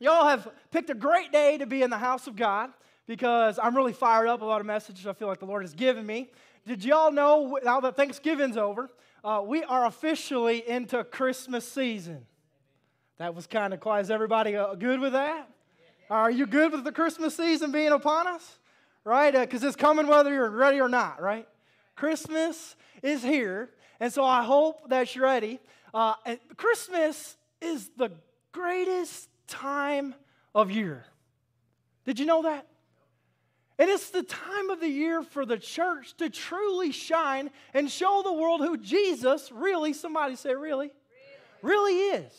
Y'all 0.00 0.28
have 0.28 0.48
picked 0.70 0.90
a 0.90 0.94
great 0.94 1.32
day 1.32 1.58
to 1.58 1.66
be 1.66 1.82
in 1.82 1.90
the 1.90 1.98
house 1.98 2.28
of 2.28 2.36
God 2.36 2.70
because 3.06 3.58
I'm 3.60 3.76
really 3.76 3.92
fired 3.92 4.28
up 4.28 4.42
about 4.42 4.60
a 4.60 4.64
message 4.64 5.04
I 5.06 5.12
feel 5.12 5.26
like 5.26 5.40
the 5.40 5.46
Lord 5.46 5.62
has 5.62 5.74
given 5.74 6.06
me. 6.06 6.30
Did 6.66 6.84
y'all 6.84 7.10
know 7.10 7.58
now 7.64 7.80
that 7.80 7.96
Thanksgiving's 7.96 8.56
over, 8.56 8.90
uh, 9.24 9.42
we 9.44 9.64
are 9.64 9.86
officially 9.86 10.68
into 10.68 11.02
Christmas 11.02 11.66
season? 11.66 12.26
That 13.16 13.34
was 13.34 13.48
kind 13.48 13.74
of 13.74 13.80
quiet. 13.80 14.02
Is 14.02 14.10
everybody 14.10 14.54
uh, 14.54 14.74
good 14.74 15.00
with 15.00 15.14
that? 15.14 15.48
Are 16.10 16.30
you 16.30 16.46
good 16.46 16.72
with 16.72 16.84
the 16.84 16.92
Christmas 16.92 17.36
season 17.36 17.72
being 17.72 17.90
upon 17.90 18.28
us? 18.28 18.58
Right? 19.04 19.34
Because 19.34 19.64
uh, 19.64 19.68
it's 19.68 19.76
coming 19.76 20.06
whether 20.06 20.32
you're 20.32 20.48
ready 20.48 20.80
or 20.80 20.88
not, 20.88 21.20
right? 21.20 21.48
Christmas 21.96 22.76
is 23.02 23.22
here. 23.22 23.70
And 23.98 24.12
so 24.12 24.24
I 24.24 24.44
hope 24.44 24.90
that 24.90 25.16
you're 25.16 25.24
ready. 25.24 25.58
Uh, 25.92 26.14
Christmas 26.56 27.36
is 27.60 27.90
the 27.96 28.10
greatest 28.52 29.28
time 29.48 30.14
of 30.54 30.70
year. 30.70 31.04
Did 32.04 32.18
you 32.18 32.26
know 32.26 32.42
that? 32.42 32.66
And 33.78 33.88
it's 33.88 34.10
the 34.10 34.22
time 34.22 34.70
of 34.70 34.80
the 34.80 34.88
year 34.88 35.22
for 35.22 35.46
the 35.46 35.56
church 35.56 36.16
to 36.16 36.28
truly 36.28 36.90
shine 36.90 37.50
and 37.72 37.90
show 37.90 38.22
the 38.24 38.32
world 38.32 38.60
who 38.60 38.76
Jesus 38.76 39.52
really, 39.52 39.92
somebody 39.92 40.34
say, 40.34 40.54
really, 40.54 40.90
really, 40.90 40.92
really 41.62 41.92
is. 41.92 42.32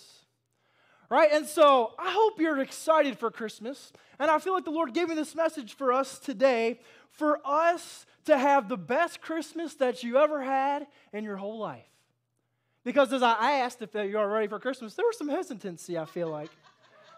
Right? 1.10 1.32
And 1.32 1.46
so 1.46 1.94
I 1.98 2.12
hope 2.12 2.40
you're 2.40 2.60
excited 2.60 3.18
for 3.18 3.32
Christmas. 3.32 3.94
And 4.20 4.30
I 4.30 4.40
feel 4.40 4.54
like 4.54 4.66
the 4.66 4.72
Lord 4.72 4.94
gave 4.94 5.08
me 5.08 5.16
this 5.16 5.34
message 5.34 5.76
for 5.76 5.94
us 5.94 6.20
today 6.20 6.80
for 7.12 7.40
us 7.46 8.06
to 8.26 8.38
have 8.38 8.68
the 8.70 8.78
best 8.78 9.22
Christmas 9.22 9.76
that 9.76 10.04
you 10.04 10.18
ever 10.18 10.44
had 10.44 10.88
in 11.14 11.24
your 11.24 11.38
whole 11.38 11.58
life. 11.58 11.86
Because 12.84 13.12
as 13.14 13.24
I 13.24 13.54
asked 13.54 13.82
if 13.82 13.94
you 13.94 14.18
are 14.18 14.30
ready 14.30 14.48
for 14.48 14.60
Christmas, 14.60 14.94
there 14.94 15.06
was 15.06 15.18
some 15.18 15.30
hesitancy, 15.30 15.98
I 15.98 16.06
feel 16.06 16.30
like. 16.30 16.50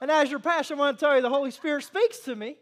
And 0.02 0.10
as 0.10 0.32
your 0.32 0.40
pastor, 0.40 0.74
I 0.74 0.78
want 0.78 1.00
to 1.00 1.06
tell 1.06 1.16
you 1.16 1.22
the 1.22 1.30
Holy 1.30 1.52
Spirit 1.52 1.84
speaks 1.84 2.20
to 2.22 2.36
me. 2.36 2.58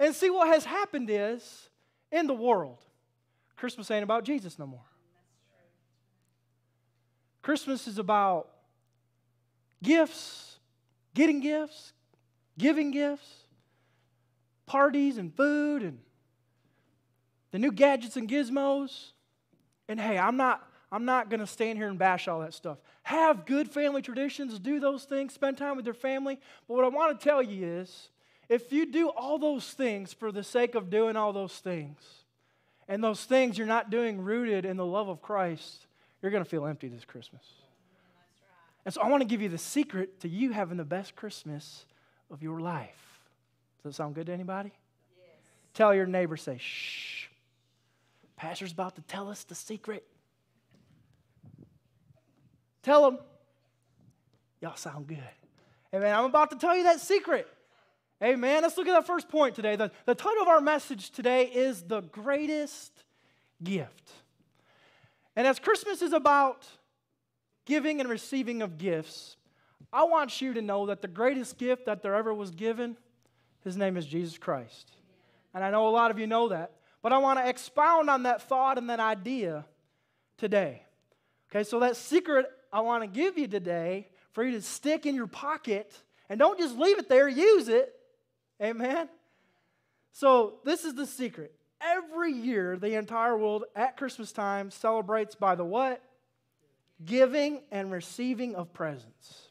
And 0.00 0.14
see, 0.14 0.28
what 0.28 0.48
has 0.48 0.64
happened 0.64 1.08
is 1.10 1.70
in 2.10 2.26
the 2.26 2.34
world, 2.34 2.78
Christmas 3.56 3.90
ain't 3.90 4.02
about 4.02 4.24
Jesus 4.24 4.58
no 4.58 4.66
more. 4.66 4.84
Christmas 7.42 7.86
is 7.86 7.98
about 7.98 8.48
gifts, 9.82 10.58
getting 11.14 11.40
gifts, 11.40 11.92
giving 12.58 12.90
gifts, 12.90 13.44
parties 14.66 15.16
and 15.16 15.34
food 15.34 15.82
and 15.82 15.98
the 17.52 17.58
new 17.58 17.72
gadgets 17.72 18.16
and 18.16 18.28
gizmos. 18.28 19.12
And 19.88 19.98
hey, 19.98 20.18
I'm 20.18 20.36
not 20.36 20.67
I'm 20.90 21.04
not 21.04 21.28
going 21.28 21.40
to 21.40 21.46
stand 21.46 21.78
here 21.78 21.88
and 21.88 21.98
bash 21.98 22.28
all 22.28 22.40
that 22.40 22.54
stuff. 22.54 22.78
Have 23.02 23.44
good 23.46 23.70
family 23.70 24.00
traditions, 24.02 24.58
do 24.58 24.80
those 24.80 25.04
things, 25.04 25.34
spend 25.34 25.58
time 25.58 25.76
with 25.76 25.84
your 25.84 25.94
family. 25.94 26.38
But 26.66 26.74
what 26.74 26.84
I 26.84 26.88
want 26.88 27.18
to 27.18 27.24
tell 27.24 27.42
you 27.42 27.66
is 27.66 28.08
if 28.48 28.72
you 28.72 28.86
do 28.86 29.08
all 29.10 29.38
those 29.38 29.70
things 29.72 30.12
for 30.12 30.32
the 30.32 30.42
sake 30.42 30.74
of 30.74 30.88
doing 30.88 31.16
all 31.16 31.32
those 31.32 31.58
things, 31.58 31.98
and 32.88 33.04
those 33.04 33.24
things 33.24 33.58
you're 33.58 33.66
not 33.66 33.90
doing 33.90 34.18
rooted 34.18 34.64
in 34.64 34.78
the 34.78 34.86
love 34.86 35.08
of 35.08 35.20
Christ, 35.20 35.86
you're 36.22 36.32
going 36.32 36.42
to 36.42 36.48
feel 36.48 36.66
empty 36.66 36.88
this 36.88 37.04
Christmas. 37.04 37.42
And 38.84 38.94
so 38.94 39.02
I 39.02 39.08
want 39.10 39.20
to 39.20 39.28
give 39.28 39.42
you 39.42 39.50
the 39.50 39.58
secret 39.58 40.20
to 40.20 40.28
you 40.28 40.52
having 40.52 40.78
the 40.78 40.84
best 40.84 41.14
Christmas 41.14 41.84
of 42.30 42.42
your 42.42 42.60
life. 42.60 43.20
Does 43.82 43.90
that 43.90 43.94
sound 43.94 44.14
good 44.14 44.26
to 44.26 44.32
anybody? 44.32 44.72
Yes. 45.18 45.26
Tell 45.74 45.94
your 45.94 46.06
neighbor, 46.06 46.38
say, 46.38 46.56
shh. 46.58 47.26
Pastor's 48.36 48.72
about 48.72 48.94
to 48.96 49.02
tell 49.02 49.28
us 49.28 49.44
the 49.44 49.54
secret. 49.54 50.06
Tell 52.88 53.02
them, 53.02 53.18
y'all 54.62 54.74
sound 54.76 55.08
good. 55.08 55.18
Amen. 55.94 56.14
I'm 56.14 56.24
about 56.24 56.52
to 56.52 56.56
tell 56.56 56.74
you 56.74 56.84
that 56.84 57.00
secret. 57.00 57.46
Amen. 58.24 58.62
Let's 58.62 58.78
look 58.78 58.88
at 58.88 58.94
that 58.94 59.06
first 59.06 59.28
point 59.28 59.54
today. 59.54 59.76
The, 59.76 59.90
the 60.06 60.14
title 60.14 60.40
of 60.40 60.48
our 60.48 60.62
message 60.62 61.10
today 61.10 61.44
is 61.44 61.82
The 61.82 62.00
Greatest 62.00 63.04
Gift. 63.62 64.10
And 65.36 65.46
as 65.46 65.58
Christmas 65.58 66.00
is 66.00 66.14
about 66.14 66.66
giving 67.66 68.00
and 68.00 68.08
receiving 68.08 68.62
of 68.62 68.78
gifts, 68.78 69.36
I 69.92 70.04
want 70.04 70.40
you 70.40 70.54
to 70.54 70.62
know 70.62 70.86
that 70.86 71.02
the 71.02 71.08
greatest 71.08 71.58
gift 71.58 71.84
that 71.84 72.00
there 72.00 72.14
ever 72.14 72.32
was 72.32 72.52
given, 72.52 72.96
his 73.64 73.76
name 73.76 73.98
is 73.98 74.06
Jesus 74.06 74.38
Christ. 74.38 74.92
And 75.52 75.62
I 75.62 75.70
know 75.70 75.88
a 75.88 75.90
lot 75.90 76.10
of 76.10 76.18
you 76.18 76.26
know 76.26 76.48
that, 76.48 76.72
but 77.02 77.12
I 77.12 77.18
want 77.18 77.38
to 77.38 77.46
expound 77.46 78.08
on 78.08 78.22
that 78.22 78.40
thought 78.40 78.78
and 78.78 78.88
that 78.88 78.98
idea 78.98 79.66
today. 80.38 80.84
Okay, 81.50 81.64
so 81.64 81.80
that 81.80 81.94
secret 81.94 82.46
I 82.72 82.80
want 82.80 83.02
to 83.02 83.06
give 83.06 83.38
you 83.38 83.48
today 83.48 84.08
for 84.32 84.44
you 84.44 84.52
to 84.52 84.62
stick 84.62 85.06
in 85.06 85.14
your 85.14 85.26
pocket 85.26 85.92
and 86.28 86.38
don't 86.38 86.58
just 86.58 86.76
leave 86.76 86.98
it 86.98 87.08
there, 87.08 87.28
use 87.28 87.68
it. 87.68 87.94
Amen? 88.62 89.08
So, 90.12 90.54
this 90.64 90.84
is 90.84 90.94
the 90.94 91.06
secret. 91.06 91.54
Every 91.80 92.32
year, 92.32 92.76
the 92.76 92.94
entire 92.94 93.36
world 93.36 93.64
at 93.76 93.96
Christmas 93.96 94.32
time 94.32 94.70
celebrates 94.70 95.34
by 95.34 95.54
the 95.54 95.64
what? 95.64 96.02
Giving 97.04 97.62
and 97.70 97.92
receiving 97.92 98.56
of 98.56 98.72
presents. 98.74 99.48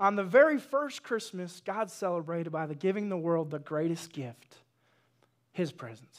On 0.00 0.16
the 0.16 0.24
very 0.24 0.58
first 0.58 1.02
Christmas, 1.02 1.62
God 1.64 1.90
celebrated 1.90 2.50
by 2.50 2.66
the 2.66 2.74
giving 2.74 3.08
the 3.08 3.16
world 3.16 3.50
the 3.50 3.58
greatest 3.58 4.12
gift 4.12 4.56
His 5.52 5.70
presence. 5.70 6.18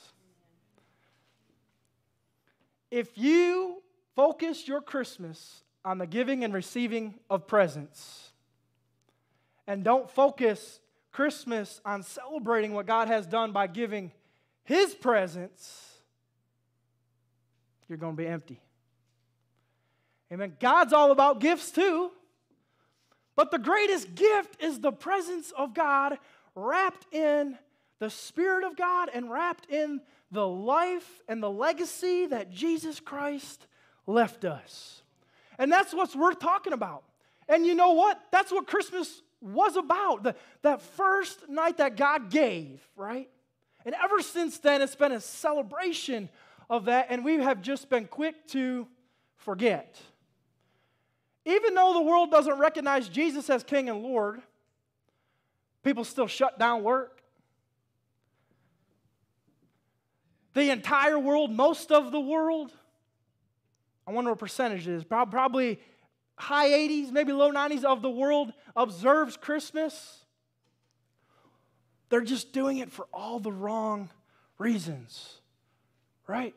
If 2.90 3.18
you 3.18 3.82
focus 4.16 4.68
your 4.68 4.82
Christmas 4.82 5.64
on 5.84 5.98
the 5.98 6.08
giving 6.08 6.44
and 6.44 6.54
receiving 6.54 7.16
of 7.30 7.48
presents. 7.48 8.32
And 9.68 9.84
don't 9.84 10.10
focus 10.10 10.80
Christmas 11.12 11.82
on 11.86 12.04
celebrating 12.04 12.74
what 12.74 12.86
God 12.86 13.08
has 13.08 13.26
done 13.26 13.52
by 13.52 13.68
giving 13.68 14.12
His 14.64 14.94
presents. 14.94 15.98
You're 17.88 17.98
going 17.98 18.16
to 18.16 18.22
be 18.22 18.28
empty. 18.28 18.62
Amen. 20.32 20.56
God's 20.60 20.94
all 20.94 21.12
about 21.12 21.40
gifts 21.40 21.72
too. 21.72 22.12
But 23.36 23.52
the 23.52 23.60
greatest 23.60 24.16
gift 24.16 24.62
is 24.62 24.80
the 24.80 24.92
presence 24.92 25.52
of 25.58 25.74
God 25.74 26.18
wrapped 26.56 27.14
in 27.14 27.58
the 28.00 28.10
Spirit 28.10 28.64
of 28.66 28.76
God 28.76 29.10
and 29.14 29.30
wrapped 29.30 29.70
in 29.70 30.02
the 30.32 30.48
life 30.48 31.22
and 31.28 31.42
the 31.42 31.50
legacy 31.50 32.26
that 32.28 32.52
Jesus 32.52 33.00
Christ 33.00 33.68
left 34.08 34.46
us. 34.46 35.01
And 35.58 35.72
that's 35.72 35.94
what's 35.94 36.16
worth 36.16 36.40
talking 36.40 36.74
about. 36.74 37.04
And 37.48 37.66
you 37.66 37.76
know 37.76 37.92
what? 37.92 38.20
That's 38.32 38.52
what 38.52 38.68
Christmas 38.68 39.22
was 39.42 39.76
about. 39.76 40.24
The, 40.24 40.36
that 40.62 40.82
first 40.82 41.50
night 41.50 41.78
that 41.78 41.98
God 41.98 42.30
gave, 42.30 42.82
right? 42.96 43.30
And 43.86 43.96
ever 43.96 44.22
since 44.22 44.60
then, 44.60 44.82
it's 44.82 44.96
been 44.96 45.12
a 45.12 45.20
celebration 45.20 46.30
of 46.70 46.86
that, 46.86 47.08
and 47.10 47.26
we 47.26 47.36
have 47.36 47.62
just 47.62 47.90
been 47.90 48.06
quick 48.06 48.48
to 48.50 48.88
forget. 49.36 50.00
Even 51.46 51.74
though 51.74 51.94
the 51.94 52.02
world 52.02 52.32
doesn't 52.32 52.60
recognize 52.60 53.10
Jesus 53.10 53.50
as 53.50 53.64
King 53.64 53.90
and 53.90 54.04
Lord, 54.04 54.42
people 55.84 56.04
still 56.04 56.28
shut 56.28 56.60
down 56.60 56.84
work. 56.84 57.22
The 60.54 60.70
entire 60.70 61.18
world, 61.18 61.52
most 61.52 61.92
of 61.92 62.12
the 62.12 62.20
world, 62.20 62.72
I 64.12 64.14
wonder 64.14 64.32
what 64.32 64.40
percentage 64.40 64.90
it 64.90 64.94
is. 64.94 65.06
Probably 65.06 65.80
high 66.36 66.70
80s, 66.70 67.14
maybe 67.14 67.32
low 67.32 67.50
90s 67.50 67.86
of 67.86 68.02
the 68.02 68.10
world 68.10 68.52
observes 68.76 69.38
Christmas. 69.38 70.26
They're 72.10 72.20
just 72.20 72.52
doing 72.52 72.80
it 72.80 72.92
for 72.92 73.08
all 73.14 73.40
the 73.40 73.54
wrong 73.54 74.10
reasons, 74.58 75.36
right? 76.28 76.54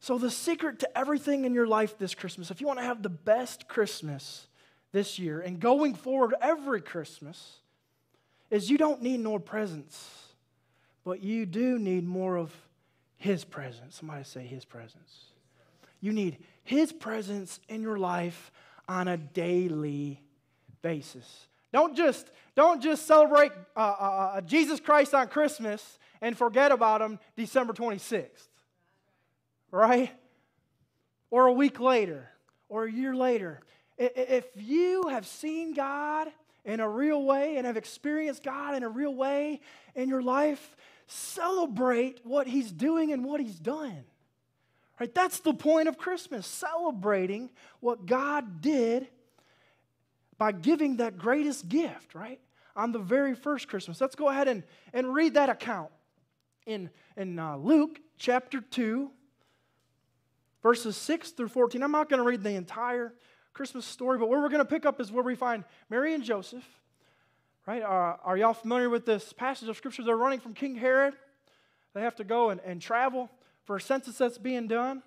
So, 0.00 0.18
the 0.18 0.30
secret 0.30 0.80
to 0.80 0.98
everything 0.98 1.46
in 1.46 1.54
your 1.54 1.66
life 1.66 1.96
this 1.96 2.14
Christmas, 2.14 2.50
if 2.50 2.60
you 2.60 2.66
want 2.66 2.78
to 2.78 2.84
have 2.84 3.02
the 3.02 3.08
best 3.08 3.68
Christmas 3.68 4.46
this 4.92 5.18
year 5.18 5.40
and 5.40 5.58
going 5.58 5.94
forward 5.94 6.34
every 6.42 6.82
Christmas, 6.82 7.60
is 8.50 8.68
you 8.68 8.76
don't 8.76 9.00
need 9.00 9.20
more 9.20 9.40
presents, 9.40 10.26
but 11.04 11.22
you 11.22 11.46
do 11.46 11.78
need 11.78 12.06
more 12.06 12.36
of 12.36 12.52
His 13.16 13.46
presence. 13.46 13.96
Somebody 13.96 14.24
say 14.24 14.46
His 14.46 14.66
presence. 14.66 15.24
You 16.00 16.12
need 16.12 16.38
His 16.68 16.92
presence 16.92 17.60
in 17.68 17.80
your 17.80 17.98
life 17.98 18.52
on 18.86 19.08
a 19.08 19.16
daily 19.16 20.22
basis. 20.82 21.46
Don't 21.72 21.96
just, 21.96 22.30
don't 22.54 22.82
just 22.82 23.06
celebrate 23.06 23.52
uh, 23.74 23.80
uh, 23.80 24.30
uh, 24.34 24.40
Jesus 24.42 24.78
Christ 24.78 25.14
on 25.14 25.28
Christmas 25.28 25.98
and 26.20 26.36
forget 26.36 26.70
about 26.70 27.00
Him 27.00 27.18
December 27.36 27.72
26th, 27.72 28.48
right? 29.70 30.10
Or 31.30 31.46
a 31.46 31.52
week 31.52 31.80
later, 31.80 32.28
or 32.68 32.84
a 32.84 32.92
year 32.92 33.14
later. 33.14 33.60
If 33.96 34.44
you 34.54 35.08
have 35.08 35.26
seen 35.26 35.72
God 35.72 36.28
in 36.66 36.80
a 36.80 36.88
real 36.88 37.24
way 37.24 37.56
and 37.56 37.66
have 37.66 37.78
experienced 37.78 38.42
God 38.42 38.74
in 38.74 38.82
a 38.82 38.90
real 38.90 39.14
way 39.14 39.62
in 39.94 40.10
your 40.10 40.22
life, 40.22 40.76
celebrate 41.06 42.20
what 42.24 42.46
He's 42.46 42.70
doing 42.70 43.10
and 43.10 43.24
what 43.24 43.40
He's 43.40 43.58
done. 43.58 44.04
Right? 45.00 45.14
That's 45.14 45.40
the 45.40 45.54
point 45.54 45.88
of 45.88 45.96
Christmas, 45.96 46.46
celebrating 46.46 47.50
what 47.80 48.06
God 48.06 48.60
did 48.60 49.08
by 50.38 50.52
giving 50.52 50.96
that 50.96 51.18
greatest 51.18 51.68
gift, 51.68 52.14
right? 52.14 52.40
on 52.78 52.92
the 52.92 52.98
very 52.98 53.34
first 53.34 53.68
Christmas. 53.68 54.00
Let's 54.00 54.14
go 54.14 54.28
ahead 54.28 54.46
and, 54.46 54.62
and 54.94 55.12
read 55.12 55.34
that 55.34 55.50
account 55.50 55.90
in, 56.64 56.88
in 57.16 57.38
uh, 57.38 57.56
Luke 57.56 58.00
chapter 58.16 58.60
2, 58.60 59.10
verses 60.62 60.96
6 60.96 61.32
through 61.32 61.48
14. 61.48 61.82
I'm 61.82 61.90
not 61.90 62.08
going 62.08 62.22
to 62.22 62.24
read 62.24 62.44
the 62.44 62.52
entire 62.52 63.12
Christmas 63.52 63.84
story, 63.84 64.16
but 64.16 64.28
where 64.28 64.40
we're 64.40 64.48
going 64.48 64.64
to 64.64 64.64
pick 64.64 64.86
up 64.86 65.00
is 65.00 65.10
where 65.10 65.24
we 65.24 65.34
find 65.34 65.64
Mary 65.90 66.14
and 66.14 66.22
Joseph. 66.22 66.64
Right? 67.66 67.82
Uh, 67.82 68.16
are 68.22 68.36
y'all 68.36 68.54
familiar 68.54 68.88
with 68.88 69.04
this 69.04 69.32
passage 69.32 69.68
of 69.68 69.76
Scripture? 69.76 70.04
They're 70.04 70.16
running 70.16 70.38
from 70.38 70.54
King 70.54 70.76
Herod. 70.76 71.14
They 71.94 72.02
have 72.02 72.14
to 72.16 72.24
go 72.24 72.50
and, 72.50 72.60
and 72.64 72.80
travel 72.80 73.28
for 73.68 73.76
a 73.76 73.80
census 73.82 74.16
that's 74.16 74.38
being 74.38 74.66
done. 74.66 75.02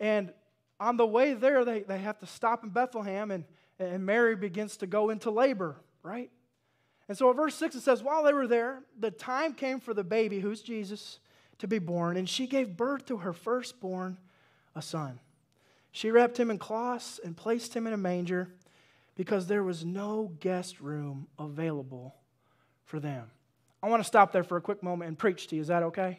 And 0.00 0.32
on 0.80 0.96
the 0.96 1.06
way 1.06 1.34
there, 1.34 1.64
they, 1.64 1.82
they 1.82 1.98
have 1.98 2.18
to 2.18 2.26
stop 2.26 2.64
in 2.64 2.70
Bethlehem, 2.70 3.30
and, 3.30 3.44
and 3.78 4.04
Mary 4.04 4.34
begins 4.34 4.76
to 4.78 4.88
go 4.88 5.10
into 5.10 5.30
labor, 5.30 5.76
right? 6.02 6.28
And 7.08 7.16
so 7.16 7.30
at 7.30 7.36
verse 7.36 7.54
6, 7.54 7.76
it 7.76 7.82
says, 7.82 8.02
While 8.02 8.24
they 8.24 8.32
were 8.32 8.48
there, 8.48 8.82
the 8.98 9.12
time 9.12 9.54
came 9.54 9.78
for 9.78 9.94
the 9.94 10.02
baby, 10.02 10.40
who's 10.40 10.60
Jesus, 10.60 11.20
to 11.58 11.68
be 11.68 11.78
born, 11.78 12.16
and 12.16 12.28
she 12.28 12.48
gave 12.48 12.76
birth 12.76 13.06
to 13.06 13.18
her 13.18 13.32
firstborn, 13.32 14.18
a 14.74 14.82
son. 14.82 15.20
She 15.92 16.10
wrapped 16.10 16.36
him 16.36 16.50
in 16.50 16.58
cloths 16.58 17.20
and 17.24 17.36
placed 17.36 17.74
him 17.74 17.86
in 17.86 17.92
a 17.92 17.96
manger 17.96 18.48
because 19.14 19.46
there 19.46 19.62
was 19.62 19.84
no 19.84 20.32
guest 20.40 20.80
room 20.80 21.28
available 21.38 22.16
for 22.84 22.98
them. 22.98 23.30
I 23.80 23.88
want 23.88 24.02
to 24.02 24.06
stop 24.06 24.32
there 24.32 24.42
for 24.42 24.56
a 24.56 24.60
quick 24.60 24.82
moment 24.82 25.10
and 25.10 25.16
preach 25.16 25.46
to 25.46 25.54
you. 25.54 25.62
Is 25.62 25.68
that 25.68 25.84
okay? 25.84 26.18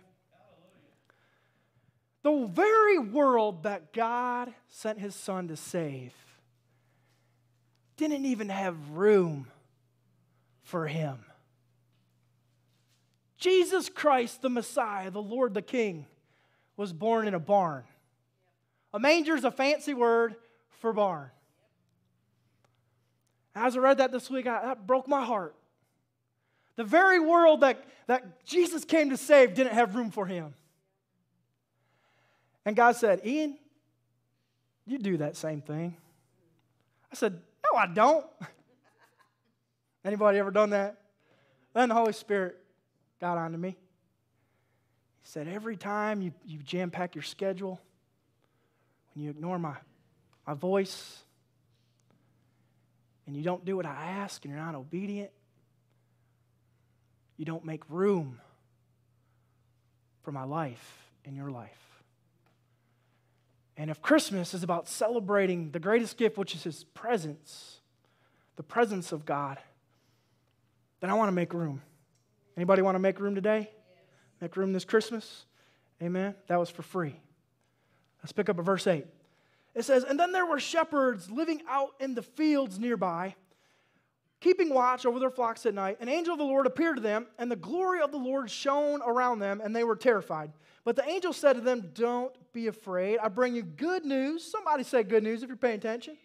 The 2.21 2.47
very 2.47 2.99
world 2.99 3.63
that 3.63 3.93
God 3.93 4.53
sent 4.67 4.99
his 4.99 5.15
son 5.15 5.47
to 5.47 5.55
save 5.55 6.13
didn't 7.95 8.25
even 8.25 8.49
have 8.49 8.91
room 8.91 9.47
for 10.63 10.87
him. 10.87 11.19
Jesus 13.37 13.89
Christ, 13.89 14.41
the 14.41 14.49
Messiah, 14.49 15.11
the 15.11 15.21
Lord, 15.21 15.53
the 15.53 15.61
King, 15.61 16.05
was 16.75 16.91
born 16.91 17.27
in 17.27 17.33
a 17.33 17.39
barn. 17.39 17.83
A 18.93 18.99
manger 18.99 19.35
is 19.35 19.43
a 19.45 19.51
fancy 19.51 19.93
word 19.93 20.35
for 20.69 20.91
barn. 20.91 21.29
As 23.55 23.75
I 23.75 23.79
read 23.79 23.97
that 23.97 24.11
this 24.11 24.29
week, 24.29 24.47
I, 24.47 24.61
that 24.61 24.87
broke 24.87 25.07
my 25.07 25.23
heart. 25.23 25.55
The 26.75 26.83
very 26.83 27.19
world 27.19 27.61
that, 27.61 27.83
that 28.07 28.45
Jesus 28.45 28.85
came 28.85 29.09
to 29.09 29.17
save 29.17 29.53
didn't 29.53 29.73
have 29.73 29.95
room 29.95 30.11
for 30.11 30.25
him. 30.25 30.53
And 32.69 32.75
God 32.75 32.95
said, 32.95 33.21
Ian, 33.25 33.57
you 34.85 34.99
do 34.99 35.17
that 35.17 35.35
same 35.35 35.59
thing. 35.59 35.97
I 37.11 37.15
said, 37.15 37.33
No, 37.33 37.79
I 37.79 37.87
don't. 37.87 38.23
Anybody 40.05 40.37
ever 40.37 40.51
done 40.51 40.69
that? 40.69 41.01
Then 41.73 41.89
the 41.89 41.95
Holy 41.95 42.13
Spirit 42.13 42.57
got 43.19 43.39
onto 43.39 43.57
me. 43.57 43.69
He 43.69 43.75
said, 45.23 45.47
Every 45.47 45.77
time 45.77 46.21
you, 46.21 46.31
you 46.45 46.59
jam 46.59 46.91
pack 46.91 47.15
your 47.15 47.23
schedule, 47.23 47.81
when 49.15 49.23
you 49.23 49.31
ignore 49.31 49.57
my, 49.57 49.73
my 50.45 50.53
voice, 50.53 51.23
and 53.25 53.35
you 53.35 53.41
don't 53.41 53.65
do 53.65 53.77
what 53.77 53.87
I 53.87 53.95
ask, 53.95 54.45
and 54.45 54.53
you're 54.53 54.63
not 54.63 54.75
obedient, 54.75 55.31
you 57.35 57.45
don't 57.45 57.65
make 57.65 57.81
room 57.89 58.39
for 60.21 60.31
my 60.31 60.43
life 60.43 61.09
in 61.25 61.35
your 61.35 61.49
life. 61.49 61.88
And 63.79 63.89
if 63.89 64.01
Christmas 64.01 64.53
is 64.53 64.61
about 64.61 64.89
celebrating 64.89 65.71
the 65.71 65.79
greatest 65.79 66.17
gift, 66.17 66.37
which 66.37 66.53
is 66.53 66.63
His 66.63 66.83
presence, 66.83 67.79
the 68.57 68.61
presence 68.61 69.13
of 69.13 69.25
God, 69.25 69.57
then 70.99 71.09
I 71.09 71.13
want 71.13 71.29
to 71.29 71.31
make 71.31 71.53
room. 71.53 71.81
Anybody 72.57 72.81
want 72.81 72.95
to 72.95 72.99
make 72.99 73.21
room 73.21 73.35
today? 73.35 73.71
Make 74.41 74.57
room 74.57 74.73
this 74.73 74.83
Christmas? 74.83 75.45
Amen. 76.03 76.35
That 76.47 76.57
was 76.57 76.69
for 76.69 76.81
free. 76.81 77.15
Let's 78.21 78.33
pick 78.33 78.49
up 78.49 78.59
at 78.59 78.65
verse 78.65 78.85
8. 78.85 79.05
It 79.73 79.85
says, 79.85 80.03
And 80.03 80.19
then 80.19 80.33
there 80.33 80.45
were 80.45 80.59
shepherds 80.59 81.31
living 81.31 81.61
out 81.69 81.91
in 82.01 82.15
the 82.15 82.21
fields 82.21 82.79
nearby, 82.79 83.35
keeping 84.39 84.73
watch 84.73 85.05
over 85.05 85.19
their 85.19 85.29
flocks 85.29 85.65
at 85.65 85.73
night. 85.73 85.97
An 85.99 86.09
angel 86.09 86.33
of 86.33 86.39
the 86.39 86.45
Lord 86.45 86.65
appeared 86.65 86.97
to 86.97 87.01
them, 87.01 87.27
and 87.37 87.51
the 87.51 87.55
glory 87.55 88.01
of 88.01 88.11
the 88.11 88.17
Lord 88.17 88.49
shone 88.49 89.01
around 89.01 89.39
them, 89.39 89.61
and 89.63 89.75
they 89.75 89.83
were 89.83 89.95
terrified. 89.95 90.51
But 90.85 90.95
the 90.95 91.07
angel 91.07 91.33
said 91.33 91.53
to 91.53 91.61
them, 91.61 91.91
Don't 91.93 92.33
be 92.53 92.67
afraid. 92.67 93.19
I 93.19 93.27
bring 93.27 93.55
you 93.55 93.63
good 93.63 94.05
news. 94.05 94.43
Somebody 94.43 94.83
say 94.83 95.03
good 95.03 95.23
news 95.23 95.43
if 95.43 95.49
you're 95.49 95.57
paying 95.57 95.75
attention. 95.75 96.17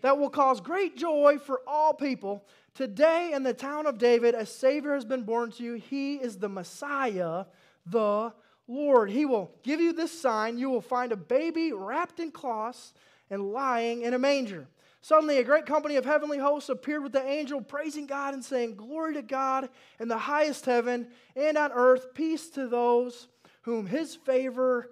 That 0.00 0.18
will 0.18 0.30
cause 0.30 0.60
great 0.60 0.96
joy 0.96 1.38
for 1.38 1.62
all 1.66 1.94
people. 1.94 2.44
Today 2.74 3.32
in 3.32 3.42
the 3.42 3.54
town 3.54 3.86
of 3.86 3.98
David, 3.98 4.34
a 4.34 4.44
Savior 4.44 4.94
has 4.94 5.04
been 5.04 5.22
born 5.22 5.50
to 5.52 5.62
you. 5.62 5.74
He 5.74 6.16
is 6.16 6.36
the 6.36 6.48
Messiah, 6.48 7.44
the 7.86 8.32
Lord. 8.66 9.10
He 9.10 9.24
will 9.24 9.50
give 9.62 9.80
you 9.80 9.92
this 9.92 10.12
sign. 10.12 10.58
You 10.58 10.70
will 10.70 10.82
find 10.82 11.12
a 11.12 11.16
baby 11.16 11.72
wrapped 11.72 12.20
in 12.20 12.32
cloths 12.32 12.92
and 13.30 13.52
lying 13.52 14.02
in 14.02 14.12
a 14.12 14.18
manger. 14.18 14.66
Suddenly, 15.04 15.36
a 15.36 15.44
great 15.44 15.66
company 15.66 15.96
of 15.96 16.06
heavenly 16.06 16.38
hosts 16.38 16.70
appeared 16.70 17.02
with 17.02 17.12
the 17.12 17.22
angel, 17.22 17.60
praising 17.60 18.06
God 18.06 18.32
and 18.32 18.42
saying, 18.42 18.76
Glory 18.76 19.12
to 19.12 19.20
God 19.20 19.68
in 20.00 20.08
the 20.08 20.16
highest 20.16 20.64
heaven, 20.64 21.08
and 21.36 21.58
on 21.58 21.72
earth, 21.72 22.14
peace 22.14 22.48
to 22.52 22.68
those 22.68 23.28
whom 23.64 23.84
his 23.84 24.14
favor 24.14 24.88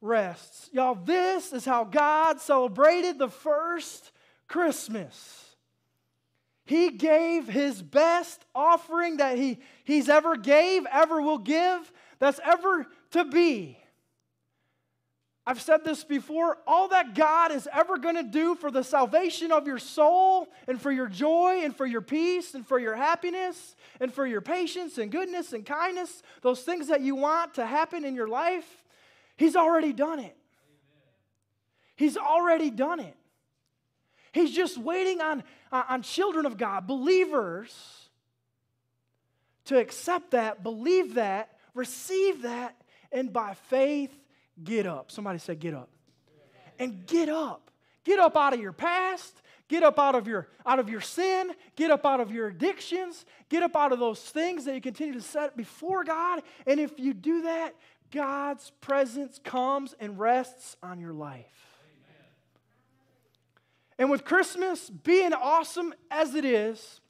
rests. 0.00 0.70
Y'all, 0.72 0.94
this 0.94 1.52
is 1.52 1.66
how 1.66 1.84
God 1.84 2.40
celebrated 2.40 3.18
the 3.18 3.28
first 3.28 4.12
Christmas. 4.48 5.54
He 6.64 6.92
gave 6.92 7.46
his 7.46 7.82
best 7.82 8.42
offering 8.54 9.18
that 9.18 9.36
he, 9.36 9.58
he's 9.84 10.08
ever 10.08 10.36
gave, 10.36 10.86
ever 10.90 11.20
will 11.20 11.36
give, 11.36 11.92
that's 12.18 12.40
ever 12.42 12.86
to 13.10 13.26
be. 13.26 13.76
I've 15.50 15.60
said 15.60 15.82
this 15.84 16.04
before 16.04 16.58
all 16.64 16.86
that 16.90 17.16
God 17.16 17.50
is 17.50 17.68
ever 17.72 17.98
going 17.98 18.14
to 18.14 18.22
do 18.22 18.54
for 18.54 18.70
the 18.70 18.84
salvation 18.84 19.50
of 19.50 19.66
your 19.66 19.80
soul 19.80 20.46
and 20.68 20.80
for 20.80 20.92
your 20.92 21.08
joy 21.08 21.62
and 21.64 21.74
for 21.74 21.86
your 21.86 22.02
peace 22.02 22.54
and 22.54 22.64
for 22.64 22.78
your 22.78 22.94
happiness 22.94 23.74
and 23.98 24.14
for 24.14 24.24
your 24.24 24.42
patience 24.42 24.96
and 24.96 25.10
goodness 25.10 25.52
and 25.52 25.66
kindness, 25.66 26.22
those 26.42 26.62
things 26.62 26.86
that 26.86 27.00
you 27.00 27.16
want 27.16 27.54
to 27.54 27.66
happen 27.66 28.04
in 28.04 28.14
your 28.14 28.28
life, 28.28 28.84
He's 29.36 29.56
already 29.56 29.92
done 29.92 30.20
it. 30.20 30.36
He's 31.96 32.16
already 32.16 32.70
done 32.70 33.00
it. 33.00 33.16
He's 34.30 34.52
just 34.52 34.78
waiting 34.78 35.20
on, 35.20 35.42
on 35.72 36.02
children 36.02 36.46
of 36.46 36.58
God, 36.58 36.86
believers, 36.86 38.08
to 39.64 39.80
accept 39.80 40.30
that, 40.30 40.62
believe 40.62 41.14
that, 41.14 41.58
receive 41.74 42.42
that, 42.42 42.76
and 43.10 43.32
by 43.32 43.54
faith, 43.68 44.14
get 44.64 44.86
up. 44.86 45.10
Somebody 45.10 45.38
say, 45.38 45.54
get 45.54 45.74
up. 45.74 45.88
And 46.78 47.06
get 47.06 47.28
up. 47.28 47.70
Get 48.04 48.18
up 48.18 48.36
out 48.36 48.54
of 48.54 48.60
your 48.60 48.72
past. 48.72 49.42
Get 49.68 49.82
up 49.82 49.98
out 49.98 50.14
of 50.14 50.26
your 50.26 50.48
out 50.66 50.78
of 50.78 50.88
your 50.88 51.00
sin. 51.00 51.52
Get 51.76 51.90
up 51.90 52.04
out 52.04 52.20
of 52.20 52.32
your 52.32 52.48
addictions. 52.48 53.24
Get 53.48 53.62
up 53.62 53.76
out 53.76 53.92
of 53.92 53.98
those 53.98 54.20
things 54.20 54.64
that 54.64 54.74
you 54.74 54.80
continue 54.80 55.14
to 55.14 55.20
set 55.20 55.56
before 55.56 56.02
God. 56.02 56.42
And 56.66 56.80
if 56.80 56.98
you 56.98 57.14
do 57.14 57.42
that, 57.42 57.76
God's 58.10 58.72
presence 58.80 59.38
comes 59.44 59.94
and 60.00 60.18
rests 60.18 60.76
on 60.82 60.98
your 60.98 61.12
life. 61.12 61.44
And 63.96 64.10
with 64.10 64.24
Christmas 64.24 64.90
being 64.90 65.32
awesome 65.32 65.94
as 66.10 66.34
it 66.34 66.44
is, 66.44 67.00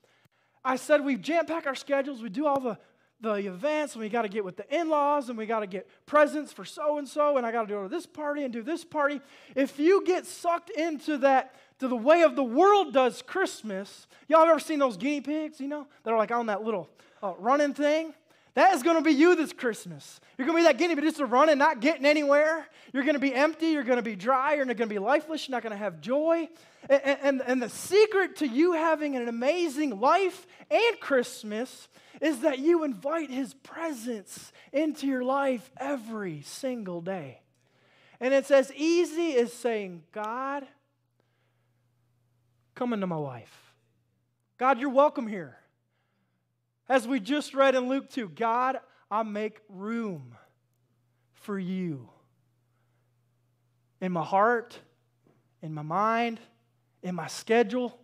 I 0.64 0.76
said 0.76 1.04
we 1.04 1.16
jam 1.16 1.46
pack 1.46 1.66
our 1.66 1.74
schedules, 1.74 2.20
we 2.20 2.28
do 2.28 2.46
all 2.46 2.60
the 2.60 2.78
the 3.20 3.34
events 3.34 3.94
and 3.94 4.02
we 4.02 4.08
got 4.08 4.22
to 4.22 4.28
get 4.28 4.44
with 4.44 4.56
the 4.56 4.74
in-laws 4.74 5.28
and 5.28 5.36
we 5.36 5.46
got 5.46 5.60
to 5.60 5.66
get 5.66 5.88
presents 6.06 6.52
for 6.52 6.64
so 6.64 6.98
and 6.98 7.08
so 7.08 7.36
and 7.36 7.46
I 7.46 7.52
got 7.52 7.62
to 7.62 7.68
go 7.68 7.82
to 7.82 7.88
this 7.88 8.06
party 8.06 8.44
and 8.44 8.52
do 8.52 8.62
this 8.62 8.84
party. 8.84 9.20
If 9.54 9.78
you 9.78 10.04
get 10.04 10.26
sucked 10.26 10.70
into 10.70 11.18
that 11.18 11.54
to 11.80 11.88
the 11.88 11.96
way 11.96 12.22
of 12.22 12.36
the 12.36 12.44
world 12.44 12.92
does 12.92 13.22
Christmas, 13.22 14.06
y'all 14.28 14.46
ever 14.46 14.58
seen 14.58 14.78
those 14.78 14.96
guinea 14.96 15.20
pigs, 15.20 15.60
you 15.60 15.68
know, 15.68 15.86
that 16.04 16.10
are 16.10 16.18
like 16.18 16.30
on 16.30 16.46
that 16.46 16.62
little 16.62 16.88
uh, 17.22 17.34
running 17.38 17.74
thing? 17.74 18.14
That 18.54 18.74
is 18.74 18.82
going 18.82 18.96
to 18.96 19.02
be 19.02 19.12
you 19.12 19.36
this 19.36 19.52
Christmas. 19.52 20.20
You're 20.36 20.46
going 20.46 20.58
to 20.58 20.62
be 20.62 20.72
that 20.72 20.78
guinea 20.78 21.00
just 21.00 21.20
running, 21.20 21.58
not 21.58 21.80
getting 21.80 22.04
anywhere. 22.04 22.66
You're 22.92 23.04
going 23.04 23.14
to 23.14 23.20
be 23.20 23.34
empty. 23.34 23.68
You're 23.68 23.84
going 23.84 23.98
to 23.98 24.02
be 24.02 24.16
dry. 24.16 24.54
You're 24.54 24.64
not 24.64 24.76
going 24.76 24.88
to 24.88 24.94
be 24.94 24.98
lifeless. 24.98 25.46
You're 25.46 25.54
not 25.54 25.62
going 25.62 25.72
to 25.72 25.78
have 25.78 26.00
joy. 26.00 26.48
And, 26.88 27.18
and, 27.22 27.42
and 27.46 27.62
the 27.62 27.68
secret 27.68 28.36
to 28.36 28.48
you 28.48 28.72
having 28.72 29.14
an 29.16 29.28
amazing 29.28 30.00
life 30.00 30.46
and 30.70 30.98
Christmas 30.98 31.88
is 32.20 32.40
that 32.40 32.58
you 32.58 32.82
invite 32.82 33.30
His 33.30 33.54
presence 33.54 34.52
into 34.72 35.06
your 35.06 35.22
life 35.22 35.70
every 35.76 36.42
single 36.42 37.00
day. 37.00 37.40
And 38.20 38.34
it's 38.34 38.50
as 38.50 38.72
easy 38.74 39.36
as 39.36 39.52
saying, 39.52 40.02
God, 40.12 40.66
come 42.74 42.92
into 42.92 43.06
my 43.06 43.16
life. 43.16 43.72
God, 44.58 44.78
you're 44.78 44.90
welcome 44.90 45.26
here. 45.26 45.59
As 46.90 47.06
we 47.06 47.20
just 47.20 47.54
read 47.54 47.76
in 47.76 47.88
Luke 47.88 48.10
2, 48.10 48.30
God, 48.30 48.80
I 49.12 49.22
make 49.22 49.60
room 49.68 50.34
for 51.34 51.56
you 51.56 52.08
in 54.00 54.10
my 54.10 54.24
heart, 54.24 54.76
in 55.62 55.72
my 55.72 55.82
mind, 55.82 56.40
in 57.04 57.14
my 57.14 57.28
schedule. 57.28 57.96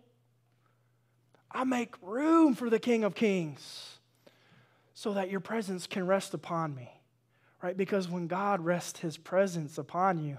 I 1.51 1.65
make 1.65 1.95
room 2.01 2.55
for 2.55 2.69
the 2.69 2.79
King 2.79 3.03
of 3.03 3.13
Kings 3.13 3.97
so 4.93 5.15
that 5.15 5.29
your 5.29 5.41
presence 5.41 5.85
can 5.85 6.07
rest 6.07 6.33
upon 6.33 6.73
me. 6.73 6.89
Right? 7.61 7.75
Because 7.75 8.07
when 8.07 8.27
God 8.27 8.63
rests 8.63 8.99
his 8.99 9.17
presence 9.17 9.77
upon 9.77 10.23
you, 10.23 10.37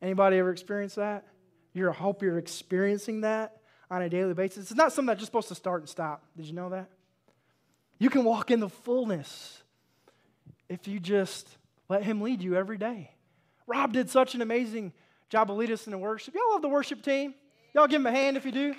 anybody 0.00 0.36
ever 0.36 0.52
experienced 0.52 0.94
that? 0.94 1.26
You 1.72 1.90
hope 1.90 2.22
you're 2.22 2.38
experiencing 2.38 3.22
that 3.22 3.56
on 3.90 4.00
a 4.00 4.08
daily 4.08 4.34
basis. 4.34 4.70
It's 4.70 4.78
not 4.78 4.92
something 4.92 5.08
that's 5.08 5.18
just 5.18 5.32
supposed 5.32 5.48
to 5.48 5.56
start 5.56 5.80
and 5.80 5.88
stop. 5.88 6.22
Did 6.36 6.46
you 6.46 6.52
know 6.52 6.68
that? 6.68 6.88
You 7.98 8.10
can 8.10 8.24
walk 8.24 8.50
in 8.50 8.60
the 8.60 8.68
fullness 8.68 9.62
if 10.68 10.86
you 10.86 11.00
just 11.00 11.48
let 11.88 12.02
him 12.02 12.20
lead 12.20 12.42
you 12.42 12.54
every 12.54 12.78
day. 12.78 13.10
Rob 13.66 13.92
did 13.92 14.08
such 14.08 14.34
an 14.34 14.42
amazing 14.42 14.92
job 15.28 15.50
of 15.50 15.56
leading 15.56 15.74
us 15.74 15.86
in 15.86 15.90
the 15.90 15.98
worship. 15.98 16.34
Y'all 16.34 16.50
love 16.50 16.62
the 16.62 16.68
worship 16.68 17.02
team? 17.02 17.34
Y'all 17.74 17.86
give 17.86 18.00
him 18.00 18.06
a 18.06 18.10
hand 18.10 18.36
if 18.36 18.44
you 18.44 18.52
do. 18.52 18.74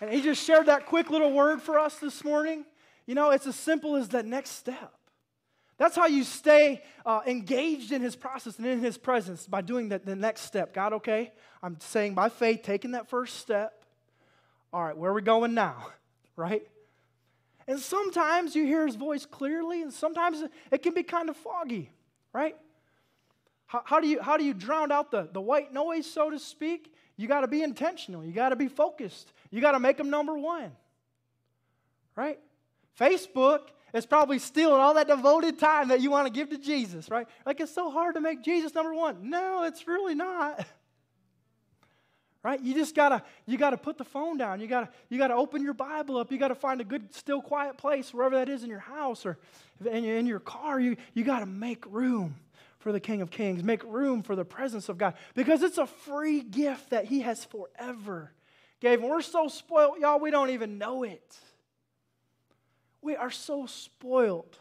And 0.00 0.10
he 0.10 0.22
just 0.22 0.44
shared 0.44 0.66
that 0.66 0.86
quick 0.86 1.10
little 1.10 1.32
word 1.32 1.62
for 1.62 1.78
us 1.78 1.96
this 1.96 2.24
morning. 2.24 2.64
You 3.06 3.14
know, 3.14 3.30
it's 3.30 3.46
as 3.46 3.56
simple 3.56 3.96
as 3.96 4.08
that 4.10 4.26
next 4.26 4.50
step. 4.50 4.92
That's 5.78 5.96
how 5.96 6.06
you 6.06 6.24
stay 6.24 6.82
uh, 7.06 7.20
engaged 7.26 7.90
in 7.90 8.02
his 8.02 8.14
process 8.14 8.58
and 8.58 8.66
in 8.66 8.80
his 8.80 8.98
presence 8.98 9.46
by 9.46 9.62
doing 9.62 9.88
that, 9.90 10.04
the 10.04 10.14
next 10.14 10.42
step. 10.42 10.74
God, 10.74 10.92
okay, 10.94 11.32
I'm 11.62 11.78
saying 11.80 12.14
by 12.14 12.28
faith, 12.28 12.62
taking 12.62 12.90
that 12.90 13.08
first 13.08 13.36
step. 13.36 13.82
All 14.72 14.84
right, 14.84 14.96
where 14.96 15.10
are 15.10 15.14
we 15.14 15.22
going 15.22 15.54
now? 15.54 15.86
Right? 16.36 16.62
And 17.70 17.78
sometimes 17.78 18.56
you 18.56 18.66
hear 18.66 18.84
his 18.84 18.96
voice 18.96 19.24
clearly, 19.24 19.82
and 19.82 19.92
sometimes 19.92 20.42
it 20.72 20.82
can 20.82 20.92
be 20.92 21.04
kind 21.04 21.28
of 21.28 21.36
foggy, 21.36 21.88
right? 22.32 22.56
How, 23.66 23.82
how, 23.84 24.00
do, 24.00 24.08
you, 24.08 24.20
how 24.20 24.36
do 24.36 24.42
you 24.42 24.54
drown 24.54 24.90
out 24.90 25.12
the, 25.12 25.28
the 25.32 25.40
white 25.40 25.72
noise, 25.72 26.04
so 26.04 26.30
to 26.30 26.40
speak? 26.40 26.92
You 27.16 27.28
got 27.28 27.42
to 27.42 27.46
be 27.46 27.62
intentional. 27.62 28.24
You 28.24 28.32
got 28.32 28.48
to 28.48 28.56
be 28.56 28.66
focused. 28.66 29.32
You 29.52 29.60
got 29.60 29.72
to 29.72 29.78
make 29.78 29.98
them 29.98 30.10
number 30.10 30.36
one. 30.36 30.72
Right? 32.16 32.40
Facebook 32.98 33.60
is 33.94 34.04
probably 34.04 34.40
stealing 34.40 34.80
all 34.80 34.94
that 34.94 35.06
devoted 35.06 35.60
time 35.60 35.90
that 35.90 36.00
you 36.00 36.10
want 36.10 36.26
to 36.26 36.32
give 36.32 36.50
to 36.50 36.58
Jesus, 36.58 37.08
right? 37.08 37.28
Like 37.46 37.60
it's 37.60 37.72
so 37.72 37.88
hard 37.88 38.16
to 38.16 38.20
make 38.20 38.42
Jesus 38.42 38.74
number 38.74 38.94
one. 38.94 39.30
No, 39.30 39.62
it's 39.62 39.86
really 39.86 40.16
not. 40.16 40.66
Right? 42.42 42.60
You 42.60 42.72
just 42.72 42.94
gotta 42.94 43.22
you 43.46 43.58
gotta 43.58 43.76
put 43.76 43.98
the 43.98 44.04
phone 44.04 44.38
down. 44.38 44.60
You 44.60 44.66
gotta 44.66 44.88
you 45.10 45.18
gotta 45.18 45.34
open 45.34 45.62
your 45.62 45.74
Bible 45.74 46.16
up. 46.16 46.32
You 46.32 46.38
gotta 46.38 46.54
find 46.54 46.80
a 46.80 46.84
good, 46.84 47.14
still, 47.14 47.42
quiet 47.42 47.76
place 47.76 48.14
wherever 48.14 48.36
that 48.36 48.48
is 48.48 48.62
in 48.62 48.70
your 48.70 48.78
house 48.78 49.26
or 49.26 49.38
in 49.84 50.04
your, 50.04 50.16
in 50.16 50.26
your 50.26 50.40
car. 50.40 50.80
You 50.80 50.96
you 51.12 51.22
gotta 51.22 51.46
make 51.46 51.84
room 51.86 52.36
for 52.78 52.92
the 52.92 53.00
King 53.00 53.20
of 53.20 53.30
Kings. 53.30 53.62
Make 53.62 53.84
room 53.84 54.22
for 54.22 54.34
the 54.34 54.44
presence 54.44 54.88
of 54.88 54.96
God 54.96 55.14
because 55.34 55.62
it's 55.62 55.76
a 55.76 55.86
free 55.86 56.40
gift 56.40 56.90
that 56.90 57.04
He 57.04 57.20
has 57.20 57.44
forever 57.44 58.32
gave. 58.80 59.02
We're 59.02 59.20
so 59.20 59.48
spoiled, 59.48 59.98
y'all, 60.00 60.18
we 60.18 60.30
don't 60.30 60.50
even 60.50 60.78
know 60.78 61.02
it. 61.02 61.36
We 63.02 63.16
are 63.16 63.30
so 63.30 63.66
spoiled 63.66 64.58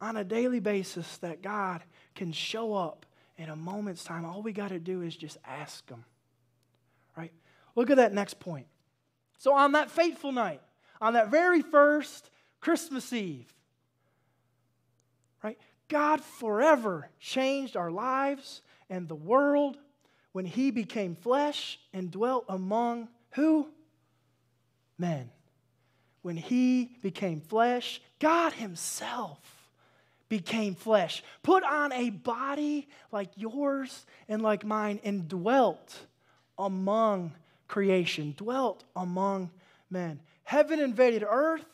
on 0.00 0.16
a 0.16 0.24
daily 0.24 0.60
basis 0.60 1.18
that 1.18 1.42
God 1.42 1.82
can 2.14 2.32
show 2.32 2.74
up 2.74 3.04
in 3.36 3.48
a 3.48 3.56
moment's 3.56 4.04
time. 4.04 4.24
All 4.24 4.42
we 4.42 4.52
got 4.52 4.68
to 4.68 4.78
do 4.78 5.02
is 5.02 5.16
just 5.16 5.38
ask 5.44 5.88
Him. 5.88 6.04
Look 7.78 7.90
at 7.90 7.98
that 7.98 8.12
next 8.12 8.40
point. 8.40 8.66
So, 9.38 9.54
on 9.54 9.70
that 9.72 9.88
fateful 9.88 10.32
night, 10.32 10.60
on 11.00 11.12
that 11.12 11.30
very 11.30 11.62
first 11.62 12.28
Christmas 12.60 13.12
Eve, 13.12 13.46
right? 15.44 15.56
God 15.86 16.20
forever 16.20 17.08
changed 17.20 17.76
our 17.76 17.92
lives 17.92 18.62
and 18.90 19.06
the 19.06 19.14
world 19.14 19.78
when 20.32 20.44
he 20.44 20.72
became 20.72 21.14
flesh 21.14 21.78
and 21.92 22.10
dwelt 22.10 22.46
among 22.48 23.06
who? 23.36 23.68
Men. 24.98 25.30
When 26.22 26.36
he 26.36 26.96
became 27.00 27.40
flesh, 27.40 28.00
God 28.18 28.54
himself 28.54 29.38
became 30.28 30.74
flesh, 30.74 31.22
put 31.44 31.62
on 31.62 31.92
a 31.92 32.10
body 32.10 32.88
like 33.12 33.30
yours 33.36 34.04
and 34.28 34.42
like 34.42 34.64
mine, 34.64 34.98
and 35.04 35.28
dwelt 35.28 35.96
among 36.58 37.34
creation, 37.68 38.34
dwelt 38.36 38.84
among 38.96 39.50
men. 39.90 40.20
Heaven 40.44 40.80
invaded 40.80 41.24
earth, 41.28 41.64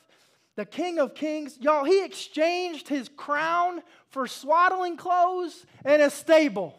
the 0.56 0.64
King 0.64 0.98
of 0.98 1.14
Kings, 1.14 1.58
y'all, 1.60 1.84
he 1.84 2.04
exchanged 2.04 2.88
his 2.88 3.08
crown 3.08 3.82
for 4.10 4.26
swaddling 4.26 4.96
clothes 4.96 5.64
and 5.84 6.02
a 6.02 6.10
stable. 6.10 6.78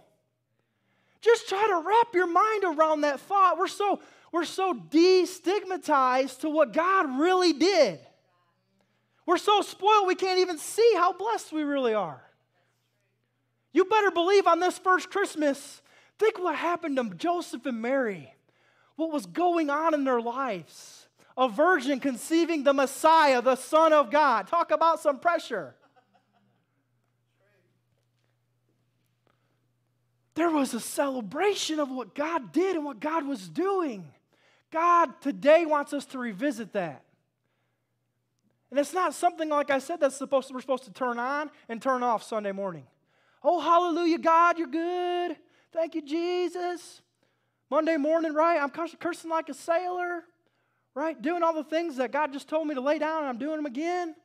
Just 1.22 1.50
try 1.50 1.66
to 1.68 1.84
wrap 1.86 2.14
your 2.14 2.28
mind 2.28 2.64
around 2.64 3.02
that 3.02 3.20
thought. 3.20 3.58
We're 3.58 3.68
so, 3.68 4.00
we're 4.32 4.46
so 4.46 4.74
destigmatized 4.74 6.42
to 6.42 6.50
what 6.50 6.72
God 6.72 7.20
really 7.20 7.54
did. 7.54 8.00
We're 9.26 9.38
so 9.38 9.62
spoiled 9.62 10.08
we 10.08 10.16
can't 10.16 10.40
even 10.40 10.58
see 10.58 10.94
how 10.96 11.14
blessed 11.14 11.52
we 11.52 11.64
really 11.64 11.94
are. 11.94 12.22
You 13.74 13.86
better 13.86 14.12
believe 14.12 14.48
on 14.48 14.60
this 14.60 14.78
first 14.78 15.10
Christmas, 15.10 15.82
think 16.20 16.40
what 16.40 16.56
happened 16.56 16.96
to 16.98 17.10
Joseph 17.16 17.66
and 17.66 17.82
Mary, 17.82 18.35
what 18.96 19.12
was 19.12 19.26
going 19.26 19.70
on 19.70 19.94
in 19.94 20.04
their 20.04 20.22
lives 20.22 21.06
a 21.38 21.50
virgin 21.50 22.00
conceiving 22.00 22.64
the 22.64 22.74
Messiah, 22.74 23.42
the 23.42 23.56
Son 23.56 23.92
of 23.92 24.10
God. 24.10 24.48
Talk 24.48 24.72
about 24.72 25.02
some 25.02 25.20
pressure. 25.20 25.76
There 30.36 30.50
was 30.50 30.74
a 30.74 30.80
celebration 30.80 31.80
of 31.80 31.90
what 31.90 32.14
God 32.14 32.52
did 32.52 32.76
and 32.76 32.86
what 32.86 33.00
God 33.00 33.26
was 33.26 33.48
doing. 33.48 34.06
God 34.72 35.22
today 35.22 35.66
wants 35.66 35.94
us 35.94 36.06
to 36.08 36.18
revisit 36.18 36.74
that. 36.74 37.04
And 38.70 38.80
it's 38.80 38.94
not 38.94 39.14
something, 39.14 39.48
like 39.48 39.70
I 39.70 39.80
said, 39.80 40.02
that's 40.02 40.18
supposed 40.18 40.50
to, 40.50 40.54
we're 40.54 40.62
supposed 40.62 40.84
to 40.84 40.92
turn 40.92 41.20
on 41.20 41.50
and 41.70 41.82
turn 41.82 42.04
off 42.04 42.24
Sunday 42.24 42.52
morning. 42.52 42.86
Oh, 43.44 43.60
hallelujah, 43.60 44.18
God, 44.18 44.58
you're 44.58 44.68
good. 44.68 45.38
Thank 45.72 45.96
you, 45.96 46.02
Jesus. 46.02 47.02
Monday 47.70 47.98
morning, 47.98 48.34
right? 48.34 48.62
I'm 48.62 48.70
cursing 48.70 49.30
like 49.30 49.50
a 49.50 49.54
sailor 49.54 50.24
right? 50.96 51.22
Doing 51.22 51.44
all 51.44 51.54
the 51.54 51.64
things 51.64 51.98
that 51.98 52.12
God 52.12 52.34
just 52.34 52.48
told 52.48 52.68
me 52.68 52.74
to 52.74 52.82
lay 52.82 52.98
down, 52.98 53.20
and 53.20 53.28
I'm 53.28 53.38
doing 53.38 53.58
them 53.58 53.66
again. 53.66 54.16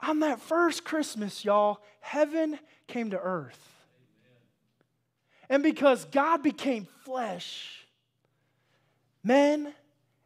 On 0.00 0.20
that 0.20 0.40
first 0.40 0.84
Christmas, 0.84 1.44
y'all, 1.44 1.78
heaven 2.00 2.58
came 2.86 3.10
to 3.10 3.18
earth. 3.18 3.58
And 5.48 5.62
because 5.62 6.04
God 6.06 6.42
became 6.42 6.86
flesh, 7.04 7.86
men 9.22 9.72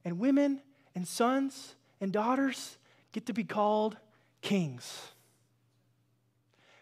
and 0.05 0.19
women 0.19 0.61
and 0.95 1.07
sons 1.07 1.75
and 2.01 2.13
daughters 2.13 2.77
get 3.13 3.27
to 3.27 3.33
be 3.33 3.45
called 3.45 3.97
kings. 4.43 5.01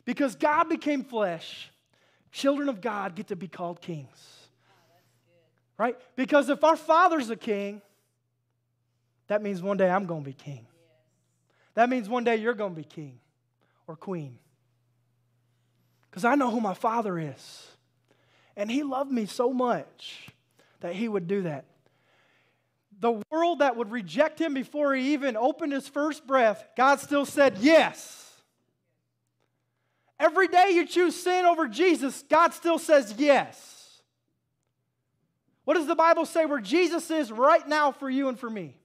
Because 0.07 0.35
God 0.35 0.69
became 0.69 1.03
flesh, 1.03 1.71
children 2.33 2.69
of 2.69 2.81
God 2.81 3.15
get 3.15 3.29
to 3.29 3.37
be 3.37 3.49
called 3.49 3.81
kings 3.81 4.36
right? 5.79 5.97
Because 6.15 6.49
if 6.49 6.65
our 6.65 6.77
father's 6.77 7.31
a 7.31 7.37
king, 7.37 7.83
that 9.29 9.43
means 9.43 9.61
one 9.61 9.77
day 9.77 9.91
I'm 9.91 10.07
going 10.07 10.23
to 10.23 10.27
be 10.27 10.33
king. 10.33 10.67
That 11.75 11.89
means 11.89 12.09
one 12.09 12.25
day 12.25 12.37
you're 12.37 12.55
going 12.55 12.75
to 12.75 12.81
be 12.81 12.85
king 12.85 13.19
or 13.87 13.97
queen. 13.97 14.39
Because 16.11 16.25
I 16.25 16.35
know 16.35 16.51
who 16.51 16.61
my 16.61 16.75
father 16.75 17.19
is. 17.19 17.67
And 18.57 18.71
he 18.71 18.83
loved 18.83 19.13
me 19.13 19.27
so 19.27 19.53
much 19.53 20.29
that 20.81 20.95
he 20.95 21.09
would 21.09 21.29
do 21.29 21.43
that. 21.43 21.67
The 22.99 23.23
world 23.31 23.59
that 23.59 23.77
would 23.77 23.91
reject 23.91 24.41
him 24.41 24.55
before 24.55 24.95
he 24.95 25.13
even 25.13 25.37
opened 25.37 25.75
his 25.75 25.87
first 25.87 26.27
breath, 26.27 26.67
God 26.77 27.01
still 27.01 27.27
said 27.27 27.59
yes. 27.59 28.23
Every 30.19 30.49
day 30.49 30.71
you 30.71 30.87
choose 30.87 31.15
sin 31.15 31.45
over 31.45 31.69
Jesus, 31.69 32.25
God 32.31 32.55
still 32.55 32.79
says 32.79 33.15
yes. 33.19 33.76
What 35.67 35.75
does 35.75 35.89
the 35.89 35.97
Bible 35.97 36.27
say 36.27 36.47
where 36.47 36.61
Jesus 36.61 37.11
is 37.11 37.33
right 37.33 37.67
now 37.67 37.91
for 37.91 38.09
you 38.09 38.29
and 38.29 38.39
for 38.39 38.49
me? 38.49 38.77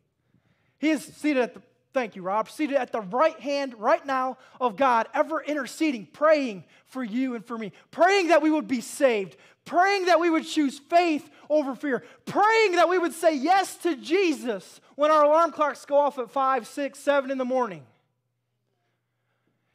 He 0.80 0.90
is 0.90 1.04
seated 1.04 1.44
at 1.44 1.54
the, 1.54 1.62
thank 1.94 2.16
you, 2.16 2.24
Rob, 2.24 2.50
seated 2.50 2.76
at 2.76 2.92
the 2.92 3.02
right 3.02 3.40
hand 3.40 3.76
right 3.78 4.04
now 4.04 4.40
of 4.60 4.78
God, 4.78 5.08
ever 5.14 5.44
interceding, 5.44 6.08
praying 6.08 6.64
for 6.88 7.04
you 7.04 7.36
and 7.36 7.46
for 7.46 7.56
me, 7.56 7.72
praying 7.92 8.30
that 8.30 8.42
we 8.42 8.50
would 8.50 8.68
be 8.68 8.82
saved, 8.82 9.38
praying 9.64 10.08
that 10.08 10.20
we 10.20 10.32
would 10.32 10.44
choose 10.44 10.80
faith 10.80 11.30
over 11.52 11.76
fear, 11.76 12.04
praying 12.26 12.72
that 12.78 12.90
we 12.90 12.98
would 12.98 13.14
say 13.14 13.38
yes 13.38 13.76
to 13.76 13.96
Jesus 13.96 14.82
when 14.96 15.12
our 15.12 15.26
alarm 15.26 15.52
clocks 15.52 15.86
go 15.86 16.00
off 16.00 16.18
at 16.18 16.32
five, 16.32 16.66
six, 16.66 16.98
seven 16.98 17.30
in 17.30 17.38
the 17.38 17.46
morning. 17.46 17.86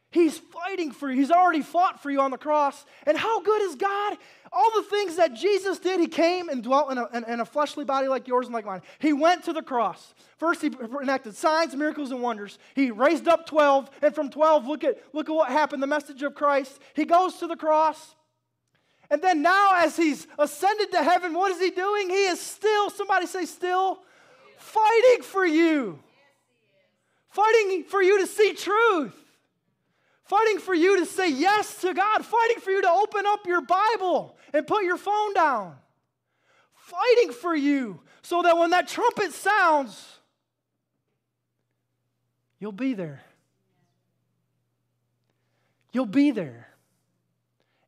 He's 0.09 0.37
fighting 0.37 0.91
for 0.91 1.11
you. 1.11 1.17
He's 1.17 1.31
already 1.31 1.61
fought 1.61 2.01
for 2.01 2.09
you 2.09 2.21
on 2.21 2.31
the 2.31 2.37
cross. 2.37 2.85
And 3.05 3.17
how 3.17 3.41
good 3.41 3.61
is 3.63 3.75
God? 3.75 4.17
All 4.53 4.71
the 4.75 4.83
things 4.83 5.17
that 5.17 5.33
Jesus 5.33 5.79
did, 5.79 5.99
He 5.99 6.07
came 6.07 6.47
and 6.47 6.63
dwelt 6.63 6.91
in 6.91 6.97
a, 6.97 7.07
in, 7.13 7.23
in 7.25 7.39
a 7.41 7.45
fleshly 7.45 7.83
body 7.83 8.07
like 8.07 8.27
yours 8.27 8.45
and 8.45 8.53
like 8.53 8.65
mine. 8.65 8.81
He 8.99 9.11
went 9.11 9.43
to 9.45 9.53
the 9.53 9.61
cross. 9.61 10.13
First, 10.37 10.61
He 10.61 10.71
enacted 11.01 11.35
signs, 11.35 11.75
miracles, 11.75 12.11
and 12.11 12.21
wonders. 12.21 12.57
He 12.73 12.89
raised 12.89 13.27
up 13.27 13.45
12, 13.45 13.89
and 14.01 14.15
from 14.15 14.29
12, 14.29 14.65
look 14.65 14.83
at, 14.85 14.97
look 15.13 15.29
at 15.29 15.35
what 15.35 15.49
happened 15.49 15.83
the 15.83 15.87
message 15.87 16.23
of 16.23 16.35
Christ. 16.35 16.79
He 16.93 17.03
goes 17.03 17.35
to 17.39 17.47
the 17.47 17.57
cross. 17.57 18.15
And 19.09 19.21
then 19.21 19.41
now, 19.41 19.71
as 19.75 19.97
He's 19.97 20.25
ascended 20.39 20.91
to 20.91 21.03
heaven, 21.03 21.33
what 21.33 21.51
is 21.51 21.59
He 21.59 21.71
doing? 21.71 22.09
He 22.09 22.25
is 22.27 22.39
still, 22.39 22.89
somebody 22.89 23.25
say, 23.25 23.43
still 23.43 23.99
fighting 24.57 25.23
for 25.23 25.45
you, 25.45 25.99
fighting 27.29 27.83
for 27.83 28.01
you 28.01 28.19
to 28.21 28.27
see 28.27 28.53
truth, 28.53 29.13
fighting 30.27 30.59
for 30.59 30.75
you 30.75 30.99
to 30.99 31.05
say 31.05 31.31
yes 31.31 31.81
to 31.81 31.93
God, 31.93 32.25
fighting 32.25 32.59
for 32.59 32.71
you 32.71 32.81
to 32.81 32.89
open 32.89 33.25
up 33.25 33.47
your 33.47 33.61
Bible 33.61 34.37
and 34.53 34.67
put 34.67 34.83
your 34.83 34.97
phone 34.97 35.33
down, 35.33 35.75
fighting 36.75 37.31
for 37.31 37.55
you 37.55 38.01
so 38.21 38.41
that 38.41 38.57
when 38.57 38.71
that 38.71 38.87
trumpet 38.87 39.31
sounds, 39.33 40.19
you'll 42.59 42.71
be 42.71 42.93
there. 42.93 43.21
You'll 45.93 46.05
be 46.05 46.31
there. 46.31 46.67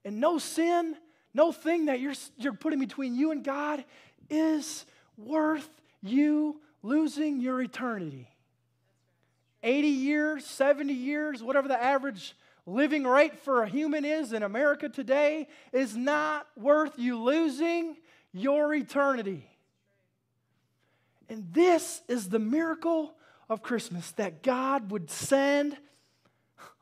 And 0.06 0.22
no 0.22 0.40
sin, 0.40 0.96
no 1.34 1.52
thing 1.52 1.86
that 1.86 2.00
you're, 2.00 2.14
you're 2.38 2.54
putting 2.54 2.80
between 2.80 3.16
you 3.16 3.32
and 3.32 3.44
God 3.44 3.84
is 4.30 4.86
worth 5.18 5.70
you 6.02 6.62
losing 6.82 7.42
your 7.42 7.62
eternity. 7.62 8.30
80 9.64 9.88
years, 9.88 10.46
70 10.46 10.94
years, 10.94 11.44
whatever 11.44 11.68
the 11.68 11.82
average 11.82 12.36
living 12.66 13.04
rate 13.06 13.40
for 13.40 13.64
a 13.64 13.70
human 13.70 14.06
is 14.06 14.34
in 14.34 14.44
America 14.44 14.90
today, 14.90 15.48
is 15.74 15.96
not 15.96 16.48
worth 16.56 16.98
you 16.98 17.22
losing 17.22 17.98
your 18.32 18.74
eternity. 18.74 19.50
And 21.30 21.48
this 21.52 22.02
is 22.08 22.30
the 22.30 22.40
miracle 22.40 23.14
of 23.50 23.62
Christmas 23.62 24.12
that 24.14 24.44
God 24.44 24.92
would 24.92 25.10
send 25.10 25.78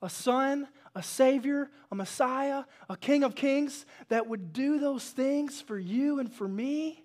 a 0.02 0.10
son, 0.10 0.68
a 0.96 1.04
savior, 1.04 1.70
a 1.92 1.96
messiah, 1.96 2.64
a 2.90 2.98
king 2.98 3.24
of 3.24 3.36
kings 3.36 3.86
that 4.10 4.28
would 4.28 4.54
do 4.54 4.80
those 4.80 5.04
things 5.04 5.62
for 5.62 5.78
you 5.78 6.20
and 6.20 6.32
for 6.32 6.48
me. 6.48 7.04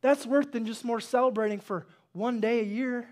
That's 0.00 0.26
worth 0.26 0.52
than 0.52 0.66
just 0.66 0.84
more 0.84 1.00
celebrating 1.00 1.60
for 1.60 1.86
one 2.12 2.40
day 2.40 2.60
a 2.60 2.64
year. 2.64 3.08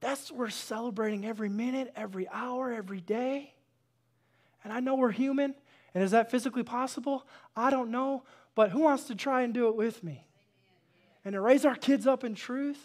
That's 0.00 0.32
worth 0.32 0.54
celebrating 0.54 1.26
every 1.26 1.48
minute, 1.48 1.92
every 1.94 2.26
hour, 2.28 2.72
every 2.72 3.00
day. 3.00 3.54
And 4.64 4.72
I 4.72 4.80
know 4.80 4.94
we're 4.94 5.10
human, 5.10 5.54
and 5.94 6.02
is 6.02 6.10
that 6.10 6.30
physically 6.30 6.62
possible? 6.62 7.26
I 7.54 7.70
don't 7.70 7.90
know, 7.90 8.24
but 8.54 8.70
who 8.70 8.80
wants 8.80 9.04
to 9.04 9.14
try 9.14 9.42
and 9.42 9.54
do 9.54 9.68
it 9.68 9.76
with 9.76 10.02
me? 10.02 10.26
And 11.24 11.34
to 11.34 11.40
raise 11.40 11.64
our 11.64 11.74
kids 11.74 12.06
up 12.06 12.24
in 12.24 12.34
truth? 12.34 12.82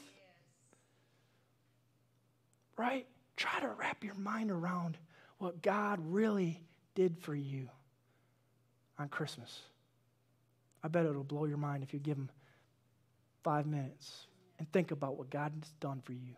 Right? 2.77 3.07
Try 3.37 3.59
to 3.61 3.69
wrap 3.69 4.03
your 4.03 4.15
mind 4.15 4.51
around 4.51 4.97
what 5.37 5.61
God 5.61 5.99
really 6.03 6.61
did 6.95 7.17
for 7.17 7.35
you 7.35 7.69
on 8.99 9.09
Christmas. 9.09 9.61
I 10.83 10.87
bet 10.87 11.05
it'll 11.05 11.23
blow 11.23 11.45
your 11.45 11.57
mind 11.57 11.83
if 11.83 11.93
you 11.93 11.99
give 11.99 12.17
them 12.17 12.29
five 13.43 13.65
minutes 13.65 14.27
and 14.59 14.71
think 14.71 14.91
about 14.91 15.17
what 15.17 15.29
God 15.29 15.51
has 15.59 15.71
done 15.79 16.01
for 16.03 16.13
you. 16.13 16.35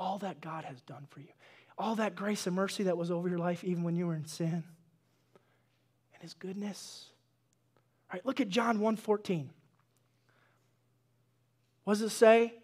All 0.00 0.18
that 0.20 0.40
God 0.40 0.64
has 0.64 0.80
done 0.80 1.06
for 1.10 1.20
you. 1.20 1.28
All 1.76 1.94
that 1.96 2.16
grace 2.16 2.46
and 2.46 2.56
mercy 2.56 2.84
that 2.84 2.96
was 2.96 3.10
over 3.10 3.28
your 3.28 3.38
life 3.38 3.62
even 3.62 3.84
when 3.84 3.94
you 3.94 4.06
were 4.06 4.14
in 4.14 4.24
sin. 4.24 4.64
And 6.14 6.22
his 6.22 6.32
goodness. 6.32 7.10
All 8.10 8.16
right, 8.16 8.24
look 8.24 8.40
at 8.40 8.48
John 8.48 8.80
1:14. 8.80 9.50
What 11.84 11.94
does 11.94 12.02
it 12.02 12.10
say? 12.10 12.54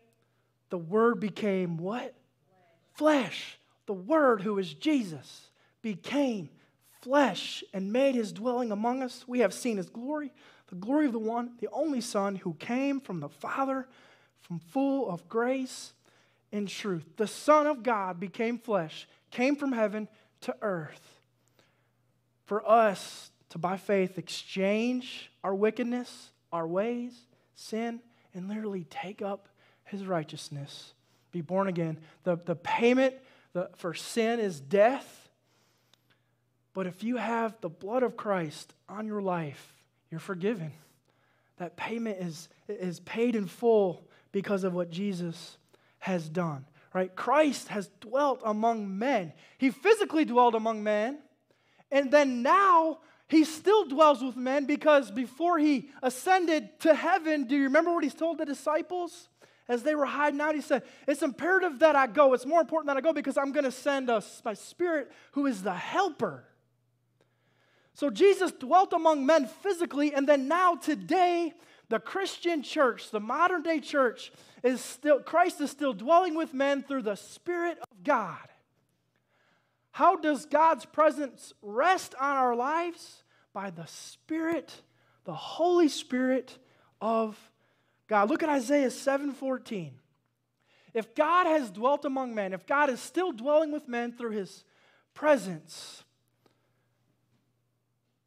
The 0.70 0.78
word 0.78 1.20
became 1.20 1.76
what? 1.76 2.14
Flesh. 2.94 3.58
The 3.84 3.92
word 3.92 4.40
who 4.40 4.58
is 4.58 4.72
Jesus 4.72 5.50
became 5.82 6.48
flesh 7.02 7.62
and 7.72 7.92
made 7.92 8.14
his 8.14 8.32
dwelling 8.32 8.72
among 8.72 9.02
us. 9.02 9.28
We 9.28 9.40
have 9.40 9.52
seen 9.52 9.76
his 9.76 9.90
glory, 9.90 10.32
the 10.68 10.74
glory 10.74 11.06
of 11.06 11.12
the 11.12 11.18
one, 11.18 11.52
the 11.60 11.68
only 11.70 12.00
Son 12.00 12.36
who 12.36 12.54
came 12.54 12.98
from 12.98 13.20
the 13.20 13.28
Father, 13.28 13.86
from 14.40 14.58
full 14.58 15.08
of 15.08 15.28
grace 15.28 15.92
and 16.52 16.68
truth. 16.68 17.04
The 17.16 17.26
Son 17.26 17.66
of 17.66 17.82
God 17.82 18.20
became 18.20 18.58
flesh, 18.58 19.08
came 19.30 19.56
from 19.56 19.72
heaven 19.72 20.08
to 20.42 20.54
earth 20.62 21.20
for 22.44 22.68
us 22.68 23.30
to, 23.50 23.58
by 23.58 23.76
faith, 23.76 24.18
exchange 24.18 25.30
our 25.42 25.54
wickedness, 25.54 26.30
our 26.52 26.66
ways, 26.66 27.12
sin, 27.54 28.00
and 28.34 28.48
literally 28.48 28.86
take 28.90 29.22
up 29.22 29.48
his 29.84 30.04
righteousness, 30.04 30.94
be 31.32 31.40
born 31.40 31.68
again. 31.68 31.98
The, 32.24 32.36
the 32.36 32.56
payment 32.56 33.14
the, 33.52 33.70
for 33.76 33.94
sin 33.94 34.40
is 34.40 34.60
death 34.60 35.26
but 36.76 36.86
if 36.86 37.02
you 37.02 37.16
have 37.16 37.58
the 37.62 37.70
blood 37.70 38.02
of 38.02 38.18
Christ 38.18 38.74
on 38.86 39.06
your 39.06 39.22
life, 39.22 39.72
you're 40.10 40.20
forgiven. 40.20 40.72
That 41.56 41.74
payment 41.74 42.18
is, 42.20 42.50
is 42.68 43.00
paid 43.00 43.34
in 43.34 43.46
full 43.46 44.06
because 44.30 44.62
of 44.62 44.74
what 44.74 44.90
Jesus 44.90 45.56
has 45.98 46.28
done. 46.28 46.66
Right? 46.92 47.14
Christ 47.14 47.68
has 47.68 47.90
dwelt 48.00 48.40
among 48.44 48.98
men. 48.98 49.32
He 49.58 49.70
physically 49.70 50.24
dwelt 50.24 50.54
among 50.54 50.82
men, 50.82 51.18
and 51.90 52.10
then 52.10 52.42
now 52.42 53.00
he 53.28 53.44
still 53.44 53.84
dwells 53.86 54.22
with 54.22 54.36
men 54.36 54.66
because 54.66 55.10
before 55.10 55.58
he 55.58 55.90
ascended 56.02 56.78
to 56.80 56.94
heaven, 56.94 57.44
do 57.44 57.56
you 57.56 57.64
remember 57.64 57.92
what 57.92 58.04
he's 58.04 58.14
told 58.14 58.38
the 58.38 58.46
disciples? 58.46 59.28
As 59.68 59.82
they 59.82 59.96
were 59.96 60.06
hiding 60.06 60.40
out, 60.40 60.54
he 60.54 60.60
said, 60.60 60.84
It's 61.08 61.22
imperative 61.22 61.80
that 61.80 61.96
I 61.96 62.06
go. 62.06 62.34
It's 62.34 62.46
more 62.46 62.60
important 62.60 62.86
that 62.86 62.96
I 62.96 63.00
go 63.00 63.12
because 63.12 63.36
I'm 63.36 63.50
going 63.50 63.64
to 63.64 63.72
send 63.72 64.08
us 64.08 64.40
my 64.44 64.54
spirit 64.54 65.10
who 65.32 65.46
is 65.46 65.62
the 65.62 65.74
helper. 65.74 66.44
So 67.94 68.10
Jesus 68.10 68.52
dwelt 68.52 68.92
among 68.92 69.26
men 69.26 69.46
physically, 69.46 70.14
and 70.14 70.28
then 70.28 70.46
now 70.46 70.76
today, 70.76 71.52
the 71.88 71.98
Christian 71.98 72.62
church, 72.62 73.10
the 73.10 73.20
modern 73.20 73.62
day 73.62 73.80
church, 73.80 74.30
is 74.66 74.80
still, 74.80 75.20
Christ 75.20 75.60
is 75.60 75.70
still 75.70 75.92
dwelling 75.92 76.34
with 76.34 76.52
men 76.52 76.82
through 76.82 77.02
the 77.02 77.14
Spirit 77.14 77.78
of 77.78 78.02
God. 78.02 78.48
How 79.92 80.16
does 80.16 80.44
God's 80.44 80.84
presence 80.84 81.54
rest 81.62 82.14
on 82.20 82.36
our 82.36 82.54
lives? 82.54 83.22
By 83.52 83.70
the 83.70 83.86
Spirit, 83.86 84.82
the 85.24 85.34
Holy 85.34 85.88
Spirit 85.88 86.58
of 87.00 87.38
God. 88.06 88.28
Look 88.28 88.42
at 88.42 88.48
Isaiah 88.48 88.90
7:14. 88.90 89.92
If 90.92 91.14
God 91.14 91.46
has 91.46 91.70
dwelt 91.70 92.04
among 92.04 92.34
men, 92.34 92.52
if 92.52 92.66
God 92.66 92.90
is 92.90 93.00
still 93.00 93.32
dwelling 93.32 93.70
with 93.70 93.88
men 93.88 94.12
through 94.12 94.30
his 94.30 94.64
presence, 95.14 96.02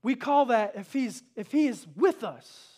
we 0.02 0.16
call 0.16 0.46
that 0.48 0.76
if 0.76 0.92
he's 0.94 1.22
if 1.36 1.52
he 1.52 1.68
is 1.68 1.86
with 1.96 2.24
us, 2.24 2.78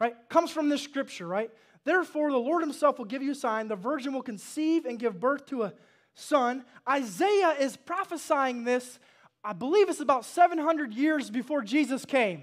right? 0.00 0.16
Comes 0.28 0.50
from 0.50 0.68
this 0.68 0.82
scripture, 0.82 1.26
right? 1.26 1.50
Therefore, 1.84 2.30
the 2.30 2.38
Lord 2.38 2.62
himself 2.62 2.98
will 2.98 3.06
give 3.06 3.22
you 3.22 3.32
a 3.32 3.34
sign. 3.34 3.68
The 3.68 3.76
virgin 3.76 4.12
will 4.12 4.22
conceive 4.22 4.84
and 4.84 4.98
give 4.98 5.18
birth 5.18 5.46
to 5.46 5.62
a 5.64 5.72
son. 6.14 6.64
Isaiah 6.88 7.56
is 7.58 7.76
prophesying 7.76 8.64
this, 8.64 8.98
I 9.42 9.52
believe 9.54 9.88
it's 9.88 10.00
about 10.00 10.24
700 10.24 10.92
years 10.92 11.30
before 11.30 11.62
Jesus 11.62 12.04
came. 12.04 12.42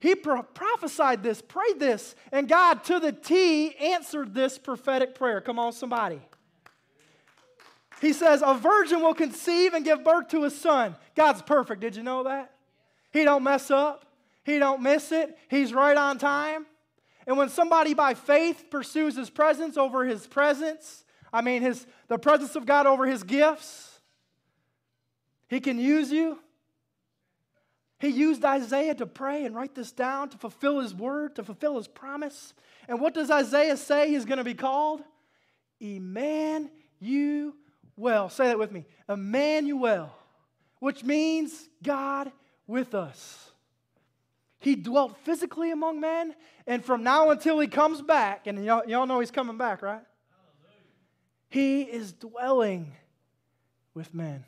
He 0.00 0.16
pro- 0.16 0.42
prophesied 0.42 1.22
this, 1.22 1.40
prayed 1.40 1.78
this, 1.78 2.16
and 2.32 2.48
God 2.48 2.82
to 2.84 2.98
the 2.98 3.12
T 3.12 3.76
answered 3.76 4.34
this 4.34 4.58
prophetic 4.58 5.14
prayer. 5.14 5.40
Come 5.40 5.60
on, 5.60 5.72
somebody. 5.72 6.20
He 8.00 8.12
says, 8.12 8.42
A 8.44 8.54
virgin 8.54 9.00
will 9.00 9.14
conceive 9.14 9.74
and 9.74 9.84
give 9.84 10.02
birth 10.02 10.26
to 10.30 10.42
a 10.42 10.50
son. 10.50 10.96
God's 11.14 11.40
perfect. 11.40 11.80
Did 11.80 11.94
you 11.94 12.02
know 12.02 12.24
that? 12.24 12.52
He 13.12 13.22
don't 13.22 13.44
mess 13.44 13.70
up. 13.70 14.04
He 14.42 14.58
don't 14.58 14.82
miss 14.82 15.12
it. 15.12 15.38
He's 15.48 15.72
right 15.72 15.96
on 15.96 16.18
time. 16.18 16.66
And 17.26 17.36
when 17.36 17.48
somebody 17.48 17.94
by 17.94 18.14
faith 18.14 18.64
pursues 18.70 19.16
his 19.16 19.30
presence 19.30 19.76
over 19.76 20.04
his 20.04 20.26
presence, 20.26 21.04
I 21.32 21.40
mean 21.40 21.62
his 21.62 21.86
the 22.08 22.18
presence 22.18 22.56
of 22.56 22.66
God 22.66 22.86
over 22.86 23.06
his 23.06 23.22
gifts, 23.22 24.00
he 25.48 25.60
can 25.60 25.78
use 25.78 26.10
you. 26.10 26.38
He 28.00 28.08
used 28.08 28.44
Isaiah 28.44 28.96
to 28.96 29.06
pray 29.06 29.44
and 29.44 29.54
write 29.54 29.76
this 29.76 29.92
down 29.92 30.30
to 30.30 30.38
fulfill 30.38 30.80
his 30.80 30.92
word, 30.92 31.36
to 31.36 31.44
fulfill 31.44 31.76
his 31.76 31.86
promise. 31.86 32.52
And 32.88 33.00
what 33.00 33.14
does 33.14 33.30
Isaiah 33.30 33.76
say 33.76 34.08
he's 34.08 34.24
going 34.24 34.38
to 34.38 34.44
be 34.44 34.54
called? 34.54 35.02
Emmanuel. 35.78 36.70
Say 38.28 38.46
that 38.46 38.58
with 38.58 38.72
me. 38.72 38.86
Emmanuel, 39.08 40.12
which 40.80 41.04
means 41.04 41.68
God 41.80 42.32
with 42.66 42.92
us. 42.96 43.51
He 44.62 44.76
dwelt 44.76 45.16
physically 45.24 45.72
among 45.72 46.00
men, 46.00 46.34
and 46.68 46.84
from 46.84 47.02
now 47.02 47.30
until 47.30 47.58
he 47.58 47.66
comes 47.66 48.00
back, 48.00 48.46
and 48.46 48.64
y'all, 48.64 48.86
y'all 48.86 49.06
know 49.06 49.18
he's 49.18 49.32
coming 49.32 49.58
back, 49.58 49.82
right? 49.82 50.02
He 51.48 51.82
is 51.82 52.12
dwelling 52.12 52.92
with 53.92 54.14
men. 54.14 54.44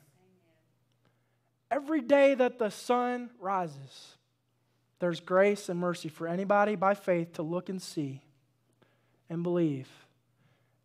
Every 1.68 2.00
day 2.00 2.35
that 2.35 2.61
the 2.61 2.70
sun 2.70 3.31
rises, 3.40 4.16
there's 5.00 5.18
grace 5.18 5.68
and 5.68 5.81
mercy 5.81 6.09
for 6.09 6.29
anybody 6.29 6.77
by 6.77 6.94
faith 6.94 7.33
to 7.35 7.42
look 7.42 7.68
and 7.68 7.83
see 7.83 8.22
and 9.29 9.42
believe 9.42 9.88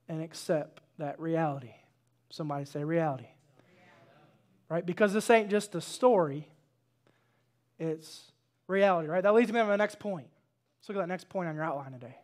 and 0.09 0.23
accept 0.23 0.81
that 0.97 1.19
reality. 1.19 1.75
Somebody 2.31 2.65
say 2.65 2.83
reality. 2.83 3.27
Right? 4.69 4.85
Because 4.85 5.13
this 5.13 5.29
ain't 5.29 5.51
just 5.51 5.75
a 5.75 5.81
story, 5.81 6.47
it's 7.77 8.31
reality, 8.69 9.09
right? 9.09 9.21
That 9.21 9.33
leads 9.33 9.51
me 9.51 9.59
to 9.59 9.65
my 9.65 9.75
next 9.75 9.99
point. 9.99 10.27
Let's 10.79 10.89
look 10.89 10.97
at 10.97 11.01
that 11.01 11.07
next 11.07 11.27
point 11.27 11.49
on 11.49 11.55
your 11.55 11.63
outline 11.63 11.91
today. 11.91 12.15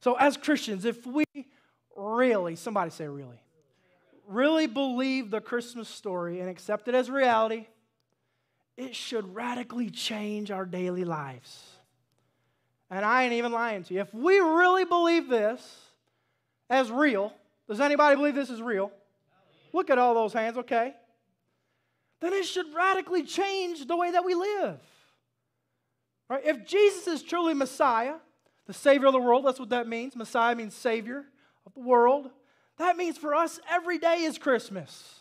So, 0.00 0.14
as 0.14 0.36
Christians, 0.36 0.84
if 0.84 1.06
we 1.06 1.24
really, 1.96 2.56
somebody 2.56 2.90
say 2.90 3.06
really, 3.06 3.40
really 4.26 4.66
believe 4.66 5.30
the 5.30 5.40
Christmas 5.40 5.88
story 5.88 6.40
and 6.40 6.48
accept 6.48 6.88
it 6.88 6.94
as 6.94 7.10
reality, 7.10 7.66
it 8.76 8.94
should 8.94 9.34
radically 9.34 9.90
change 9.90 10.50
our 10.50 10.66
daily 10.66 11.04
lives. 11.04 11.62
And 12.90 13.04
I 13.04 13.24
ain't 13.24 13.32
even 13.34 13.52
lying 13.52 13.84
to 13.84 13.94
you. 13.94 14.00
If 14.00 14.12
we 14.12 14.38
really 14.38 14.84
believe 14.84 15.28
this 15.28 15.80
as 16.68 16.90
real, 16.90 17.32
does 17.68 17.80
anybody 17.80 18.16
believe 18.16 18.34
this 18.34 18.50
is 18.50 18.60
real? 18.60 18.92
Look 19.72 19.90
at 19.90 19.98
all 19.98 20.14
those 20.14 20.32
hands, 20.32 20.58
okay? 20.58 20.94
Then 22.20 22.32
it 22.32 22.44
should 22.44 22.74
radically 22.74 23.22
change 23.22 23.86
the 23.86 23.96
way 23.96 24.10
that 24.12 24.24
we 24.24 24.34
live. 24.34 24.80
Right? 26.28 26.44
If 26.44 26.66
Jesus 26.66 27.06
is 27.06 27.22
truly 27.22 27.54
Messiah, 27.54 28.14
the 28.66 28.72
Savior 28.72 29.06
of 29.08 29.12
the 29.12 29.20
world, 29.20 29.44
that's 29.44 29.60
what 29.60 29.70
that 29.70 29.88
means. 29.88 30.16
Messiah 30.16 30.54
means 30.54 30.74
Savior 30.74 31.24
of 31.66 31.74
the 31.74 31.80
world. 31.80 32.30
That 32.78 32.96
means 32.96 33.18
for 33.18 33.34
us, 33.34 33.60
every 33.70 33.98
day 33.98 34.22
is 34.22 34.38
Christmas. 34.38 35.20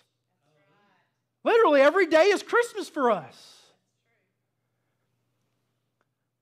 Literally, 1.43 1.81
every 1.81 2.05
day 2.05 2.25
is 2.25 2.41
Christmas 2.41 2.87
for 2.87 3.11
us. 3.11 3.63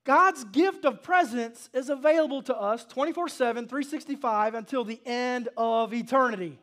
God's 0.03 0.43
gift 0.45 0.85
of 0.85 1.03
presence 1.03 1.69
is 1.73 1.89
available 1.89 2.41
to 2.43 2.55
us 2.55 2.85
24 2.85 3.29
7, 3.29 3.67
365 3.67 4.55
until 4.55 4.83
the 4.83 4.99
end 5.05 5.49
of 5.57 5.93
eternity. 5.93 6.59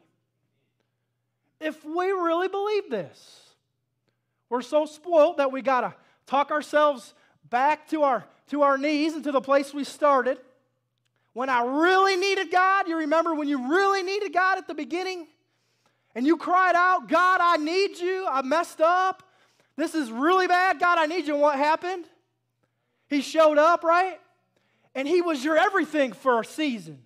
If 1.60 1.84
we 1.84 2.06
really 2.06 2.48
believe 2.48 2.90
this, 2.90 3.47
we're 4.50 4.62
so 4.62 4.86
spoiled 4.86 5.38
that 5.38 5.52
we 5.52 5.62
got 5.62 5.82
to 5.82 5.94
talk 6.26 6.50
ourselves 6.50 7.14
back 7.48 7.88
to 7.88 8.02
our, 8.02 8.24
to 8.48 8.62
our 8.62 8.78
knees 8.78 9.14
and 9.14 9.24
to 9.24 9.32
the 9.32 9.40
place 9.40 9.74
we 9.74 9.84
started. 9.84 10.38
When 11.32 11.48
I 11.48 11.64
really 11.64 12.16
needed 12.16 12.50
God, 12.50 12.88
you 12.88 12.98
remember 12.98 13.34
when 13.34 13.48
you 13.48 13.70
really 13.70 14.02
needed 14.02 14.32
God 14.32 14.58
at 14.58 14.66
the 14.66 14.74
beginning? 14.74 15.26
And 16.14 16.26
you 16.26 16.36
cried 16.36 16.74
out, 16.74 17.08
God, 17.08 17.40
I 17.42 17.56
need 17.58 17.98
you. 17.98 18.26
I 18.28 18.42
messed 18.42 18.80
up. 18.80 19.22
This 19.76 19.94
is 19.94 20.10
really 20.10 20.48
bad. 20.48 20.80
God, 20.80 20.98
I 20.98 21.06
need 21.06 21.26
you. 21.26 21.34
And 21.34 21.42
what 21.42 21.56
happened? 21.56 22.06
He 23.08 23.20
showed 23.20 23.58
up, 23.58 23.84
right? 23.84 24.18
And 24.94 25.06
He 25.06 25.22
was 25.22 25.44
your 25.44 25.56
everything 25.56 26.12
for 26.12 26.40
a 26.40 26.44
season, 26.44 26.98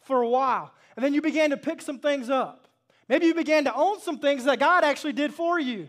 for 0.00 0.20
a 0.20 0.28
while. 0.28 0.72
And 0.96 1.04
then 1.04 1.14
you 1.14 1.22
began 1.22 1.50
to 1.50 1.56
pick 1.56 1.80
some 1.80 1.98
things 1.98 2.28
up. 2.28 2.68
Maybe 3.08 3.26
you 3.26 3.34
began 3.34 3.64
to 3.64 3.74
own 3.74 4.00
some 4.00 4.18
things 4.18 4.44
that 4.44 4.58
God 4.58 4.84
actually 4.84 5.14
did 5.14 5.32
for 5.32 5.58
you, 5.58 5.88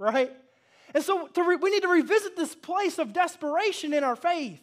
right? 0.00 0.32
And 0.94 1.04
so 1.04 1.28
re- 1.36 1.56
we 1.56 1.70
need 1.70 1.82
to 1.82 1.88
revisit 1.88 2.36
this 2.36 2.54
place 2.56 2.98
of 2.98 3.12
desperation 3.12 3.92
in 3.92 4.02
our 4.02 4.16
faith 4.16 4.60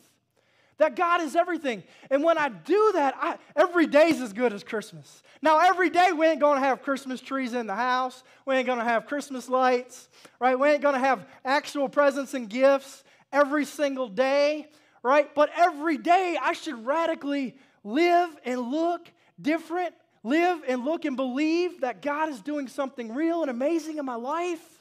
that 0.78 0.96
God 0.96 1.22
is 1.22 1.36
everything. 1.36 1.84
And 2.12 2.24
when 2.24 2.38
I 2.38 2.50
do 2.50 2.92
that, 2.94 3.16
I, 3.20 3.38
every 3.56 3.88
day 3.88 4.10
is 4.10 4.22
as 4.22 4.34
good 4.34 4.54
as 4.54 4.64
Christmas. 4.64 5.24
Now, 5.42 5.60
every 5.60 5.90
day 5.90 6.12
we 6.12 6.28
ain't 6.28 6.40
to 6.40 6.60
have 6.60 6.84
Christmas 6.84 7.20
trees 7.20 7.54
in 7.54 7.66
the 7.66 7.76
house. 7.76 8.24
We 8.46 8.56
ain't 8.56 8.68
to 8.80 8.84
have 8.84 9.08
Christmas 9.08 9.50
lights, 9.50 10.10
right? 10.40 10.58
We 10.58 10.70
ain't 10.70 10.82
to 10.82 11.00
have 11.00 11.26
actual 11.44 11.90
presents 11.90 12.34
and 12.34 12.50
gifts 12.50 13.04
every 13.32 13.66
single 13.66 14.08
day, 14.08 14.68
right? 15.02 15.34
But 15.34 15.50
every 15.56 15.98
day 15.98 16.38
I 16.40 16.54
should 16.54 16.86
radically 16.86 17.56
live 17.84 18.30
and 18.46 18.62
look 18.62 19.12
different, 19.42 19.96
live 20.24 20.62
and 20.68 20.86
look 20.86 21.06
and 21.06 21.16
believe 21.16 21.82
that 21.82 22.02
God 22.02 22.30
is 22.30 22.42
doing 22.42 22.68
something 22.68 23.16
real 23.16 23.42
and 23.42 23.50
amazing 23.50 23.98
in 23.98 24.06
my 24.06 24.16
life 24.16 24.77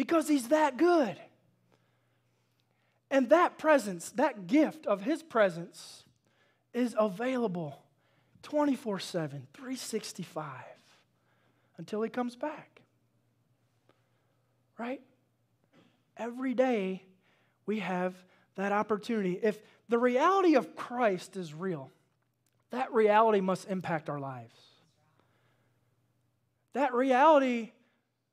because 0.00 0.28
He's 0.28 0.48
that 0.48 0.78
good. 0.78 1.14
And 3.10 3.28
that 3.28 3.58
presence, 3.58 4.12
that 4.12 4.46
gift 4.46 4.86
of 4.86 5.02
His 5.02 5.22
presence, 5.22 6.04
is 6.72 6.96
available 6.98 7.82
24 8.42 8.98
7, 8.98 9.46
365 9.52 10.54
until 11.76 12.00
He 12.00 12.08
comes 12.08 12.34
back. 12.34 12.80
Right? 14.78 15.02
Every 16.16 16.54
day 16.54 17.02
we 17.66 17.80
have 17.80 18.14
that 18.54 18.72
opportunity. 18.72 19.38
If 19.42 19.60
the 19.90 19.98
reality 19.98 20.54
of 20.54 20.76
Christ 20.76 21.36
is 21.36 21.52
real, 21.52 21.90
that 22.70 22.90
reality 22.94 23.42
must 23.42 23.68
impact 23.68 24.08
our 24.08 24.18
lives. 24.18 24.56
That 26.72 26.94
reality 26.94 27.72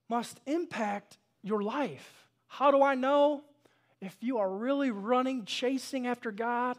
must 0.07 0.39
impact 0.45 1.17
your 1.47 1.63
life. 1.63 2.27
How 2.47 2.71
do 2.71 2.83
I 2.83 2.95
know? 2.95 3.43
if 4.01 4.15
you 4.21 4.37
are 4.37 4.49
really 4.49 4.91
running, 4.91 5.45
chasing 5.45 6.07
after 6.07 6.31
God, 6.31 6.77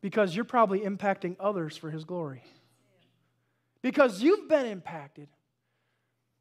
because 0.00 0.34
you're 0.34 0.44
probably 0.44 0.80
impacting 0.80 1.36
others 1.38 1.76
for 1.76 1.90
His 1.90 2.04
glory. 2.04 2.42
Because 3.82 4.22
you've 4.22 4.48
been 4.48 4.66
impacted. 4.66 5.28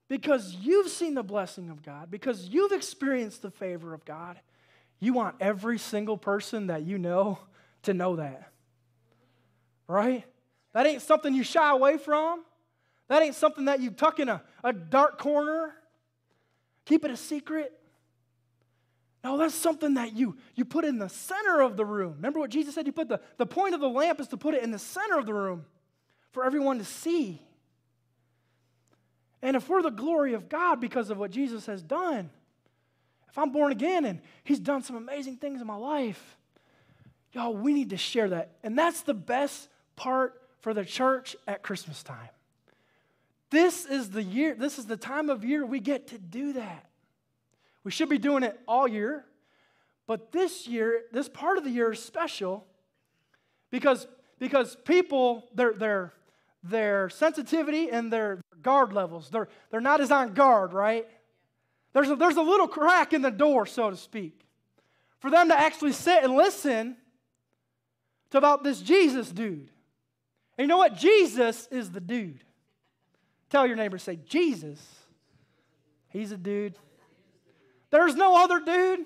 Because 0.07 0.55
you've 0.55 0.89
seen 0.89 1.13
the 1.13 1.23
blessing 1.23 1.69
of 1.69 1.83
God. 1.83 2.09
Because 2.09 2.49
you've 2.49 2.71
experienced 2.71 3.41
the 3.41 3.51
favor 3.51 3.93
of 3.93 4.03
God. 4.03 4.39
You 4.99 5.13
want 5.13 5.35
every 5.39 5.77
single 5.77 6.17
person 6.17 6.67
that 6.67 6.83
you 6.83 6.97
know 6.97 7.39
to 7.83 7.93
know 7.93 8.15
that. 8.17 8.51
Right? 9.87 10.25
That 10.73 10.87
ain't 10.87 11.01
something 11.01 11.33
you 11.33 11.43
shy 11.43 11.71
away 11.71 11.97
from. 11.97 12.43
That 13.09 13.21
ain't 13.21 13.35
something 13.35 13.65
that 13.65 13.79
you 13.79 13.91
tuck 13.91 14.19
in 14.19 14.29
a, 14.29 14.41
a 14.63 14.73
dark 14.73 15.19
corner. 15.19 15.73
Keep 16.85 17.05
it 17.05 17.11
a 17.11 17.17
secret. 17.17 17.77
No, 19.23 19.37
that's 19.37 19.53
something 19.53 19.93
that 19.95 20.13
you, 20.13 20.35
you 20.55 20.65
put 20.65 20.83
in 20.83 20.97
the 20.97 21.09
center 21.09 21.61
of 21.61 21.77
the 21.77 21.85
room. 21.85 22.13
Remember 22.15 22.39
what 22.39 22.49
Jesus 22.49 22.73
said? 22.73 22.87
You 22.87 22.91
put 22.91 23.07
the, 23.07 23.21
the 23.37 23.45
point 23.45 23.75
of 23.75 23.81
the 23.81 23.89
lamp 23.89 24.19
is 24.19 24.27
to 24.29 24.37
put 24.37 24.55
it 24.55 24.63
in 24.63 24.71
the 24.71 24.79
center 24.79 25.19
of 25.19 25.25
the 25.25 25.33
room 25.33 25.65
for 26.31 26.43
everyone 26.43 26.79
to 26.79 26.85
see. 26.85 27.41
And 29.43 29.55
if 29.55 29.69
we're 29.69 29.81
the 29.81 29.89
glory 29.89 30.33
of 30.33 30.49
God 30.49 30.79
because 30.79 31.09
of 31.09 31.17
what 31.17 31.31
Jesus 31.31 31.65
has 31.67 31.83
done, 31.83 32.29
if 33.29 33.37
I'm 33.37 33.51
born 33.51 33.71
again 33.71 34.05
and 34.05 34.21
He's 34.43 34.59
done 34.59 34.81
some 34.81 34.95
amazing 34.95 35.37
things 35.37 35.61
in 35.61 35.67
my 35.67 35.75
life, 35.75 36.37
y'all, 37.31 37.53
we 37.53 37.73
need 37.73 37.91
to 37.91 37.97
share 37.97 38.29
that. 38.29 38.51
And 38.63 38.77
that's 38.77 39.01
the 39.01 39.13
best 39.13 39.69
part 39.95 40.41
for 40.61 40.73
the 40.73 40.85
church 40.85 41.35
at 41.47 41.63
Christmas 41.63 42.03
time. 42.03 42.29
This 43.51 43.85
is 43.85 44.09
the 44.09 44.23
year, 44.23 44.55
this 44.57 44.79
is 44.79 44.85
the 44.85 44.97
time 44.97 45.29
of 45.29 45.43
year 45.43 45.65
we 45.65 45.81
get 45.81 46.07
to 46.07 46.17
do 46.17 46.53
that. 46.53 46.89
We 47.83 47.91
should 47.91 48.09
be 48.09 48.17
doing 48.17 48.43
it 48.43 48.57
all 48.67 48.87
year, 48.87 49.25
but 50.07 50.31
this 50.31 50.67
year, 50.67 51.03
this 51.11 51.27
part 51.27 51.57
of 51.57 51.65
the 51.65 51.69
year 51.69 51.91
is 51.91 52.01
special 52.01 52.65
because, 53.69 54.07
because 54.39 54.77
people, 54.85 55.49
their, 55.53 55.73
their, 55.73 56.13
their 56.63 57.09
sensitivity 57.09 57.89
and 57.89 58.11
their 58.11 58.39
guard 58.61 58.93
levels, 58.93 59.29
they're, 59.29 59.49
they're 59.69 59.81
not 59.81 59.99
as 59.99 60.11
on 60.11 60.33
guard, 60.33 60.71
right? 60.71 61.05
There's 61.93 62.09
a, 62.09 62.15
there's 62.15 62.37
a 62.37 62.41
little 62.41 62.69
crack 62.69 63.11
in 63.11 63.21
the 63.21 63.31
door, 63.31 63.65
so 63.65 63.89
to 63.89 63.97
speak, 63.97 64.45
for 65.19 65.29
them 65.29 65.49
to 65.49 65.59
actually 65.59 65.91
sit 65.91 66.23
and 66.23 66.35
listen 66.35 66.95
to 68.29 68.37
about 68.37 68.63
this 68.63 68.81
Jesus 68.81 69.29
dude. 69.29 69.69
And 70.57 70.65
you 70.65 70.67
know 70.67 70.77
what? 70.77 70.95
Jesus 70.95 71.67
is 71.69 71.91
the 71.91 71.99
dude. 71.99 72.45
Tell 73.51 73.67
your 73.67 73.75
neighbor, 73.75 73.97
say, 73.97 74.17
Jesus, 74.27 74.79
he's 76.09 76.31
a 76.31 76.37
dude. 76.37 76.75
There's 77.91 78.15
no 78.15 78.41
other 78.41 78.61
dude 78.61 79.05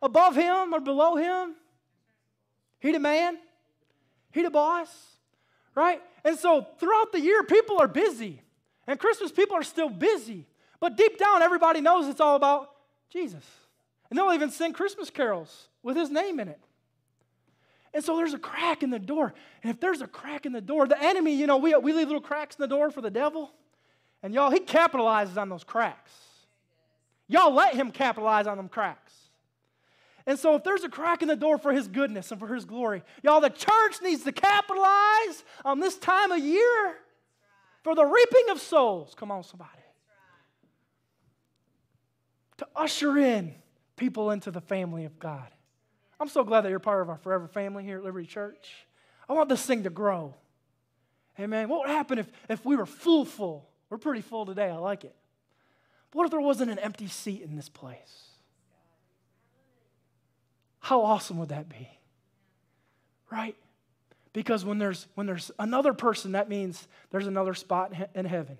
above 0.00 0.34
him 0.34 0.72
or 0.72 0.80
below 0.80 1.16
him. 1.16 1.54
He 2.80 2.90
the 2.90 2.98
man, 2.98 3.36
he 4.32 4.42
the 4.42 4.50
boss, 4.50 4.88
right? 5.74 6.00
And 6.24 6.38
so 6.38 6.66
throughout 6.80 7.12
the 7.12 7.20
year, 7.20 7.42
people 7.42 7.78
are 7.80 7.88
busy. 7.88 8.40
And 8.86 8.98
Christmas, 8.98 9.30
people 9.30 9.56
are 9.56 9.62
still 9.62 9.90
busy. 9.90 10.46
But 10.80 10.96
deep 10.96 11.18
down, 11.18 11.42
everybody 11.42 11.82
knows 11.82 12.08
it's 12.08 12.20
all 12.20 12.36
about 12.36 12.70
Jesus. 13.10 13.44
And 14.08 14.18
they'll 14.18 14.32
even 14.32 14.50
sing 14.50 14.72
Christmas 14.72 15.10
carols 15.10 15.68
with 15.82 15.96
his 15.96 16.10
name 16.10 16.40
in 16.40 16.48
it. 16.48 16.60
And 17.94 18.02
so 18.02 18.16
there's 18.16 18.34
a 18.34 18.38
crack 18.38 18.82
in 18.82 18.90
the 18.90 18.98
door. 18.98 19.32
And 19.62 19.70
if 19.70 19.78
there's 19.78 20.02
a 20.02 20.08
crack 20.08 20.46
in 20.46 20.52
the 20.52 20.60
door, 20.60 20.88
the 20.88 21.00
enemy, 21.00 21.34
you 21.36 21.46
know, 21.46 21.58
we, 21.58 21.74
we 21.76 21.92
leave 21.92 22.08
little 22.08 22.20
cracks 22.20 22.56
in 22.56 22.62
the 22.62 22.68
door 22.68 22.90
for 22.90 23.00
the 23.00 23.10
devil. 23.10 23.52
And 24.20 24.34
y'all, 24.34 24.50
he 24.50 24.58
capitalizes 24.58 25.36
on 25.36 25.48
those 25.48 25.62
cracks. 25.62 26.10
Y'all 27.28 27.54
let 27.54 27.74
him 27.74 27.92
capitalize 27.92 28.48
on 28.48 28.56
them 28.56 28.68
cracks. 28.68 29.14
And 30.26 30.38
so, 30.38 30.56
if 30.56 30.64
there's 30.64 30.84
a 30.84 30.88
crack 30.88 31.20
in 31.22 31.28
the 31.28 31.36
door 31.36 31.58
for 31.58 31.72
his 31.72 31.86
goodness 31.86 32.30
and 32.30 32.40
for 32.40 32.52
his 32.52 32.64
glory, 32.64 33.02
y'all, 33.22 33.40
the 33.40 33.50
church 33.50 34.00
needs 34.02 34.24
to 34.24 34.32
capitalize 34.32 35.44
on 35.64 35.80
this 35.80 35.98
time 35.98 36.32
of 36.32 36.38
year 36.38 36.96
for 37.82 37.94
the 37.94 38.04
reaping 38.04 38.50
of 38.50 38.60
souls. 38.60 39.14
Come 39.14 39.30
on, 39.30 39.44
somebody. 39.44 39.70
To 42.58 42.66
usher 42.74 43.18
in 43.18 43.54
people 43.96 44.30
into 44.30 44.50
the 44.50 44.62
family 44.62 45.04
of 45.04 45.18
God. 45.18 45.48
I'm 46.24 46.30
so 46.30 46.42
glad 46.42 46.62
that 46.62 46.70
you're 46.70 46.78
part 46.78 47.02
of 47.02 47.10
our 47.10 47.18
forever 47.18 47.46
family 47.46 47.84
here 47.84 47.98
at 47.98 48.02
Liberty 48.02 48.26
Church. 48.26 48.86
I 49.28 49.34
want 49.34 49.50
this 49.50 49.66
thing 49.66 49.82
to 49.82 49.90
grow. 49.90 50.32
Amen. 51.38 51.68
What 51.68 51.80
would 51.80 51.90
happen 51.90 52.18
if, 52.18 52.32
if 52.48 52.64
we 52.64 52.76
were 52.76 52.86
full, 52.86 53.26
full? 53.26 53.68
We're 53.90 53.98
pretty 53.98 54.22
full 54.22 54.46
today. 54.46 54.70
I 54.70 54.76
like 54.76 55.04
it. 55.04 55.14
What 56.14 56.24
if 56.24 56.30
there 56.30 56.40
wasn't 56.40 56.70
an 56.70 56.78
empty 56.78 57.08
seat 57.08 57.42
in 57.42 57.56
this 57.56 57.68
place? 57.68 58.30
How 60.78 61.02
awesome 61.02 61.36
would 61.40 61.50
that 61.50 61.68
be? 61.68 61.90
Right? 63.30 63.56
Because 64.32 64.64
when 64.64 64.78
there's, 64.78 65.06
when 65.16 65.26
there's 65.26 65.50
another 65.58 65.92
person, 65.92 66.32
that 66.32 66.48
means 66.48 66.88
there's 67.10 67.26
another 67.26 67.52
spot 67.52 67.92
in 68.14 68.24
heaven. 68.24 68.56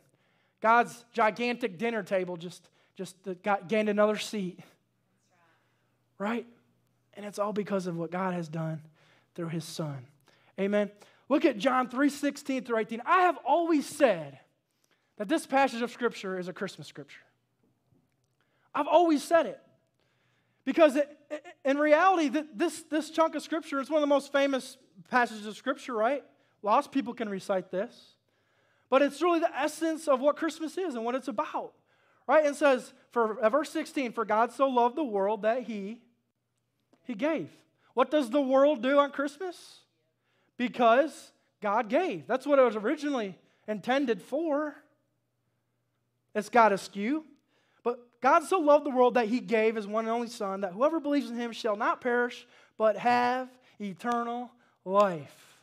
God's 0.61 1.03
gigantic 1.15 1.79
dinner 1.79 2.03
table 2.03 2.37
just, 2.37 2.69
just 2.95 3.17
got, 3.43 3.69
gained 3.71 3.89
another 3.89 4.19
seat. 4.19 4.61
Right? 6.19 6.47
And 7.17 7.25
it's 7.25 7.39
all 7.39 7.53
because 7.53 7.87
of 7.87 7.97
what 7.97 8.11
God 8.11 8.35
has 8.35 8.49
done 8.49 8.83
through 9.35 9.49
his 9.49 9.65
son. 9.65 10.07
Amen. 10.59 10.91
Look 11.29 11.45
at 11.45 11.59
John 11.59 11.89
3 11.89 12.09
16 12.09 12.65
through 12.65 12.79
18. 12.79 13.03
I 13.07 13.23
have 13.23 13.39
always 13.47 13.87
said 13.87 14.39
that 15.17 15.29
this 15.29 15.47
passage 15.47 15.83
of 15.83 15.91
Scripture 15.91 16.39
is 16.39 16.49
a 16.49 16.53
Christmas 16.53 16.87
Scripture. 16.87 17.21
I've 18.75 18.89
always 18.89 19.23
said 19.23 19.47
it. 19.47 19.61
Because 20.65 20.97
it, 20.97 21.19
in 21.65 21.79
reality, 21.79 22.31
this, 22.55 22.83
this 22.91 23.11
chunk 23.11 23.35
of 23.35 23.43
Scripture 23.43 23.81
is 23.81 23.91
one 23.91 23.99
of 23.99 24.03
the 24.03 24.15
most 24.15 24.33
famous 24.33 24.79
passages 25.11 25.47
of 25.47 25.57
Scripture, 25.57 25.95
right? 25.95 26.25
Lots 26.63 26.87
of 26.87 26.93
people 26.93 27.13
can 27.13 27.29
recite 27.29 27.71
this. 27.71 28.15
But 28.89 29.03
it's 29.03 29.21
really 29.21 29.41
the 29.41 29.55
essence 29.57 30.09
of 30.09 30.21
what 30.21 30.37
Christmas 30.37 30.79
is 30.79 30.95
and 30.95 31.05
what 31.05 31.15
it's 31.15 31.29
about. 31.29 31.73
Right? 32.27 32.47
It 32.47 32.57
says, 32.57 32.95
for 33.11 33.39
uh, 33.39 33.51
verse 33.51 33.71
16, 33.71 34.13
for 34.13 34.25
God 34.25 34.53
so 34.53 34.67
loved 34.69 34.97
the 34.97 35.05
world 35.05 35.43
that 35.43 35.65
he, 35.65 36.01
he 37.05 37.15
gave. 37.15 37.49
What 37.95 38.11
does 38.11 38.31
the 38.31 38.41
world 38.41 38.83
do 38.83 38.99
on 38.99 39.13
Christmas? 39.13 39.79
Because 40.57 41.33
God 41.63 41.89
gave. 41.89 42.27
That's 42.27 42.47
what 42.47 42.59
it 42.59 42.63
was 42.63 42.77
originally 42.77 43.37
intended 43.69 44.21
for. 44.21 44.75
It's 46.35 46.49
got 46.49 46.73
askew. 46.73 47.25
But 47.83 48.01
God 48.21 48.45
so 48.45 48.59
loved 48.59 48.87
the 48.87 48.91
world 48.91 49.15
that 49.15 49.29
he 49.29 49.41
gave 49.41 49.77
his 49.77 49.87
one 49.87 50.07
and 50.07 50.13
only 50.13 50.29
Son, 50.29 50.63
that 50.63 50.73
whoever 50.73 51.01
believes 51.01 51.31
in 51.31 51.37
him 51.37 51.53
shall 51.53 51.77
not 51.77 52.01
perish, 52.01 52.47
but 52.77 52.97
have 52.97 53.49
eternal 53.81 54.51
life. 54.85 55.59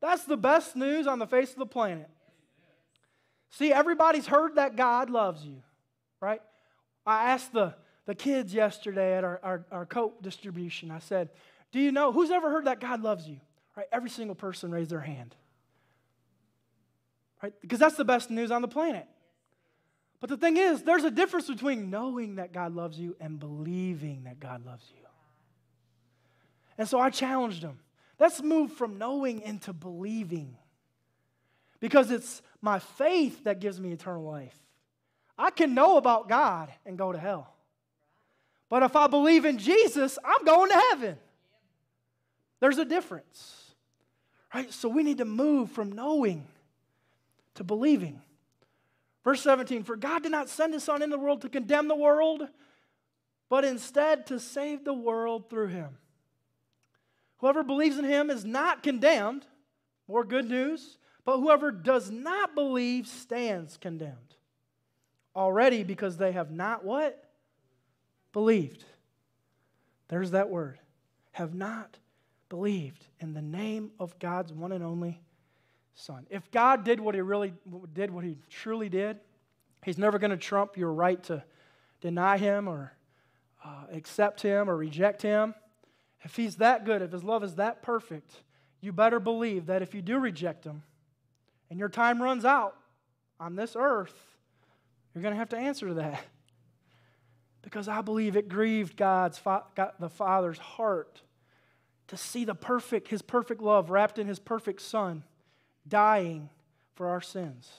That's 0.00 0.24
the 0.24 0.36
best 0.36 0.76
news 0.76 1.06
on 1.06 1.18
the 1.18 1.26
face 1.26 1.50
of 1.50 1.58
the 1.58 1.66
planet. 1.66 2.08
See, 3.50 3.72
everybody's 3.72 4.26
heard 4.26 4.56
that 4.56 4.76
God 4.76 5.10
loves 5.10 5.44
you, 5.44 5.62
right? 6.20 6.40
I 7.06 7.30
asked 7.30 7.52
the, 7.52 7.74
the 8.08 8.14
kids 8.14 8.54
yesterday 8.54 9.18
at 9.18 9.22
our, 9.22 9.38
our, 9.42 9.66
our 9.70 9.84
coat 9.84 10.22
distribution, 10.22 10.90
I 10.90 10.98
said, 10.98 11.28
Do 11.72 11.78
you 11.78 11.92
know 11.92 12.10
who's 12.10 12.30
ever 12.30 12.50
heard 12.50 12.64
that 12.64 12.80
God 12.80 13.02
loves 13.02 13.28
you? 13.28 13.36
Right? 13.76 13.86
Every 13.92 14.08
single 14.08 14.34
person 14.34 14.70
raised 14.70 14.88
their 14.88 15.02
hand. 15.02 15.36
Right? 17.42 17.52
Because 17.60 17.78
that's 17.78 17.96
the 17.96 18.06
best 18.06 18.30
news 18.30 18.50
on 18.50 18.62
the 18.62 18.68
planet. 18.68 19.06
But 20.20 20.30
the 20.30 20.38
thing 20.38 20.56
is, 20.56 20.82
there's 20.84 21.04
a 21.04 21.10
difference 21.10 21.48
between 21.48 21.90
knowing 21.90 22.36
that 22.36 22.50
God 22.50 22.74
loves 22.74 22.98
you 22.98 23.14
and 23.20 23.38
believing 23.38 24.24
that 24.24 24.40
God 24.40 24.64
loves 24.64 24.86
you. 24.96 25.04
And 26.78 26.88
so 26.88 26.98
I 26.98 27.10
challenged 27.10 27.60
them. 27.60 27.78
Let's 28.18 28.42
move 28.42 28.72
from 28.72 28.96
knowing 28.96 29.42
into 29.42 29.74
believing. 29.74 30.56
Because 31.78 32.10
it's 32.10 32.40
my 32.62 32.78
faith 32.78 33.44
that 33.44 33.60
gives 33.60 33.78
me 33.78 33.92
eternal 33.92 34.24
life. 34.24 34.56
I 35.36 35.50
can 35.50 35.74
know 35.74 35.98
about 35.98 36.26
God 36.26 36.72
and 36.86 36.96
go 36.96 37.12
to 37.12 37.18
hell. 37.18 37.52
But 38.68 38.82
if 38.82 38.96
I 38.96 39.06
believe 39.06 39.44
in 39.44 39.58
Jesus, 39.58 40.18
I'm 40.24 40.44
going 40.44 40.70
to 40.70 40.82
heaven. 40.90 41.16
There's 42.60 42.78
a 42.78 42.84
difference. 42.84 43.72
Right? 44.54 44.72
So 44.72 44.88
we 44.88 45.02
need 45.02 45.18
to 45.18 45.24
move 45.24 45.70
from 45.70 45.92
knowing 45.92 46.46
to 47.54 47.64
believing. 47.64 48.20
Verse 49.24 49.42
17 49.42 49.84
For 49.84 49.96
God 49.96 50.22
did 50.22 50.32
not 50.32 50.48
send 50.48 50.74
his 50.74 50.84
Son 50.84 51.02
in 51.02 51.10
the 51.10 51.18
world 51.18 51.42
to 51.42 51.48
condemn 51.48 51.88
the 51.88 51.94
world, 51.94 52.48
but 53.48 53.64
instead 53.64 54.26
to 54.26 54.38
save 54.38 54.84
the 54.84 54.94
world 54.94 55.48
through 55.48 55.68
him. 55.68 55.98
Whoever 57.38 57.62
believes 57.62 57.98
in 57.98 58.04
him 58.04 58.30
is 58.30 58.44
not 58.44 58.82
condemned. 58.82 59.46
More 60.08 60.24
good 60.24 60.48
news. 60.48 60.98
But 61.24 61.38
whoever 61.38 61.70
does 61.70 62.10
not 62.10 62.54
believe 62.54 63.06
stands 63.06 63.76
condemned. 63.76 64.34
Already 65.36 65.84
because 65.84 66.16
they 66.16 66.32
have 66.32 66.50
not 66.50 66.84
what? 66.84 67.27
Believed. 68.38 68.84
There's 70.06 70.30
that 70.30 70.48
word. 70.48 70.78
Have 71.32 71.56
not 71.56 71.98
believed 72.48 73.04
in 73.18 73.34
the 73.34 73.42
name 73.42 73.90
of 73.98 74.16
God's 74.20 74.52
one 74.52 74.70
and 74.70 74.84
only 74.84 75.20
Son. 75.96 76.24
If 76.30 76.48
God 76.52 76.84
did 76.84 77.00
what 77.00 77.16
he 77.16 77.20
really 77.20 77.52
did, 77.92 78.12
what 78.12 78.22
he 78.22 78.38
truly 78.48 78.88
did, 78.88 79.18
he's 79.84 79.98
never 79.98 80.20
going 80.20 80.30
to 80.30 80.36
trump 80.36 80.76
your 80.76 80.92
right 80.92 81.20
to 81.24 81.42
deny 82.00 82.38
him 82.38 82.68
or 82.68 82.92
uh, 83.64 83.86
accept 83.92 84.40
him 84.40 84.70
or 84.70 84.76
reject 84.76 85.20
him. 85.20 85.52
If 86.22 86.36
he's 86.36 86.54
that 86.58 86.84
good, 86.84 87.02
if 87.02 87.10
his 87.10 87.24
love 87.24 87.42
is 87.42 87.56
that 87.56 87.82
perfect, 87.82 88.36
you 88.80 88.92
better 88.92 89.18
believe 89.18 89.66
that 89.66 89.82
if 89.82 89.96
you 89.96 90.00
do 90.00 90.16
reject 90.16 90.62
him 90.62 90.84
and 91.70 91.78
your 91.80 91.88
time 91.88 92.22
runs 92.22 92.44
out 92.44 92.76
on 93.40 93.56
this 93.56 93.74
earth, 93.76 94.14
you're 95.12 95.22
going 95.22 95.34
to 95.34 95.38
have 95.40 95.48
to 95.48 95.58
answer 95.58 95.88
to 95.88 95.94
that. 95.94 96.24
Because 97.62 97.88
I 97.88 98.00
believe 98.00 98.36
it 98.36 98.48
grieved 98.48 98.96
God's 98.96 99.40
God, 99.40 99.92
the 99.98 100.08
Father's 100.08 100.58
heart 100.58 101.22
to 102.08 102.16
see 102.16 102.44
the 102.44 102.54
perfect 102.54 103.08
his 103.08 103.22
perfect 103.22 103.60
love 103.60 103.90
wrapped 103.90 104.18
in 104.18 104.26
his 104.26 104.38
perfect 104.38 104.80
son 104.80 105.24
dying 105.86 106.48
for 106.94 107.08
our 107.08 107.20
sins. 107.20 107.70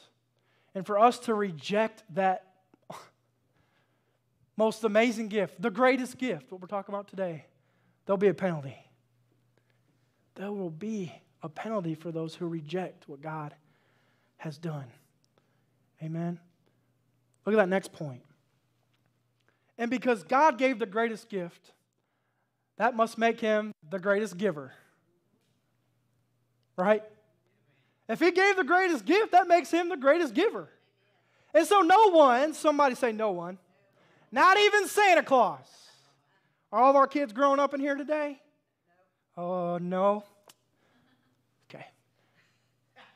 And 0.75 0.85
for 0.85 0.99
us 0.99 1.19
to 1.19 1.33
reject 1.33 2.03
that 2.13 2.53
most 4.57 4.83
amazing 4.83 5.27
gift, 5.27 5.61
the 5.61 5.71
greatest 5.71 6.17
gift, 6.17 6.51
what 6.51 6.61
we're 6.61 6.67
talking 6.67 6.93
about 6.93 7.07
today, 7.07 7.45
there'll 8.05 8.17
be 8.17 8.27
a 8.27 8.33
penalty. 8.33 8.77
There 10.35 10.51
will 10.51 10.69
be 10.69 11.11
a 11.41 11.49
penalty 11.49 11.95
for 11.95 12.11
those 12.11 12.35
who 12.35 12.47
reject 12.47 13.09
what 13.09 13.21
God 13.21 13.53
has 14.37 14.57
done. 14.57 14.85
Amen. 16.01 16.39
Look 17.45 17.53
at 17.53 17.57
that 17.57 17.69
next 17.69 17.91
point. 17.91 18.21
And 19.79 19.89
because 19.89 20.23
God 20.23 20.57
gave 20.57 20.77
the 20.77 20.85
greatest 20.85 21.29
gift, 21.29 21.71
that 22.77 22.95
must 22.95 23.17
make 23.17 23.39
him 23.39 23.73
the 23.89 23.97
greatest 23.97 24.37
giver. 24.37 24.73
Right? 26.77 27.01
If 28.09 28.19
he 28.19 28.31
gave 28.31 28.57
the 28.57 28.65
greatest 28.65 29.05
gift, 29.05 29.31
that 29.31 29.47
makes 29.47 29.71
him 29.71 29.87
the 29.87 29.97
greatest 29.97 30.33
giver. 30.33 30.67
And 31.53 31.65
so, 31.65 31.79
no 31.79 32.11
one, 32.11 32.53
somebody 32.53 32.93
say 32.93 33.13
no 33.13 33.31
one, 33.31 33.57
not 34.31 34.57
even 34.57 34.87
Santa 34.87 35.23
Claus, 35.23 35.65
are 36.71 36.81
all 36.81 36.89
of 36.89 36.95
our 36.97 37.07
kids 37.07 37.31
growing 37.31 37.59
up 37.59 37.73
in 37.73 37.79
here 37.79 37.95
today? 37.95 38.39
Oh, 39.37 39.77
no. 39.77 40.25
Okay. 41.69 41.85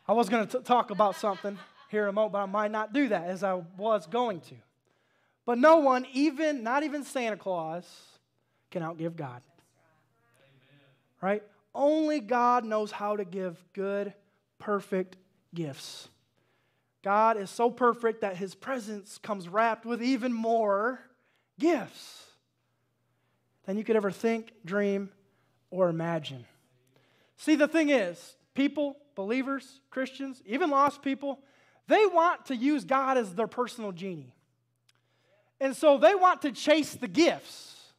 I 0.08 0.13
was 0.13 0.30
going 0.30 0.47
to 0.47 0.60
talk 0.62 0.91
about 0.91 1.17
something 1.17 1.60
here 1.89 2.04
in 2.04 2.10
a 2.10 2.13
moment, 2.13 2.34
but 2.34 2.39
I 2.39 2.45
might 2.45 2.71
not 2.71 2.93
do 2.93 3.10
that 3.10 3.26
as 3.26 3.43
I 3.43 3.62
was 3.78 4.08
going 4.08 4.39
to. 4.41 4.56
But 5.45 5.58
no 5.58 5.77
one, 5.77 6.06
even, 6.13 6.63
not 6.63 6.84
even 6.84 7.03
Santa 7.03 7.38
Claus, 7.38 7.86
can 8.71 8.82
outgive 8.82 9.15
God. 9.15 9.41
Right? 11.21 11.43
Only 11.75 12.19
God 12.19 12.65
knows 12.65 12.91
how 12.91 13.15
to 13.15 13.25
give 13.25 13.63
good, 13.73 14.13
perfect 14.60 15.17
gifts. 15.53 16.08
God 17.03 17.38
is 17.38 17.49
so 17.49 17.69
perfect 17.69 18.21
that 18.21 18.38
his 18.38 18.56
presence 18.56 19.17
comes 19.17 19.49
wrapped 19.49 19.86
with 19.86 20.01
even 20.01 20.34
more 20.34 21.01
gifts 21.60 22.25
than 23.65 23.77
you 23.77 23.84
could 23.84 23.95
ever 23.95 24.12
think, 24.12 24.51
dream, 24.65 25.10
or 25.69 25.89
imagine. 25.89 26.45
See, 27.38 27.56
the 27.56 27.67
thing 27.67 27.89
is, 27.89 28.36
people, 28.53 28.97
believers, 29.15 29.82
Christians, 29.89 30.41
even 30.45 30.69
lost 30.69 31.01
people, 31.01 31.39
they 31.88 32.06
want 32.06 32.45
to 32.47 32.56
use 32.56 32.86
God 32.86 33.17
as 33.17 33.34
their 33.36 33.47
personal 33.47 33.91
genie. 33.91 34.33
And 35.63 35.73
so 35.73 35.97
they 35.97 36.13
want 36.13 36.41
to 36.41 36.52
chase 36.52 36.93
the 36.93 37.08
gifts. 37.08 37.93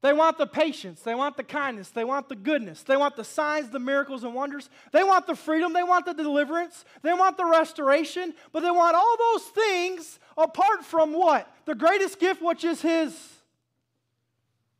They 0.00 0.14
want 0.14 0.38
the 0.38 0.46
patience. 0.46 1.02
They 1.02 1.14
want 1.14 1.36
the 1.36 1.44
kindness. 1.44 1.90
They 1.90 2.02
want 2.02 2.30
the 2.30 2.34
goodness. 2.34 2.82
They 2.82 2.96
want 2.96 3.14
the 3.14 3.24
signs, 3.24 3.68
the 3.68 3.78
miracles, 3.78 4.24
and 4.24 4.34
wonders. 4.34 4.70
They 4.90 5.04
want 5.04 5.26
the 5.26 5.36
freedom. 5.36 5.74
They 5.74 5.82
want 5.82 6.06
the 6.06 6.14
deliverance. 6.14 6.86
They 7.02 7.12
want 7.12 7.36
the 7.36 7.44
restoration. 7.44 8.32
But 8.52 8.60
they 8.60 8.70
want 8.70 8.96
all 8.96 9.16
those 9.18 9.42
things 9.48 10.18
apart 10.38 10.82
from 10.82 11.12
what? 11.12 11.46
The 11.66 11.74
greatest 11.74 12.18
gift, 12.18 12.40
which 12.40 12.64
is 12.64 12.80
His 12.80 13.14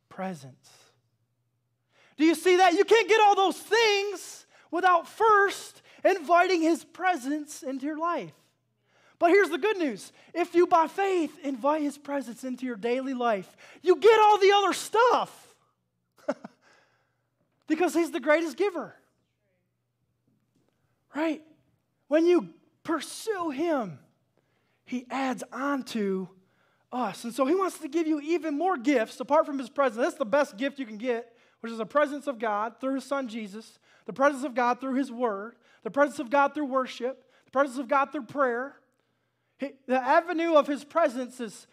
presence. 0.09 0.69
Do 2.17 2.25
you 2.25 2.33
see 2.33 2.57
that? 2.57 2.73
You 2.73 2.85
can't 2.85 3.07
get 3.07 3.21
all 3.21 3.35
those 3.35 3.59
things 3.59 4.47
without 4.71 5.07
first 5.07 5.83
inviting 6.03 6.63
His 6.63 6.83
presence 6.83 7.61
into 7.61 7.85
your 7.85 7.99
life. 7.99 8.33
But 9.23 9.31
here's 9.31 9.51
the 9.51 9.57
good 9.57 9.77
news 9.77 10.11
if 10.33 10.53
you, 10.53 10.67
by 10.67 10.87
faith, 10.87 11.31
invite 11.45 11.81
His 11.81 11.97
presence 11.97 12.43
into 12.43 12.65
your 12.65 12.75
daily 12.75 13.13
life, 13.13 13.55
you 13.81 13.95
get 13.95 14.19
all 14.19 14.37
the 14.37 14.51
other 14.51 14.73
stuff 14.73 15.55
because 17.67 17.93
He's 17.93 18.11
the 18.11 18.19
greatest 18.19 18.57
giver. 18.57 18.93
Right? 21.15 21.41
When 22.09 22.25
you 22.25 22.49
pursue 22.83 23.51
Him, 23.51 23.97
He 24.83 25.05
adds 25.09 25.41
on 25.53 25.83
to 25.83 26.27
us. 26.91 27.23
And 27.23 27.33
so 27.33 27.45
he 27.45 27.55
wants 27.55 27.77
to 27.77 27.87
give 27.87 28.05
you 28.05 28.19
even 28.19 28.57
more 28.57 28.75
gifts 28.75 29.21
apart 29.21 29.45
from 29.45 29.57
his 29.57 29.69
presence. 29.69 30.03
That's 30.03 30.17
the 30.17 30.25
best 30.25 30.57
gift 30.57 30.79
you 30.79 30.85
can 30.85 30.97
get, 30.97 31.33
which 31.61 31.71
is 31.71 31.77
the 31.77 31.85
presence 31.85 32.27
of 32.27 32.39
God 32.39 32.81
through 32.81 32.95
his 32.95 33.05
son 33.05 33.29
Jesus, 33.29 33.79
the 34.05 34.11
presence 34.11 34.43
of 34.43 34.53
God 34.53 34.81
through 34.81 34.95
his 34.95 35.13
word, 35.13 35.55
the 35.83 35.91
presence 35.91 36.19
of 36.19 36.29
God 36.29 36.53
through 36.53 36.65
worship, 36.65 37.23
the 37.45 37.51
presence 37.51 37.79
of 37.79 37.87
God 37.87 38.11
through 38.11 38.23
prayer. 38.23 38.75
He, 39.63 39.71
the 39.87 40.01
avenue 40.01 40.55
of 40.55 40.67
his 40.67 40.83
presence 40.83 41.39
is, 41.39 41.67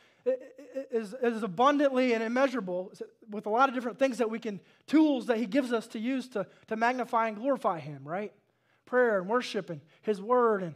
is, 0.91 1.15
is 1.23 1.43
abundantly 1.43 2.13
and 2.13 2.23
immeasurable 2.23 2.93
with 3.29 3.47
a 3.47 3.51
lot 3.51 3.69
of 3.69 3.75
different 3.75 3.99
things 3.99 4.19
that 4.19 4.31
we 4.31 4.39
can, 4.39 4.61
tools 4.87 5.27
that 5.27 5.39
he 5.39 5.47
gives 5.47 5.73
us 5.73 5.89
to 5.89 5.99
use 5.99 6.29
to, 6.29 6.47
to 6.69 6.77
magnify 6.77 7.29
and 7.29 7.37
glorify 7.37 7.81
him, 7.81 8.03
right? 8.05 8.33
Prayer 8.87 9.19
and 9.19 9.29
worship 9.29 9.71
and 9.71 9.81
his 10.03 10.23
word 10.23 10.63
and, 10.63 10.75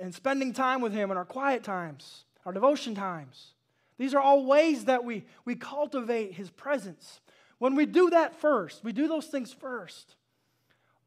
and 0.00 0.14
spending 0.14 0.52
time 0.52 0.80
with 0.80 0.92
him 0.92 1.10
in 1.10 1.16
our 1.16 1.24
quiet 1.24 1.62
times, 1.62 2.24
our 2.44 2.52
devotion 2.52 2.94
times. 2.94 3.52
These 3.96 4.14
are 4.14 4.20
all 4.20 4.44
ways 4.44 4.86
that 4.86 5.04
we, 5.04 5.24
we 5.44 5.54
cultivate 5.54 6.34
his 6.34 6.50
presence. 6.50 7.20
When 7.58 7.76
we 7.76 7.86
do 7.86 8.10
that 8.10 8.40
first, 8.40 8.82
we 8.82 8.92
do 8.92 9.06
those 9.06 9.26
things 9.26 9.52
first, 9.52 10.16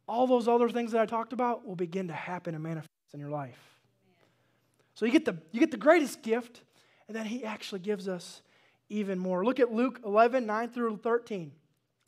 all 0.08 0.28
those 0.28 0.48
other 0.48 0.70
things 0.70 0.92
that 0.92 1.02
I 1.02 1.06
talked 1.06 1.34
about 1.34 1.66
will 1.66 1.76
begin 1.76 2.08
to 2.10 2.14
happen 2.14 2.54
and 2.56 2.64
manifest 2.64 2.90
in 3.14 3.20
your 3.20 3.30
life. 3.30 3.73
So 5.04 5.08
you 5.08 5.12
get 5.12 5.26
the, 5.26 5.36
you 5.52 5.60
get 5.60 5.70
the 5.70 5.76
greatest 5.76 6.22
gift, 6.22 6.62
and 7.10 7.18
then 7.18 7.26
he 7.26 7.44
actually 7.44 7.80
gives 7.80 8.08
us 8.08 8.42
even 8.88 9.20
more. 9.20 9.44
Look 9.44 9.60
at 9.60 9.70
Luke 9.70 10.00
11, 10.06 10.46
9 10.46 10.70
through 10.70 10.96
13. 10.96 11.52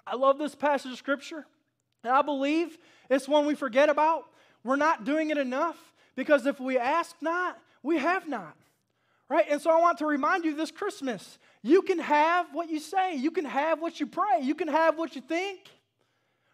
I 0.07 0.15
love 0.15 0.37
this 0.37 0.55
passage 0.55 0.93
of 0.93 0.97
scripture, 0.97 1.45
and 2.05 2.13
I 2.13 2.21
believe 2.21 2.77
it's 3.09 3.27
one 3.27 3.47
we 3.47 3.53
forget 3.53 3.89
about. 3.89 4.23
We're 4.63 4.77
not 4.77 5.03
doing 5.03 5.29
it 5.29 5.37
enough 5.37 5.75
because 6.15 6.45
if 6.45 6.57
we 6.61 6.77
ask 6.77 7.17
not, 7.19 7.59
we 7.83 7.97
have 7.97 8.29
not. 8.29 8.55
Right? 9.27 9.45
And 9.49 9.59
so 9.59 9.71
I 9.71 9.81
want 9.81 9.97
to 9.97 10.05
remind 10.05 10.45
you 10.45 10.55
this 10.55 10.71
Christmas 10.71 11.37
you 11.61 11.81
can 11.81 11.99
have 11.99 12.53
what 12.53 12.69
you 12.69 12.79
say, 12.79 13.17
you 13.17 13.31
can 13.31 13.43
have 13.43 13.81
what 13.81 13.99
you 13.99 14.07
pray, 14.07 14.39
you 14.41 14.55
can 14.55 14.69
have 14.69 14.97
what 14.97 15.17
you 15.17 15.21
think. 15.21 15.69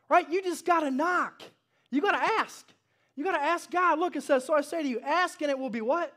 Right? 0.10 0.28
You 0.28 0.42
just 0.42 0.66
got 0.66 0.80
to 0.80 0.90
knock. 0.90 1.44
You 1.92 2.02
got 2.02 2.14
to 2.14 2.34
ask. 2.40 2.68
You 3.16 3.24
got 3.24 3.34
to 3.34 3.44
ask 3.44 3.70
God. 3.70 4.00
Look, 4.00 4.16
it 4.16 4.24
says, 4.24 4.44
So 4.44 4.56
I 4.56 4.62
say 4.62 4.82
to 4.82 4.90
you, 4.90 5.00
ask 5.02 5.40
and 5.44 5.52
it 5.52 5.60
will 5.60 5.70
be 5.70 5.82
what? 5.82 6.12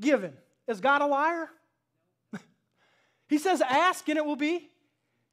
Given. 0.00 0.32
Is 0.66 0.80
God 0.80 1.02
a 1.02 1.06
liar? 1.06 1.48
he 3.28 3.38
says, 3.38 3.60
Ask 3.60 4.08
and 4.08 4.18
it 4.18 4.24
will 4.24 4.36
be 4.36 4.68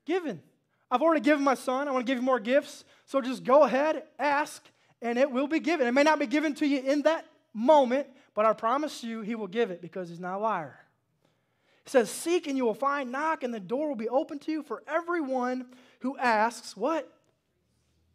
given. 0.05 0.41
I've 0.89 1.01
already 1.01 1.21
given 1.21 1.43
my 1.43 1.55
son. 1.55 1.87
I 1.87 1.91
want 1.91 2.05
to 2.05 2.11
give 2.11 2.19
you 2.19 2.25
more 2.25 2.39
gifts. 2.39 2.85
So 3.05 3.21
just 3.21 3.43
go 3.43 3.63
ahead, 3.63 4.03
ask, 4.17 4.63
and 5.01 5.17
it 5.17 5.29
will 5.29 5.47
be 5.47 5.59
given. 5.59 5.87
It 5.87 5.91
may 5.91 6.03
not 6.03 6.19
be 6.19 6.27
given 6.27 6.53
to 6.55 6.65
you 6.65 6.79
in 6.79 7.03
that 7.03 7.25
moment, 7.53 8.07
but 8.33 8.45
I 8.45 8.53
promise 8.53 9.03
you, 9.03 9.21
he 9.21 9.35
will 9.35 9.47
give 9.47 9.71
it 9.71 9.81
because 9.81 10.09
he's 10.09 10.19
not 10.19 10.37
a 10.37 10.39
liar. 10.39 10.79
He 11.83 11.89
says, 11.89 12.09
Seek 12.09 12.47
and 12.47 12.57
you 12.57 12.65
will 12.65 12.73
find, 12.73 13.11
knock 13.11 13.43
and 13.43 13.53
the 13.53 13.59
door 13.59 13.89
will 13.89 13.95
be 13.95 14.09
open 14.09 14.39
to 14.39 14.51
you. 14.51 14.63
For 14.63 14.83
everyone 14.87 15.67
who 15.99 16.17
asks, 16.17 16.75
what? 16.75 17.11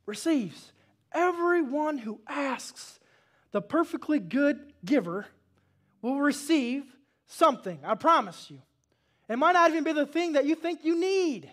Receives. 0.07 0.73
Everyone 1.13 1.99
who 1.99 2.21
asks, 2.29 2.99
the 3.53 3.61
perfectly 3.61 4.19
good 4.19 4.73
giver 4.85 5.27
will 6.03 6.21
receive 6.21 6.85
something. 7.27 7.79
I 7.85 7.95
promise 7.95 8.51
you. 8.51 8.61
It 9.29 9.37
might 9.37 9.53
not 9.53 9.71
even 9.71 9.85
be 9.85 9.93
the 9.93 10.07
thing 10.07 10.33
that 10.33 10.45
you 10.45 10.55
think 10.55 10.85
you 10.85 10.99
need. 10.99 11.51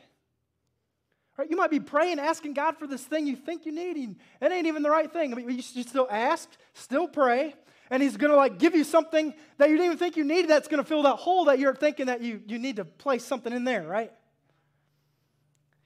Right? 1.38 1.49
You 1.49 1.55
might 1.55 1.69
be 1.69 1.79
praying, 1.79 2.19
asking 2.19 2.53
God 2.53 2.77
for 2.77 2.88
this 2.88 3.03
thing 3.03 3.27
you 3.27 3.36
think 3.36 3.65
you 3.65 3.71
need, 3.71 3.97
and 3.97 4.15
it 4.41 4.51
ain't 4.51 4.65
even 4.65 4.81
the 4.81 4.89
right 4.89 5.12
thing. 5.12 5.31
I 5.31 5.36
mean, 5.36 5.49
you 5.51 5.62
still 5.62 6.07
ask, 6.10 6.49
still 6.73 7.07
pray, 7.07 7.53
and 7.91 8.01
he's 8.01 8.17
going 8.17 8.31
to 8.31 8.38
like 8.38 8.57
give 8.57 8.75
you 8.75 8.83
something 8.83 9.33
that 9.57 9.69
you 9.69 9.75
didn't 9.75 9.86
even 9.86 9.97
think 9.99 10.17
you 10.17 10.23
needed 10.23 10.49
that's 10.49 10.67
going 10.67 10.81
to 10.81 10.88
fill 10.88 11.03
that 11.03 11.17
hole 11.17 11.45
that 11.45 11.60
you're 11.60 11.75
thinking 11.75 12.07
that 12.07 12.21
you, 12.21 12.41
you 12.47 12.57
need 12.57 12.77
to 12.77 12.86
place 12.86 13.23
something 13.23 13.53
in 13.53 13.63
there, 13.63 13.83
right? 13.83 14.12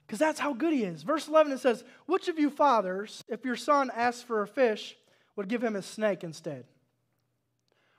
Because 0.06 0.18
that's 0.18 0.40
how 0.40 0.52
good 0.54 0.72
he 0.72 0.84
is. 0.84 1.02
Verse 1.02 1.28
11 1.28 1.52
it 1.52 1.60
says, 1.60 1.84
Which 2.06 2.28
of 2.28 2.38
you 2.38 2.50
fathers, 2.50 3.22
if 3.28 3.44
your 3.44 3.56
son 3.56 3.90
asks 3.94 4.22
for 4.22 4.42
a 4.42 4.46
fish, 4.46 4.96
would 5.36 5.48
give 5.48 5.62
him 5.62 5.76
a 5.76 5.82
snake 5.82 6.24
instead? 6.24 6.64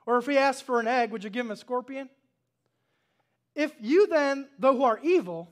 Or 0.06 0.18
if 0.18 0.26
he 0.26 0.36
asks 0.36 0.62
for 0.62 0.80
an 0.80 0.86
egg, 0.86 1.10
would 1.10 1.24
you 1.24 1.30
give 1.30 1.46
him 1.46 1.52
a 1.52 1.56
scorpion? 1.56 2.08
If 3.54 3.72
you 3.80 4.06
then, 4.06 4.48
though 4.58 4.76
who 4.76 4.84
are 4.84 5.00
evil, 5.02 5.50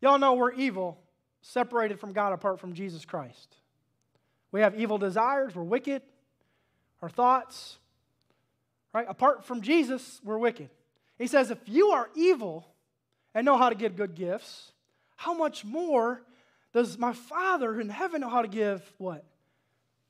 y'all 0.00 0.18
know 0.18 0.34
we're 0.34 0.52
evil, 0.52 0.98
separated 1.42 2.00
from 2.00 2.12
God 2.12 2.32
apart 2.32 2.58
from 2.58 2.72
Jesus 2.74 3.04
Christ. 3.04 3.56
We 4.50 4.60
have 4.60 4.78
evil 4.78 4.98
desires, 4.98 5.54
we're 5.54 5.62
wicked, 5.62 6.02
our 7.02 7.08
thoughts, 7.08 7.78
Right? 8.94 9.06
Apart 9.08 9.44
from 9.44 9.60
Jesus, 9.60 10.20
we're 10.22 10.38
wicked. 10.38 10.70
He 11.18 11.26
says, 11.26 11.50
if 11.50 11.58
you 11.66 11.88
are 11.88 12.08
evil 12.14 12.64
and 13.34 13.44
know 13.44 13.58
how 13.58 13.68
to 13.68 13.74
give 13.74 13.96
good 13.96 14.14
gifts, 14.14 14.70
how 15.16 15.34
much 15.34 15.64
more 15.64 16.22
does 16.72 16.96
my 16.96 17.12
Father 17.12 17.80
in 17.80 17.88
heaven 17.88 18.20
know 18.20 18.28
how 18.28 18.40
to 18.40 18.48
give 18.48 18.80
what? 18.98 19.24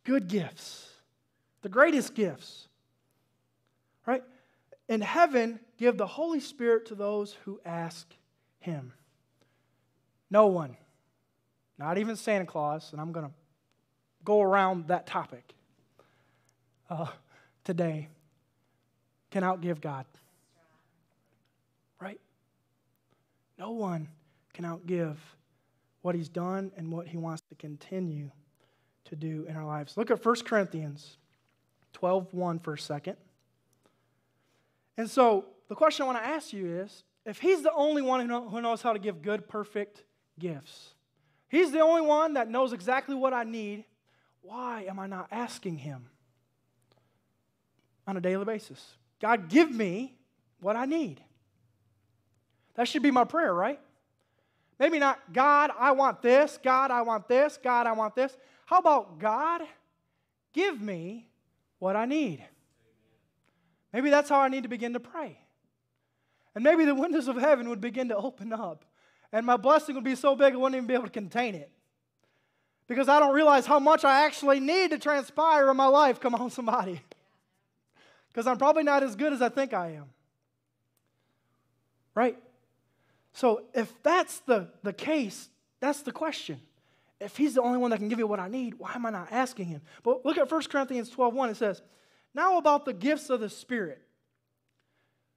Good 0.04 0.28
gifts. 0.28 0.86
The 1.62 1.70
greatest 1.70 2.14
gifts. 2.14 2.68
Right? 4.06 4.22
In 4.88 5.00
heaven, 5.00 5.60
give 5.78 5.96
the 5.96 6.06
Holy 6.06 6.40
Spirit 6.40 6.86
to 6.86 6.94
those 6.94 7.36
who 7.44 7.60
ask 7.64 8.06
Him. 8.60 8.92
No 10.30 10.46
one, 10.46 10.76
not 11.78 11.98
even 11.98 12.16
Santa 12.16 12.46
Claus, 12.46 12.92
and 12.92 13.00
I'm 13.00 13.12
going 13.12 13.26
to 13.26 13.32
go 14.24 14.42
around 14.42 14.88
that 14.88 15.06
topic 15.06 15.54
uh, 16.90 17.06
today 17.64 18.08
can 19.30 19.42
outgive 19.42 19.80
God. 19.80 20.06
Right? 22.00 22.20
No 23.58 23.72
one 23.72 24.08
can 24.52 24.64
outgive 24.64 25.16
what 26.02 26.14
he's 26.14 26.28
done 26.28 26.70
and 26.76 26.92
what 26.92 27.08
he 27.08 27.16
wants 27.16 27.42
to 27.48 27.54
continue 27.56 28.30
to 29.06 29.16
do 29.16 29.46
in 29.48 29.56
our 29.56 29.64
lives. 29.64 29.96
Look 29.96 30.10
at 30.10 30.24
1 30.24 30.36
Corinthians 30.44 31.16
12 31.94 32.32
1 32.32 32.58
for 32.60 32.74
a 32.74 32.78
second. 32.78 33.16
And 34.96 35.10
so 35.10 35.46
the 35.68 35.74
question 35.74 36.04
I 36.04 36.06
want 36.06 36.18
to 36.18 36.26
ask 36.26 36.52
you 36.52 36.66
is 36.82 37.04
if 37.24 37.38
he's 37.40 37.62
the 37.62 37.72
only 37.72 38.02
one 38.02 38.28
who 38.28 38.60
knows 38.60 38.82
how 38.82 38.92
to 38.92 38.98
give 38.98 39.22
good, 39.22 39.48
perfect 39.48 40.04
gifts, 40.38 40.94
he's 41.48 41.72
the 41.72 41.80
only 41.80 42.02
one 42.02 42.34
that 42.34 42.48
knows 42.48 42.72
exactly 42.72 43.14
what 43.14 43.32
I 43.32 43.44
need, 43.44 43.84
why 44.42 44.84
am 44.88 44.98
I 44.98 45.06
not 45.06 45.28
asking 45.30 45.78
him 45.78 46.06
on 48.06 48.16
a 48.16 48.20
daily 48.20 48.44
basis? 48.44 48.96
God, 49.20 49.48
give 49.48 49.70
me 49.70 50.14
what 50.60 50.76
I 50.76 50.84
need. 50.84 51.22
That 52.74 52.88
should 52.88 53.02
be 53.02 53.10
my 53.10 53.24
prayer, 53.24 53.54
right? 53.54 53.80
Maybe 54.78 54.98
not, 54.98 55.32
God, 55.32 55.70
I 55.78 55.92
want 55.92 56.20
this. 56.20 56.58
God, 56.62 56.90
I 56.90 57.02
want 57.02 57.28
this. 57.28 57.58
God, 57.62 57.86
I 57.86 57.92
want 57.92 58.14
this. 58.14 58.36
How 58.66 58.78
about, 58.78 59.18
God, 59.18 59.62
give 60.52 60.80
me 60.80 61.28
what 61.78 61.96
I 61.96 62.04
need? 62.04 62.44
Maybe 63.94 64.10
that's 64.10 64.28
how 64.28 64.40
I 64.40 64.48
need 64.48 64.64
to 64.64 64.68
begin 64.68 64.92
to 64.92 65.00
pray. 65.00 65.38
And 66.54 66.62
maybe 66.62 66.84
the 66.84 66.94
windows 66.94 67.28
of 67.28 67.36
heaven 67.36 67.70
would 67.70 67.80
begin 67.80 68.10
to 68.10 68.16
open 68.16 68.52
up, 68.52 68.84
and 69.32 69.46
my 69.46 69.56
blessing 69.56 69.94
would 69.94 70.04
be 70.04 70.14
so 70.14 70.36
big 70.36 70.52
I 70.52 70.56
wouldn't 70.56 70.76
even 70.76 70.86
be 70.86 70.92
able 70.92 71.04
to 71.04 71.10
contain 71.10 71.54
it. 71.54 71.70
Because 72.86 73.08
I 73.08 73.18
don't 73.20 73.34
realize 73.34 73.64
how 73.64 73.78
much 73.78 74.04
I 74.04 74.26
actually 74.26 74.60
need 74.60 74.90
to 74.90 74.98
transpire 74.98 75.70
in 75.70 75.76
my 75.78 75.86
life. 75.86 76.20
Come 76.20 76.34
on, 76.34 76.50
somebody 76.50 77.00
because 78.34 78.48
I'm 78.48 78.58
probably 78.58 78.82
not 78.82 79.04
as 79.04 79.14
good 79.14 79.32
as 79.32 79.40
I 79.40 79.48
think 79.48 79.72
I 79.72 79.92
am. 79.92 80.06
Right? 82.16 82.36
So 83.32 83.62
if 83.72 83.92
that's 84.02 84.40
the, 84.40 84.68
the 84.82 84.92
case, 84.92 85.48
that's 85.78 86.02
the 86.02 86.10
question. 86.10 86.60
If 87.20 87.36
he's 87.36 87.54
the 87.54 87.62
only 87.62 87.78
one 87.78 87.92
that 87.92 87.98
can 87.98 88.08
give 88.08 88.18
you 88.18 88.26
what 88.26 88.40
I 88.40 88.48
need, 88.48 88.74
why 88.74 88.92
am 88.94 89.06
I 89.06 89.10
not 89.10 89.28
asking 89.30 89.66
him? 89.66 89.82
But 90.02 90.26
look 90.26 90.36
at 90.36 90.50
1 90.50 90.62
Corinthians 90.64 91.10
12 91.10 91.32
1. 91.32 91.50
It 91.50 91.56
says, 91.56 91.80
Now 92.34 92.58
about 92.58 92.84
the 92.84 92.92
gifts 92.92 93.30
of 93.30 93.40
the 93.40 93.48
Spirit. 93.48 94.00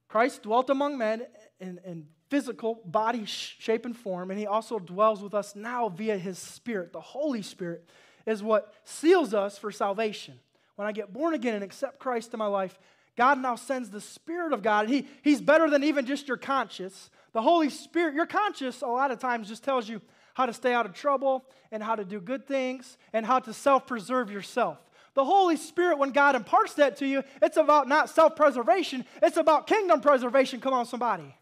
Christ 0.07 0.43
dwelt 0.43 0.69
among 0.69 0.97
men 0.97 1.27
in, 1.59 1.79
in 1.85 2.07
physical 2.29 2.81
body 2.85 3.25
shape 3.25 3.85
and 3.85 3.95
form, 3.95 4.31
and 4.31 4.39
he 4.39 4.47
also 4.47 4.79
dwells 4.79 5.21
with 5.21 5.33
us 5.33 5.55
now 5.55 5.89
via 5.89 6.17
his 6.17 6.39
Spirit. 6.39 6.93
The 6.93 7.01
Holy 7.01 7.41
Spirit 7.41 7.87
is 8.25 8.41
what 8.41 8.73
seals 8.83 9.33
us 9.33 9.57
for 9.57 9.71
salvation 9.71 10.39
when 10.77 10.87
I 10.87 10.91
get 10.91 11.11
born 11.11 11.33
again 11.33 11.55
and 11.55 11.63
accept 11.63 11.99
Christ 11.99 12.33
in 12.33 12.37
my 12.37 12.45
life, 12.45 12.79
God 13.17 13.39
now 13.39 13.55
sends 13.55 13.89
the 13.89 13.99
Spirit 13.99 14.53
of 14.53 14.61
God. 14.61 14.87
He, 14.87 15.07
he's 15.23 15.41
better 15.41 15.69
than 15.69 15.83
even 15.83 16.05
just 16.05 16.27
your 16.27 16.37
conscience. 16.37 17.09
The 17.33 17.41
Holy 17.41 17.71
Spirit, 17.71 18.13
your 18.13 18.27
conscience, 18.27 18.83
a 18.83 18.87
lot 18.87 19.09
of 19.09 19.17
times 19.17 19.47
just 19.47 19.63
tells 19.63 19.89
you 19.89 20.01
how 20.35 20.45
to 20.45 20.53
stay 20.53 20.73
out 20.73 20.85
of 20.85 20.93
trouble 20.93 21.45
and 21.71 21.81
how 21.81 21.95
to 21.95 22.05
do 22.05 22.21
good 22.21 22.47
things 22.47 22.99
and 23.11 23.25
how 23.25 23.39
to 23.39 23.53
self 23.53 23.87
preserve 23.87 24.29
yourself. 24.29 24.77
The 25.17 25.25
Holy 25.25 25.57
Spirit, 25.57 25.97
when 25.97 26.11
God 26.11 26.35
imparts 26.35 26.75
that 26.75 26.97
to 26.97 27.07
you, 27.07 27.23
it's 27.41 27.57
about 27.57 27.87
not 27.87 28.07
self 28.07 28.35
preservation, 28.35 29.03
it's 29.23 29.35
about 29.35 29.65
kingdom 29.65 29.99
preservation. 29.99 30.61
Come 30.61 30.75
on, 30.75 30.85
somebody. 30.85 31.35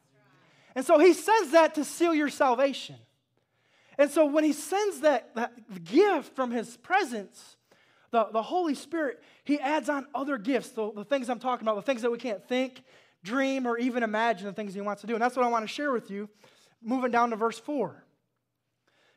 And 0.76 0.86
so 0.86 0.98
He 0.98 1.12
sends 1.12 1.52
that 1.52 1.76
to 1.76 1.84
seal 1.84 2.16
your 2.16 2.30
salvation. 2.30 2.96
And 3.98 4.10
so 4.10 4.28
when 4.28 4.46
He 4.46 4.54
sends 4.54 5.02
that, 5.02 5.36
that 5.36 5.84
gift 5.84 6.38
from 6.38 6.52
His 6.52 6.78
presence, 6.78 7.58
the, 8.12 8.30
the 8.32 8.42
Holy 8.42 8.76
Spirit, 8.76 9.22
He 9.44 9.60
adds 9.60 9.90
on 9.90 10.08
other 10.16 10.38
gifts, 10.38 10.70
the, 10.70 10.94
the 10.94 11.04
things 11.04 11.30
I'm 11.30 11.40
talking 11.40 11.68
about, 11.68 11.76
the 11.76 11.82
things 11.82 12.02
that 12.04 12.12
we 12.12 12.18
can't 12.18 12.48
think, 12.48 12.82
dream 13.26 13.68
or 13.68 13.78
even 13.78 14.04
imagine 14.04 14.48
the 14.48 14.54
things 14.54 14.74
He 14.74 14.80
wants 14.80 15.02
to 15.02 15.08
do. 15.08 15.16
And 15.16 15.22
that's 15.22 15.36
what 15.36 15.46
I 15.46 15.50
want 15.50 15.66
to 15.66 15.74
share 15.74 15.92
with 15.92 16.10
you, 16.10 16.30
moving 16.82 17.12
down 17.12 17.32
to 17.32 17.36
verse 17.36 17.60
4. 17.60 18.06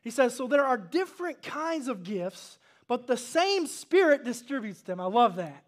He 0.01 0.09
says, 0.09 0.35
So 0.35 0.47
there 0.47 0.65
are 0.65 0.77
different 0.77 1.41
kinds 1.41 1.87
of 1.87 2.03
gifts, 2.03 2.58
but 2.89 3.07
the 3.07 3.15
same 3.15 3.67
Spirit 3.67 4.25
distributes 4.25 4.81
them. 4.81 4.99
I 4.99 5.05
love 5.05 5.37
that. 5.37 5.63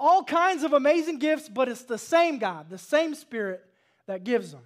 All 0.00 0.24
kinds 0.24 0.64
of 0.64 0.72
amazing 0.72 1.18
gifts, 1.20 1.48
but 1.48 1.68
it's 1.68 1.84
the 1.84 1.98
same 1.98 2.38
God, 2.38 2.70
the 2.70 2.78
same 2.78 3.14
Spirit 3.14 3.64
that 4.06 4.24
gives 4.24 4.50
them. 4.50 4.62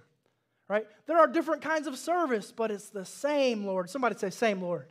Right? 0.69 0.87
There 1.07 1.17
are 1.17 1.27
different 1.27 1.61
kinds 1.61 1.87
of 1.87 1.97
service, 1.97 2.53
but 2.55 2.71
it's 2.71 2.89
the 2.89 3.05
same 3.05 3.65
Lord. 3.65 3.89
Somebody 3.89 4.15
say, 4.15 4.29
Same 4.29 4.61
Lord. 4.61 4.87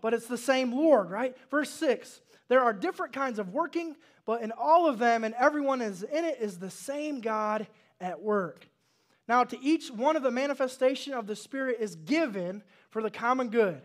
But 0.00 0.14
it's 0.14 0.26
the 0.28 0.38
same 0.38 0.72
Lord, 0.72 1.10
right? 1.10 1.36
Verse 1.50 1.70
6 1.70 2.22
There 2.48 2.62
are 2.62 2.72
different 2.72 3.12
kinds 3.12 3.38
of 3.38 3.50
working, 3.50 3.96
but 4.24 4.40
in 4.40 4.50
all 4.52 4.88
of 4.88 4.98
them 4.98 5.24
and 5.24 5.34
everyone 5.34 5.82
is 5.82 6.02
in 6.02 6.24
it 6.24 6.38
is 6.40 6.58
the 6.58 6.70
same 6.70 7.20
God 7.20 7.66
at 8.00 8.22
work. 8.22 8.66
Now, 9.28 9.44
to 9.44 9.60
each 9.60 9.90
one 9.90 10.16
of 10.16 10.22
the 10.22 10.30
manifestation 10.30 11.12
of 11.12 11.26
the 11.26 11.36
Spirit 11.36 11.76
is 11.80 11.96
given 11.96 12.62
for 12.88 13.02
the 13.02 13.10
common 13.10 13.50
good. 13.50 13.82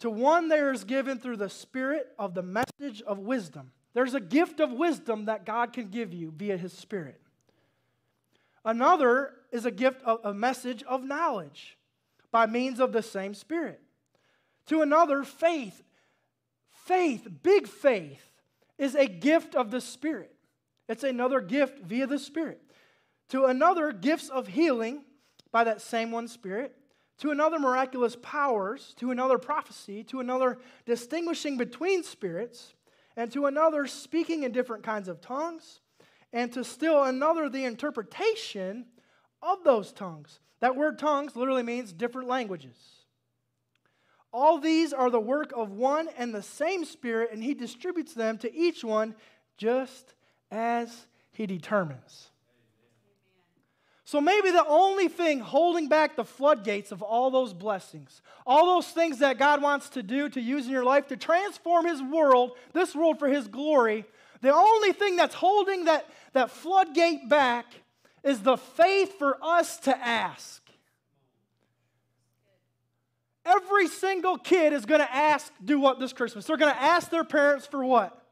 To 0.00 0.10
one 0.10 0.48
there 0.48 0.72
is 0.72 0.84
given 0.84 1.18
through 1.18 1.38
the 1.38 1.50
Spirit 1.50 2.08
of 2.18 2.34
the 2.34 2.42
message 2.42 3.02
of 3.02 3.18
wisdom. 3.18 3.72
There's 3.94 4.14
a 4.14 4.20
gift 4.20 4.60
of 4.60 4.72
wisdom 4.72 5.24
that 5.24 5.44
God 5.44 5.72
can 5.72 5.88
give 5.88 6.12
you 6.12 6.32
via 6.36 6.56
His 6.56 6.72
Spirit. 6.72 7.20
Another 8.64 9.34
is 9.50 9.64
a 9.64 9.70
gift 9.70 10.02
of 10.02 10.20
a 10.24 10.34
message 10.34 10.82
of 10.84 11.02
knowledge 11.02 11.78
by 12.30 12.46
means 12.46 12.78
of 12.80 12.92
the 12.92 13.02
same 13.02 13.34
Spirit. 13.34 13.80
To 14.66 14.82
another, 14.82 15.24
faith. 15.24 15.82
Faith, 16.70 17.26
big 17.42 17.66
faith, 17.66 18.22
is 18.78 18.94
a 18.94 19.06
gift 19.06 19.54
of 19.54 19.70
the 19.70 19.80
Spirit. 19.80 20.34
It's 20.88 21.04
another 21.04 21.40
gift 21.40 21.80
via 21.80 22.06
the 22.06 22.18
Spirit. 22.18 22.62
To 23.30 23.46
another, 23.46 23.92
gifts 23.92 24.28
of 24.28 24.46
healing 24.46 25.02
by 25.50 25.64
that 25.64 25.82
same 25.82 26.12
one 26.12 26.28
Spirit 26.28 26.77
to 27.18 27.30
another 27.30 27.58
miraculous 27.58 28.16
powers, 28.22 28.94
to 28.98 29.10
another 29.10 29.38
prophecy, 29.38 30.04
to 30.04 30.20
another 30.20 30.58
distinguishing 30.86 31.56
between 31.56 32.02
spirits, 32.02 32.74
and 33.16 33.32
to 33.32 33.46
another 33.46 33.86
speaking 33.86 34.44
in 34.44 34.52
different 34.52 34.84
kinds 34.84 35.08
of 35.08 35.20
tongues, 35.20 35.80
and 36.32 36.52
to 36.52 36.62
still 36.62 37.02
another 37.02 37.48
the 37.48 37.64
interpretation 37.64 38.86
of 39.42 39.64
those 39.64 39.92
tongues. 39.92 40.40
That 40.60 40.76
word 40.76 40.98
tongues 40.98 41.34
literally 41.34 41.62
means 41.62 41.92
different 41.92 42.28
languages. 42.28 42.76
All 44.32 44.58
these 44.58 44.92
are 44.92 45.10
the 45.10 45.20
work 45.20 45.52
of 45.56 45.72
one 45.72 46.08
and 46.16 46.34
the 46.34 46.42
same 46.42 46.84
Spirit, 46.84 47.30
and 47.32 47.42
He 47.42 47.54
distributes 47.54 48.14
them 48.14 48.38
to 48.38 48.54
each 48.54 48.84
one 48.84 49.14
just 49.56 50.14
as 50.50 51.06
He 51.32 51.46
determines. 51.46 52.30
So 54.08 54.22
maybe 54.22 54.50
the 54.50 54.66
only 54.66 55.08
thing 55.08 55.40
holding 55.40 55.90
back 55.90 56.16
the 56.16 56.24
floodgates 56.24 56.92
of 56.92 57.02
all 57.02 57.30
those 57.30 57.52
blessings, 57.52 58.22
all 58.46 58.64
those 58.64 58.86
things 58.86 59.18
that 59.18 59.36
God 59.36 59.60
wants 59.60 59.90
to 59.90 60.02
do 60.02 60.30
to 60.30 60.40
use 60.40 60.64
in 60.64 60.72
your 60.72 60.82
life 60.82 61.08
to 61.08 61.16
transform 61.18 61.84
His 61.84 62.00
world, 62.00 62.52
this 62.72 62.94
world 62.94 63.18
for 63.18 63.28
His 63.28 63.48
glory, 63.48 64.06
the 64.40 64.50
only 64.50 64.92
thing 64.94 65.16
that's 65.16 65.34
holding 65.34 65.84
that, 65.84 66.06
that 66.32 66.50
floodgate 66.50 67.28
back 67.28 67.66
is 68.24 68.40
the 68.40 68.56
faith 68.56 69.18
for 69.18 69.36
us 69.42 69.76
to 69.80 69.94
ask. 69.94 70.62
Every 73.44 73.88
single 73.88 74.38
kid 74.38 74.72
is 74.72 74.86
going 74.86 75.02
to 75.02 75.14
ask, 75.14 75.52
do 75.62 75.78
what 75.78 76.00
this 76.00 76.14
Christmas? 76.14 76.46
They're 76.46 76.56
going 76.56 76.72
to 76.72 76.82
ask 76.82 77.10
their 77.10 77.24
parents 77.24 77.66
for 77.66 77.84
what? 77.84 78.24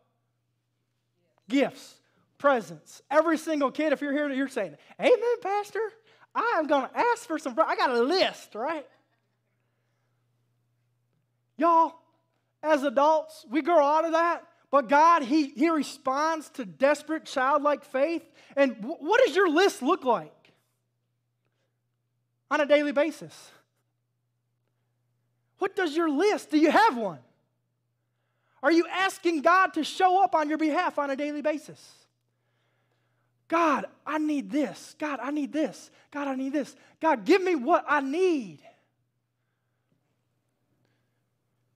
Gifts 1.51 1.97
presents. 2.39 3.03
Every 3.11 3.39
single 3.39 3.71
kid, 3.71 3.93
if 3.93 4.01
you're 4.01 4.13
here, 4.13 4.29
you're 4.31 4.49
saying, 4.49 4.77
Amen, 5.01 5.41
Pastor. 5.43 5.81
I 6.35 6.57
am 6.59 6.67
going 6.67 6.89
to 6.89 6.99
ask 6.99 7.27
for 7.27 7.39
some. 7.39 7.59
I 7.59 7.77
got 7.77 7.91
a 7.91 8.03
list, 8.03 8.55
right? 8.55 8.87
Y'all, 11.57 11.95
as 12.63 12.83
adults, 12.83 13.47
we 13.49 13.63
grow 13.63 13.83
out 13.83 14.05
of 14.05 14.13
that. 14.13 14.47
But 14.71 14.89
God, 14.89 15.23
He, 15.23 15.47
he 15.49 15.71
responds 15.71 16.51
to 16.51 16.67
desperate 16.67 17.25
childlike 17.25 17.85
faith. 17.85 18.23
And 18.55 18.77
w- 18.77 18.97
what 18.99 19.25
does 19.25 19.35
your 19.35 19.49
list 19.49 19.81
look 19.83 20.05
like 20.05 20.53
on 22.51 22.61
a 22.61 22.67
daily 22.67 22.93
basis? 22.93 23.51
What 25.59 25.75
does 25.75 25.97
your 25.97 26.11
list? 26.11 26.51
Do 26.51 26.59
you 26.59 26.71
have 26.71 26.99
one? 26.99 27.21
Are 28.63 28.73
you 28.73 28.87
asking 28.91 29.43
God 29.43 29.69
to 29.75 29.85
show 29.85 30.23
up 30.23 30.35
on 30.35 30.49
your 30.51 30.59
behalf 30.59 30.99
on 30.99 31.11
a 31.11 31.17
daily 31.17 31.41
basis? 31.41 32.06
God, 33.49 33.87
I 34.07 34.19
need 34.19 34.51
this. 34.51 34.97
God, 34.99 35.21
I 35.23 35.31
need 35.31 35.53
this. 35.53 35.91
God, 36.11 36.27
I 36.27 36.35
need 36.35 36.53
this. 36.53 36.75
God, 37.01 37.25
give 37.25 37.43
me 37.43 37.55
what 37.55 37.85
I 37.89 38.01
need. 38.01 38.59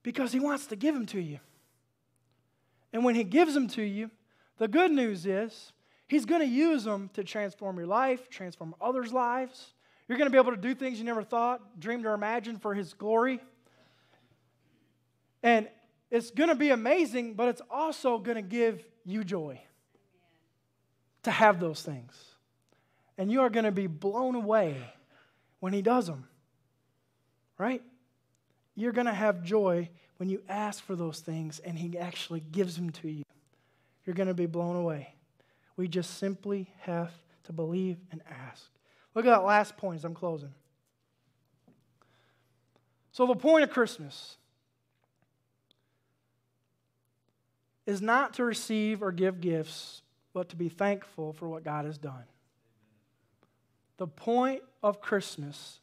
Because 0.03 0.31
He 0.31 0.39
wants 0.39 0.67
to 0.67 0.75
give 0.75 0.93
them 0.93 1.05
to 1.07 1.19
you. 1.19 1.39
And 2.91 3.05
when 3.05 3.15
He 3.15 3.23
gives 3.23 3.53
them 3.53 3.67
to 3.69 3.81
you, 3.81 4.11
the 4.57 4.67
good 4.67 4.91
news 4.91 5.25
is 5.25 5.71
He's 6.07 6.25
going 6.25 6.41
to 6.41 6.47
use 6.47 6.83
them 6.83 7.09
to 7.13 7.23
transform 7.23 7.77
your 7.77 7.87
life, 7.87 8.29
transform 8.29 8.75
others' 8.81 9.13
lives. 9.13 9.73
You're 10.09 10.17
going 10.17 10.29
to 10.29 10.31
be 10.31 10.37
able 10.37 10.51
to 10.51 10.61
do 10.61 10.75
things 10.75 10.99
you 10.99 11.05
never 11.05 11.23
thought, 11.23 11.79
dreamed, 11.79 12.05
or 12.05 12.13
imagined 12.13 12.61
for 12.61 12.73
His 12.73 12.93
glory. 12.93 13.39
And 15.41 15.69
it's 16.09 16.31
going 16.31 16.49
to 16.49 16.55
be 16.55 16.71
amazing, 16.71 17.35
but 17.35 17.47
it's 17.47 17.61
also 17.71 18.17
going 18.17 18.35
to 18.35 18.41
give 18.41 18.85
you 19.05 19.23
joy 19.23 19.61
to 21.23 21.31
have 21.31 21.59
those 21.59 21.81
things. 21.81 22.13
And 23.17 23.31
you 23.31 23.41
are 23.41 23.49
going 23.49 23.65
to 23.65 23.71
be 23.71 23.87
blown 23.87 24.35
away 24.35 24.77
when 25.59 25.73
He 25.73 25.81
does 25.81 26.07
them. 26.07 26.27
Right? 27.57 27.83
You're 28.75 28.91
going 28.91 29.07
to 29.07 29.13
have 29.13 29.43
joy 29.43 29.89
when 30.17 30.29
you 30.29 30.41
ask 30.49 30.83
for 30.83 30.95
those 30.95 31.19
things 31.19 31.59
and 31.59 31.77
He 31.77 31.97
actually 31.97 32.39
gives 32.39 32.75
them 32.75 32.89
to 32.91 33.09
you. 33.09 33.23
You're 34.05 34.15
going 34.15 34.27
to 34.27 34.33
be 34.33 34.47
blown 34.47 34.75
away. 34.75 35.13
We 35.75 35.87
just 35.87 36.17
simply 36.17 36.69
have 36.81 37.11
to 37.43 37.53
believe 37.53 37.97
and 38.11 38.21
ask. 38.29 38.63
Look 39.13 39.25
at 39.25 39.29
that 39.29 39.43
last 39.43 39.77
point 39.77 39.97
as 39.97 40.05
I'm 40.05 40.13
closing. 40.13 40.53
So, 43.11 43.27
the 43.27 43.35
point 43.35 43.63
of 43.63 43.71
Christmas 43.71 44.37
is 47.85 48.01
not 48.01 48.35
to 48.35 48.45
receive 48.45 49.03
or 49.03 49.11
give 49.11 49.41
gifts 49.41 50.01
but 50.33 50.49
to 50.49 50.55
be 50.55 50.69
thankful 50.69 51.33
for 51.33 51.47
what 51.47 51.63
God 51.63 51.85
has 51.85 51.97
done. 51.97 52.23
The 53.97 54.07
point 54.07 54.61
of 54.81 55.01
Christmas 55.01 55.79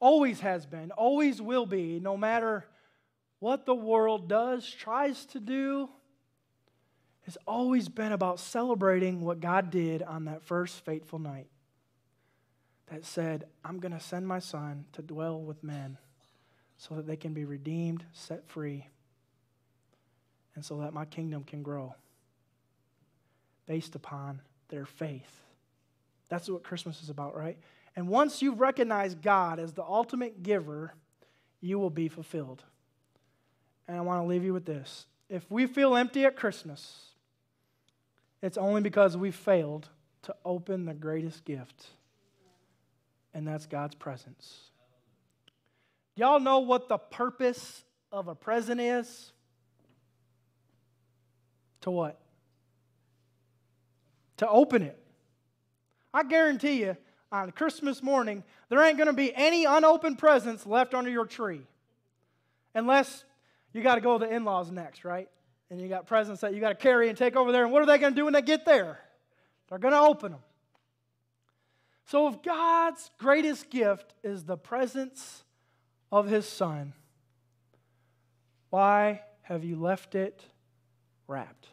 always 0.00 0.40
has 0.40 0.66
been, 0.66 0.90
always 0.92 1.40
will 1.42 1.66
be, 1.66 2.00
no 2.00 2.16
matter 2.16 2.64
what 3.40 3.66
the 3.66 3.74
world 3.74 4.28
does, 4.28 4.70
tries 4.70 5.26
to 5.26 5.40
do, 5.40 5.88
has 7.22 7.36
always 7.46 7.88
been 7.88 8.12
about 8.12 8.38
celebrating 8.38 9.22
what 9.22 9.40
God 9.40 9.70
did 9.70 10.02
on 10.02 10.26
that 10.26 10.42
first 10.42 10.84
fateful 10.84 11.18
night. 11.18 11.46
That 12.88 13.04
said, 13.04 13.44
I'm 13.64 13.80
going 13.80 13.92
to 13.92 14.00
send 14.00 14.28
my 14.28 14.38
son 14.38 14.84
to 14.92 15.02
dwell 15.02 15.40
with 15.40 15.64
men 15.64 15.96
so 16.76 16.94
that 16.96 17.06
they 17.06 17.16
can 17.16 17.32
be 17.32 17.44
redeemed, 17.44 18.04
set 18.12 18.46
free, 18.46 18.88
and 20.54 20.64
so 20.64 20.80
that 20.80 20.92
my 20.92 21.06
kingdom 21.06 21.44
can 21.44 21.62
grow 21.62 21.94
based 23.66 23.94
upon 23.94 24.40
their 24.68 24.86
faith. 24.86 25.40
That's 26.28 26.48
what 26.48 26.62
Christmas 26.62 27.02
is 27.02 27.10
about, 27.10 27.36
right? 27.36 27.58
And 27.96 28.08
once 28.08 28.42
you've 28.42 28.60
recognized 28.60 29.22
God 29.22 29.58
as 29.58 29.72
the 29.72 29.84
ultimate 29.84 30.42
giver, 30.42 30.94
you 31.60 31.78
will 31.78 31.90
be 31.90 32.08
fulfilled. 32.08 32.62
And 33.86 33.96
I 33.96 34.00
want 34.00 34.22
to 34.22 34.26
leave 34.26 34.44
you 34.44 34.52
with 34.52 34.64
this. 34.64 35.06
If 35.28 35.50
we 35.50 35.66
feel 35.66 35.94
empty 35.94 36.24
at 36.24 36.36
Christmas, 36.36 37.06
it's 38.42 38.58
only 38.58 38.80
because 38.80 39.16
we 39.16 39.30
failed 39.30 39.88
to 40.22 40.34
open 40.44 40.86
the 40.86 40.94
greatest 40.94 41.44
gift, 41.44 41.86
and 43.32 43.46
that's 43.46 43.66
God's 43.66 43.94
presence. 43.94 44.70
Y'all 46.16 46.40
know 46.40 46.60
what 46.60 46.88
the 46.88 46.98
purpose 46.98 47.84
of 48.12 48.28
a 48.28 48.34
present 48.34 48.80
is? 48.80 49.32
To 51.82 51.90
what? 51.90 52.20
To 54.38 54.48
open 54.48 54.82
it. 54.82 54.98
I 56.12 56.22
guarantee 56.22 56.80
you, 56.80 56.96
on 57.32 57.50
Christmas 57.50 58.02
morning, 58.02 58.44
there 58.68 58.82
ain't 58.82 58.96
going 58.96 59.08
to 59.08 59.12
be 59.12 59.34
any 59.34 59.64
unopened 59.64 60.18
presents 60.18 60.66
left 60.66 60.94
under 60.94 61.10
your 61.10 61.26
tree. 61.26 61.62
Unless 62.74 63.24
you 63.72 63.82
got 63.82 63.96
to 63.96 64.00
go 64.00 64.18
to 64.18 64.26
the 64.26 64.32
in 64.32 64.44
laws 64.44 64.70
next, 64.70 65.04
right? 65.04 65.28
And 65.70 65.80
you 65.80 65.88
got 65.88 66.06
presents 66.06 66.40
that 66.42 66.54
you 66.54 66.60
got 66.60 66.68
to 66.68 66.74
carry 66.76 67.08
and 67.08 67.18
take 67.18 67.34
over 67.34 67.50
there. 67.50 67.64
And 67.64 67.72
what 67.72 67.82
are 67.82 67.86
they 67.86 67.98
going 67.98 68.12
to 68.12 68.16
do 68.16 68.24
when 68.24 68.34
they 68.34 68.42
get 68.42 68.64
there? 68.64 69.00
They're 69.68 69.78
going 69.78 69.94
to 69.94 70.00
open 70.00 70.32
them. 70.32 70.40
So, 72.06 72.28
if 72.28 72.42
God's 72.42 73.10
greatest 73.18 73.70
gift 73.70 74.12
is 74.22 74.44
the 74.44 74.58
presence 74.58 75.42
of 76.12 76.28
His 76.28 76.46
Son, 76.46 76.92
why 78.68 79.22
have 79.42 79.64
you 79.64 79.76
left 79.76 80.14
it 80.14 80.44
wrapped? 81.26 81.68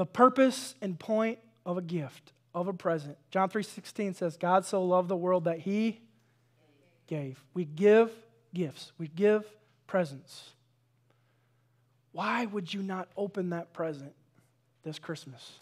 The 0.00 0.06
purpose 0.06 0.74
and 0.80 0.98
point 0.98 1.38
of 1.66 1.76
a 1.76 1.82
gift, 1.82 2.32
of 2.54 2.68
a 2.68 2.72
present. 2.72 3.18
John 3.30 3.50
3:16 3.50 4.14
says, 4.14 4.38
God 4.38 4.64
so 4.64 4.82
loved 4.82 5.08
the 5.08 5.16
world 5.16 5.44
that 5.44 5.58
he 5.58 6.00
gave. 7.06 7.44
We 7.52 7.66
give 7.66 8.10
gifts. 8.54 8.92
We 8.96 9.08
give 9.08 9.44
presents. 9.86 10.54
Why 12.12 12.46
would 12.46 12.72
you 12.72 12.82
not 12.82 13.10
open 13.14 13.50
that 13.50 13.74
present 13.74 14.14
this 14.84 14.98
Christmas? 14.98 15.58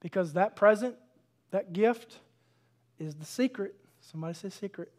Because 0.00 0.32
that 0.32 0.56
present, 0.56 0.96
that 1.50 1.74
gift, 1.74 2.20
is 2.98 3.14
the 3.16 3.26
secret. 3.26 3.74
Somebody 4.00 4.32
say 4.32 4.48
secret. 4.48 4.90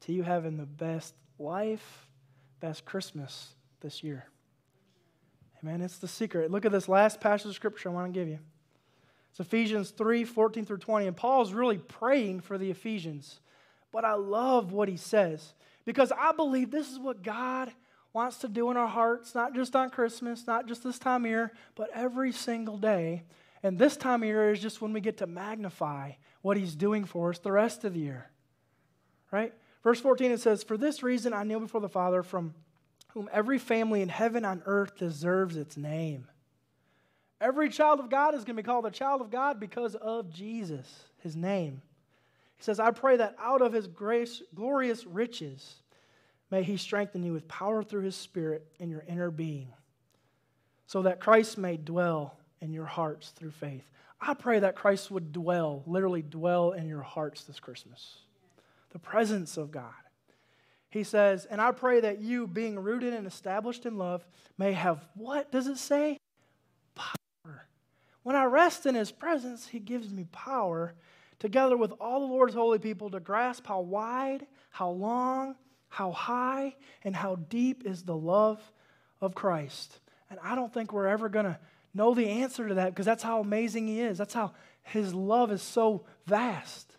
To 0.00 0.12
you 0.12 0.24
having 0.24 0.56
the 0.56 0.66
best 0.66 1.14
life, 1.38 2.08
best 2.58 2.84
Christmas 2.84 3.54
this 3.80 4.02
year. 4.02 4.26
Amen. 5.62 5.80
It's 5.80 5.98
the 5.98 6.08
secret. 6.08 6.50
Look 6.50 6.64
at 6.64 6.72
this 6.72 6.88
last 6.88 7.20
passage 7.20 7.48
of 7.48 7.54
scripture 7.54 7.88
I 7.88 7.92
want 7.92 8.12
to 8.12 8.18
give 8.18 8.28
you. 8.28 8.38
It's 9.30 9.40
Ephesians 9.40 9.90
3 9.90 10.24
14 10.24 10.64
through 10.64 10.78
20. 10.78 11.06
And 11.06 11.16
Paul's 11.16 11.52
really 11.52 11.78
praying 11.78 12.40
for 12.40 12.58
the 12.58 12.70
Ephesians. 12.70 13.40
But 13.92 14.04
I 14.04 14.14
love 14.14 14.72
what 14.72 14.88
he 14.88 14.96
says 14.96 15.54
because 15.84 16.12
I 16.12 16.32
believe 16.32 16.70
this 16.70 16.90
is 16.90 16.98
what 16.98 17.22
God 17.22 17.72
wants 18.12 18.38
to 18.38 18.48
do 18.48 18.70
in 18.70 18.76
our 18.76 18.88
hearts, 18.88 19.34
not 19.34 19.54
just 19.54 19.76
on 19.76 19.90
Christmas, 19.90 20.46
not 20.46 20.66
just 20.66 20.82
this 20.82 20.98
time 20.98 21.24
of 21.24 21.30
year, 21.30 21.52
but 21.74 21.90
every 21.94 22.32
single 22.32 22.78
day. 22.78 23.24
And 23.62 23.78
this 23.78 23.96
time 23.96 24.22
of 24.22 24.26
year 24.26 24.52
is 24.52 24.60
just 24.60 24.80
when 24.80 24.92
we 24.92 25.00
get 25.00 25.18
to 25.18 25.26
magnify 25.26 26.12
what 26.40 26.56
he's 26.56 26.74
doing 26.74 27.04
for 27.04 27.30
us 27.30 27.38
the 27.38 27.52
rest 27.52 27.84
of 27.84 27.94
the 27.94 28.00
year. 28.00 28.30
Right? 29.30 29.52
Verse 29.82 30.00
14 30.00 30.30
it 30.30 30.40
says, 30.40 30.62
For 30.62 30.76
this 30.76 31.02
reason 31.02 31.32
I 31.32 31.42
kneel 31.42 31.60
before 31.60 31.80
the 31.80 31.88
Father, 31.88 32.22
from 32.22 32.54
whom 33.16 33.30
every 33.32 33.58
family 33.58 34.02
in 34.02 34.10
heaven 34.10 34.44
and 34.44 34.60
earth 34.66 34.98
deserves 34.98 35.56
its 35.56 35.78
name. 35.78 36.28
Every 37.40 37.70
child 37.70 37.98
of 37.98 38.10
God 38.10 38.34
is 38.34 38.44
going 38.44 38.58
to 38.58 38.62
be 38.62 38.66
called 38.66 38.84
a 38.84 38.90
child 38.90 39.22
of 39.22 39.30
God 39.30 39.58
because 39.58 39.94
of 39.94 40.28
Jesus, 40.28 40.86
his 41.22 41.34
name. 41.34 41.80
He 42.58 42.62
says, 42.62 42.78
I 42.78 42.90
pray 42.90 43.16
that 43.16 43.34
out 43.40 43.62
of 43.62 43.72
his 43.72 43.86
grace, 43.86 44.42
glorious 44.54 45.06
riches, 45.06 45.76
may 46.50 46.62
he 46.62 46.76
strengthen 46.76 47.22
you 47.22 47.32
with 47.32 47.48
power 47.48 47.82
through 47.82 48.02
his 48.02 48.16
Spirit 48.16 48.66
in 48.78 48.90
your 48.90 49.02
inner 49.08 49.30
being, 49.30 49.68
so 50.86 51.00
that 51.00 51.18
Christ 51.18 51.56
may 51.56 51.78
dwell 51.78 52.36
in 52.60 52.74
your 52.74 52.84
hearts 52.84 53.30
through 53.30 53.52
faith. 53.52 53.90
I 54.20 54.34
pray 54.34 54.58
that 54.58 54.76
Christ 54.76 55.10
would 55.10 55.32
dwell, 55.32 55.82
literally 55.86 56.20
dwell 56.20 56.72
in 56.72 56.86
your 56.86 57.00
hearts 57.00 57.44
this 57.44 57.60
Christmas. 57.60 58.18
The 58.90 58.98
presence 58.98 59.56
of 59.56 59.70
God. 59.70 59.94
He 60.90 61.02
says, 61.02 61.46
and 61.46 61.60
I 61.60 61.72
pray 61.72 62.00
that 62.00 62.20
you, 62.20 62.46
being 62.46 62.78
rooted 62.78 63.12
and 63.12 63.26
established 63.26 63.86
in 63.86 63.98
love, 63.98 64.26
may 64.56 64.72
have 64.72 65.04
what 65.14 65.50
does 65.50 65.66
it 65.66 65.78
say? 65.78 66.18
Power. 66.94 67.66
When 68.22 68.36
I 68.36 68.44
rest 68.44 68.86
in 68.86 68.94
his 68.94 69.12
presence, 69.12 69.68
he 69.68 69.78
gives 69.78 70.12
me 70.12 70.26
power 70.32 70.94
together 71.38 71.76
with 71.76 71.92
all 72.00 72.20
the 72.20 72.32
Lord's 72.32 72.54
holy 72.54 72.78
people 72.78 73.10
to 73.10 73.20
grasp 73.20 73.66
how 73.66 73.80
wide, 73.80 74.46
how 74.70 74.90
long, 74.90 75.56
how 75.88 76.12
high, 76.12 76.74
and 77.02 77.14
how 77.14 77.36
deep 77.36 77.84
is 77.84 78.02
the 78.02 78.16
love 78.16 78.60
of 79.20 79.34
Christ. 79.34 80.00
And 80.30 80.38
I 80.42 80.54
don't 80.54 80.72
think 80.72 80.92
we're 80.92 81.06
ever 81.06 81.28
going 81.28 81.46
to 81.46 81.58
know 81.94 82.14
the 82.14 82.28
answer 82.28 82.68
to 82.68 82.74
that 82.74 82.90
because 82.90 83.06
that's 83.06 83.22
how 83.22 83.40
amazing 83.40 83.86
He 83.86 84.00
is. 84.00 84.18
That's 84.18 84.34
how 84.34 84.52
His 84.82 85.14
love 85.14 85.52
is 85.52 85.62
so 85.62 86.04
vast. 86.26 86.95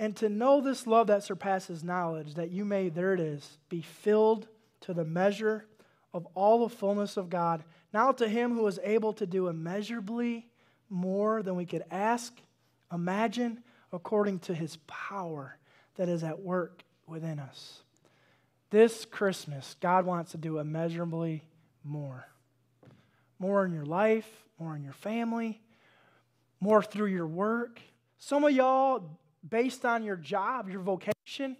And 0.00 0.16
to 0.16 0.30
know 0.30 0.60
this 0.62 0.86
love 0.86 1.08
that 1.08 1.22
surpasses 1.22 1.84
knowledge, 1.84 2.34
that 2.34 2.50
you 2.50 2.64
may, 2.64 2.88
there 2.88 3.12
it 3.12 3.20
is, 3.20 3.58
be 3.68 3.82
filled 3.82 4.48
to 4.80 4.94
the 4.94 5.04
measure 5.04 5.66
of 6.14 6.26
all 6.34 6.66
the 6.66 6.74
fullness 6.74 7.18
of 7.18 7.28
God. 7.28 7.62
Now 7.92 8.10
to 8.12 8.26
Him 8.26 8.54
who 8.54 8.66
is 8.66 8.80
able 8.82 9.12
to 9.12 9.26
do 9.26 9.48
immeasurably 9.48 10.46
more 10.88 11.42
than 11.42 11.54
we 11.54 11.66
could 11.66 11.84
ask, 11.90 12.34
imagine, 12.90 13.62
according 13.92 14.38
to 14.40 14.54
his 14.54 14.78
power 14.86 15.58
that 15.96 16.08
is 16.08 16.24
at 16.24 16.40
work 16.40 16.82
within 17.06 17.38
us. 17.38 17.82
This 18.70 19.04
Christmas, 19.04 19.76
God 19.80 20.06
wants 20.06 20.32
to 20.32 20.38
do 20.38 20.58
immeasurably 20.58 21.44
more. 21.84 22.26
More 23.38 23.66
in 23.66 23.72
your 23.72 23.86
life, 23.86 24.28
more 24.58 24.74
in 24.76 24.82
your 24.82 24.92
family, 24.92 25.60
more 26.60 26.82
through 26.82 27.08
your 27.08 27.26
work. 27.26 27.80
Some 28.18 28.44
of 28.44 28.52
y'all, 28.52 29.18
based 29.48 29.84
on 29.84 30.02
your 30.02 30.16
job, 30.16 30.68
your 30.68 30.80
vocation, 30.80 31.56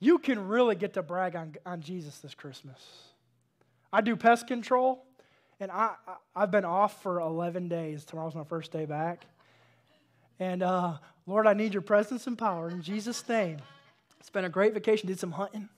you 0.00 0.18
can 0.18 0.48
really 0.48 0.74
get 0.74 0.94
to 0.94 1.02
brag 1.02 1.36
on, 1.36 1.54
on 1.66 1.80
Jesus 1.80 2.18
this 2.18 2.34
Christmas. 2.34 2.80
I 3.92 4.00
do 4.00 4.16
pest 4.16 4.46
control. 4.46 5.04
And 5.60 5.70
I, 5.72 5.94
I, 6.36 6.40
have 6.40 6.50
been 6.52 6.64
off 6.64 7.02
for 7.02 7.18
11 7.18 7.68
days. 7.68 8.04
Tomorrow's 8.04 8.34
my 8.34 8.44
first 8.44 8.70
day 8.70 8.84
back. 8.84 9.26
And 10.38 10.62
uh, 10.62 10.98
Lord, 11.26 11.46
I 11.48 11.52
need 11.52 11.72
your 11.72 11.82
presence 11.82 12.26
and 12.28 12.38
power 12.38 12.70
in 12.70 12.80
Jesus' 12.80 13.28
name. 13.28 13.58
It's 14.20 14.30
been 14.30 14.44
a 14.44 14.48
great 14.48 14.72
vacation, 14.72 15.08
did 15.08 15.18
some 15.18 15.32
hunting. 15.32 15.68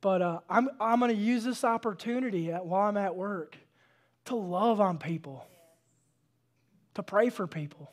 But 0.00 0.22
uh, 0.22 0.40
I'm, 0.48 0.68
I'm 0.80 1.00
going 1.00 1.14
to 1.14 1.20
use 1.20 1.42
this 1.42 1.64
opportunity 1.64 2.52
at, 2.52 2.64
while 2.64 2.88
I'm 2.88 2.96
at 2.96 3.16
work 3.16 3.56
to 4.26 4.36
love 4.36 4.80
on 4.80 4.98
people, 4.98 5.44
to 6.94 7.02
pray 7.02 7.30
for 7.30 7.48
people, 7.48 7.90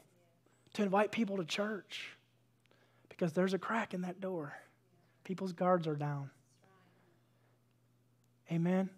to 0.74 0.84
invite 0.84 1.12
people 1.12 1.38
to 1.38 1.46
church. 1.46 2.15
Because 3.18 3.34
there's 3.34 3.54
a 3.54 3.58
crack 3.58 3.94
in 3.94 4.02
that 4.02 4.20
door. 4.20 4.54
People's 5.24 5.54
guards 5.54 5.88
are 5.88 5.96
down. 5.96 6.30
Amen. 8.52 8.90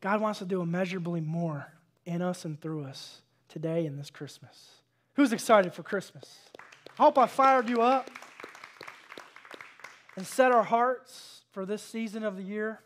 God 0.00 0.20
wants 0.20 0.38
to 0.38 0.44
do 0.44 0.62
immeasurably 0.62 1.20
more 1.20 1.72
in 2.06 2.22
us 2.22 2.44
and 2.44 2.60
through 2.60 2.84
us 2.84 3.22
today 3.48 3.86
and 3.86 3.98
this 3.98 4.10
Christmas. 4.10 4.70
Who's 5.14 5.32
excited 5.32 5.74
for 5.74 5.82
Christmas? 5.82 6.38
I 6.98 7.02
hope 7.02 7.18
I 7.18 7.26
fired 7.26 7.68
you 7.68 7.82
up 7.82 8.10
and 10.16 10.26
set 10.26 10.52
our 10.52 10.62
hearts 10.62 11.42
for 11.50 11.66
this 11.66 11.82
season 11.82 12.22
of 12.22 12.36
the 12.36 12.42
year. 12.42 12.80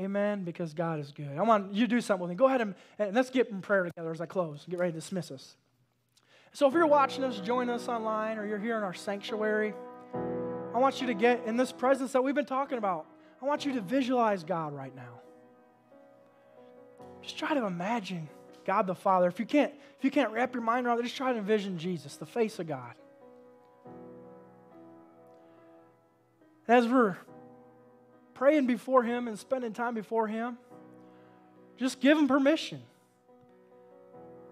Amen. 0.00 0.44
Because 0.44 0.74
God 0.74 1.00
is 1.00 1.10
good. 1.10 1.36
I 1.38 1.42
want 1.42 1.74
you 1.74 1.86
to 1.86 1.90
do 1.90 2.00
something 2.00 2.22
with 2.22 2.30
me. 2.30 2.36
Go 2.36 2.46
ahead 2.46 2.60
and, 2.60 2.74
and 2.98 3.14
let's 3.14 3.30
get 3.30 3.48
in 3.48 3.60
prayer 3.60 3.84
together 3.84 4.10
as 4.10 4.20
I 4.20 4.26
close 4.26 4.64
and 4.64 4.70
get 4.70 4.78
ready 4.78 4.92
to 4.92 4.98
dismiss 4.98 5.30
us. 5.30 5.56
So 6.52 6.66
if 6.66 6.74
you're 6.74 6.86
watching 6.86 7.24
us, 7.24 7.40
join 7.40 7.68
us 7.68 7.88
online, 7.88 8.38
or 8.38 8.46
you're 8.46 8.58
here 8.58 8.76
in 8.76 8.82
our 8.82 8.94
sanctuary, 8.94 9.74
I 10.78 10.80
want 10.80 11.00
you 11.00 11.08
to 11.08 11.14
get 11.14 11.44
in 11.44 11.56
this 11.56 11.72
presence 11.72 12.12
that 12.12 12.22
we've 12.22 12.36
been 12.36 12.46
talking 12.46 12.78
about. 12.78 13.06
I 13.42 13.46
want 13.46 13.66
you 13.66 13.72
to 13.72 13.80
visualize 13.80 14.44
God 14.44 14.72
right 14.72 14.94
now. 14.94 15.18
Just 17.20 17.36
try 17.36 17.52
to 17.52 17.66
imagine 17.66 18.28
God 18.64 18.86
the 18.86 18.94
Father. 18.94 19.26
If 19.26 19.40
you 19.40 19.44
can't, 19.44 19.72
if 19.98 20.04
you 20.04 20.12
can't 20.12 20.30
wrap 20.30 20.54
your 20.54 20.62
mind 20.62 20.86
around 20.86 21.00
it, 21.00 21.02
just 21.02 21.16
try 21.16 21.32
to 21.32 21.38
envision 21.38 21.78
Jesus, 21.78 22.14
the 22.14 22.26
face 22.26 22.60
of 22.60 22.68
God. 22.68 22.94
As 26.68 26.86
we're 26.86 27.16
praying 28.34 28.68
before 28.68 29.02
Him 29.02 29.26
and 29.26 29.36
spending 29.36 29.72
time 29.72 29.94
before 29.94 30.28
Him, 30.28 30.58
just 31.76 32.00
give 32.00 32.16
Him 32.16 32.28
permission. 32.28 32.80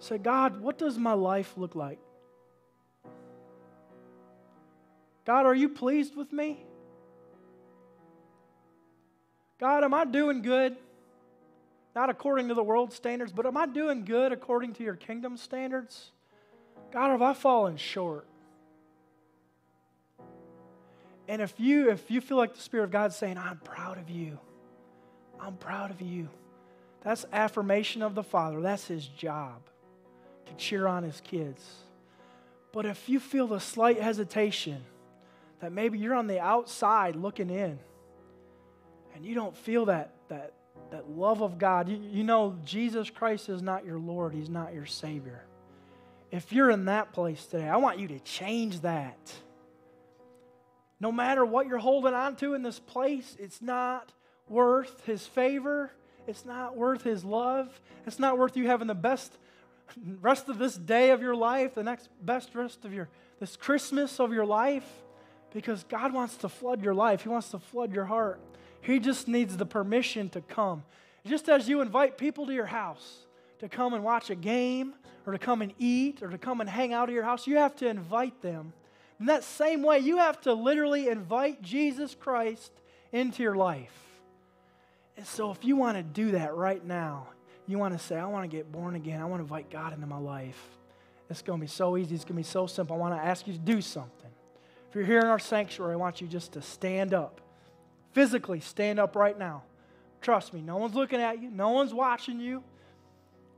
Say, 0.00 0.18
God, 0.18 0.60
what 0.60 0.76
does 0.76 0.98
my 0.98 1.12
life 1.12 1.52
look 1.56 1.76
like? 1.76 2.00
God, 5.26 5.44
are 5.44 5.54
you 5.54 5.68
pleased 5.68 6.16
with 6.16 6.32
me? 6.32 6.64
God, 9.58 9.84
am 9.84 9.92
I 9.92 10.06
doing 10.06 10.40
good? 10.40 10.76
not 11.96 12.10
according 12.10 12.48
to 12.48 12.54
the 12.54 12.62
world's 12.62 12.94
standards, 12.94 13.32
but 13.32 13.46
am 13.46 13.56
I 13.56 13.64
doing 13.64 14.04
good 14.04 14.30
according 14.30 14.74
to 14.74 14.84
your 14.84 14.94
kingdom 14.94 15.38
standards? 15.38 16.10
God, 16.92 17.10
have 17.10 17.22
I 17.22 17.32
fallen 17.32 17.78
short? 17.78 18.26
And 21.26 21.40
if 21.40 21.54
you 21.58 21.90
if 21.90 22.08
you 22.10 22.20
feel 22.20 22.36
like 22.36 22.54
the 22.54 22.60
Spirit 22.60 22.84
of 22.84 22.90
God's 22.90 23.16
saying, 23.16 23.38
I'm 23.38 23.58
proud 23.64 23.98
of 23.98 24.10
you, 24.10 24.38
I'm 25.40 25.56
proud 25.56 25.90
of 25.90 26.02
you, 26.02 26.28
that's 27.02 27.24
affirmation 27.32 28.02
of 28.02 28.14
the 28.14 28.22
Father. 28.22 28.60
That's 28.60 28.86
his 28.86 29.06
job 29.06 29.62
to 30.44 30.54
cheer 30.54 30.86
on 30.86 31.02
his 31.02 31.22
kids. 31.22 31.64
But 32.72 32.84
if 32.84 33.08
you 33.08 33.18
feel 33.18 33.46
the 33.46 33.58
slight 33.58 34.00
hesitation 34.00 34.84
that 35.60 35.72
maybe 35.72 35.98
you're 35.98 36.14
on 36.14 36.26
the 36.26 36.40
outside 36.40 37.16
looking 37.16 37.50
in 37.50 37.78
and 39.14 39.24
you 39.24 39.34
don't 39.34 39.56
feel 39.56 39.86
that, 39.86 40.12
that 40.28 40.52
that 40.90 41.10
love 41.10 41.42
of 41.42 41.58
God. 41.58 41.88
You, 41.88 42.00
you 42.10 42.24
know, 42.24 42.56
Jesus 42.64 43.10
Christ 43.10 43.48
is 43.48 43.62
not 43.62 43.84
your 43.84 43.98
Lord, 43.98 44.34
He's 44.34 44.48
not 44.48 44.74
your 44.74 44.86
Savior. 44.86 45.44
If 46.30 46.52
you're 46.52 46.70
in 46.70 46.86
that 46.86 47.12
place 47.12 47.46
today, 47.46 47.68
I 47.68 47.76
want 47.76 47.98
you 47.98 48.08
to 48.08 48.18
change 48.20 48.80
that. 48.80 49.32
No 50.98 51.12
matter 51.12 51.44
what 51.44 51.66
you're 51.66 51.78
holding 51.78 52.14
on 52.14 52.36
to 52.36 52.54
in 52.54 52.62
this 52.62 52.78
place, 52.78 53.36
it's 53.38 53.62
not 53.62 54.12
worth 54.48 55.04
His 55.04 55.26
favor. 55.26 55.92
It's 56.26 56.44
not 56.44 56.76
worth 56.76 57.02
His 57.02 57.24
love. 57.24 57.80
It's 58.06 58.18
not 58.18 58.38
worth 58.38 58.56
you 58.56 58.66
having 58.66 58.88
the 58.88 58.94
best 58.94 59.36
rest 60.20 60.48
of 60.48 60.58
this 60.58 60.76
day 60.76 61.10
of 61.10 61.22
your 61.22 61.36
life, 61.36 61.74
the 61.74 61.82
next 61.84 62.08
best 62.22 62.54
rest 62.54 62.84
of 62.84 62.92
your 62.92 63.08
this 63.38 63.56
Christmas 63.56 64.18
of 64.18 64.32
your 64.32 64.46
life, 64.46 64.90
because 65.52 65.84
God 65.84 66.12
wants 66.12 66.36
to 66.38 66.48
flood 66.48 66.82
your 66.82 66.94
life. 66.94 67.22
He 67.22 67.28
wants 67.28 67.50
to 67.50 67.58
flood 67.58 67.94
your 67.94 68.04
heart. 68.04 68.40
He 68.80 68.98
just 68.98 69.26
needs 69.26 69.56
the 69.56 69.66
permission 69.66 70.28
to 70.30 70.40
come. 70.40 70.84
Just 71.24 71.48
as 71.48 71.68
you 71.68 71.80
invite 71.80 72.18
people 72.18 72.46
to 72.46 72.52
your 72.52 72.66
house 72.66 73.26
to 73.58 73.68
come 73.68 73.94
and 73.94 74.04
watch 74.04 74.30
a 74.30 74.34
game 74.34 74.94
or 75.26 75.32
to 75.32 75.38
come 75.38 75.62
and 75.62 75.72
eat 75.78 76.22
or 76.22 76.28
to 76.28 76.38
come 76.38 76.60
and 76.60 76.70
hang 76.70 76.92
out 76.92 77.08
at 77.08 77.14
your 77.14 77.24
house, 77.24 77.46
you 77.46 77.56
have 77.56 77.74
to 77.76 77.88
invite 77.88 78.42
them. 78.42 78.72
In 79.18 79.26
that 79.26 79.44
same 79.44 79.82
way, 79.82 79.98
you 79.98 80.18
have 80.18 80.40
to 80.42 80.52
literally 80.52 81.08
invite 81.08 81.62
Jesus 81.62 82.14
Christ 82.14 82.70
into 83.12 83.42
your 83.42 83.56
life. 83.56 83.92
And 85.16 85.26
so, 85.26 85.50
if 85.50 85.64
you 85.64 85.76
want 85.76 85.96
to 85.96 86.02
do 86.02 86.32
that 86.32 86.54
right 86.54 86.84
now, 86.84 87.28
you 87.66 87.78
want 87.78 87.98
to 87.98 88.04
say, 88.04 88.16
I 88.16 88.26
want 88.26 88.48
to 88.48 88.54
get 88.54 88.70
born 88.70 88.94
again, 88.94 89.20
I 89.20 89.24
want 89.24 89.40
to 89.40 89.44
invite 89.44 89.70
God 89.70 89.94
into 89.94 90.06
my 90.06 90.18
life. 90.18 90.62
It's 91.30 91.42
going 91.42 91.58
to 91.58 91.64
be 91.64 91.68
so 91.68 91.96
easy, 91.96 92.14
it's 92.14 92.24
going 92.24 92.34
to 92.34 92.40
be 92.40 92.42
so 92.42 92.66
simple. 92.66 92.94
I 92.94 92.98
want 92.98 93.14
to 93.14 93.26
ask 93.26 93.46
you 93.46 93.52
to 93.54 93.58
do 93.58 93.80
something. 93.80 94.25
If 94.96 95.00
you're 95.00 95.08
here 95.08 95.20
in 95.20 95.26
our 95.26 95.38
sanctuary, 95.38 95.92
I 95.92 95.96
want 95.96 96.22
you 96.22 96.26
just 96.26 96.52
to 96.52 96.62
stand 96.62 97.12
up. 97.12 97.42
Physically, 98.12 98.60
stand 98.60 98.98
up 98.98 99.14
right 99.14 99.38
now. 99.38 99.62
Trust 100.22 100.54
me, 100.54 100.62
no 100.62 100.78
one's 100.78 100.94
looking 100.94 101.20
at 101.20 101.42
you, 101.42 101.50
no 101.50 101.68
one's 101.68 101.92
watching 101.92 102.40
you. 102.40 102.64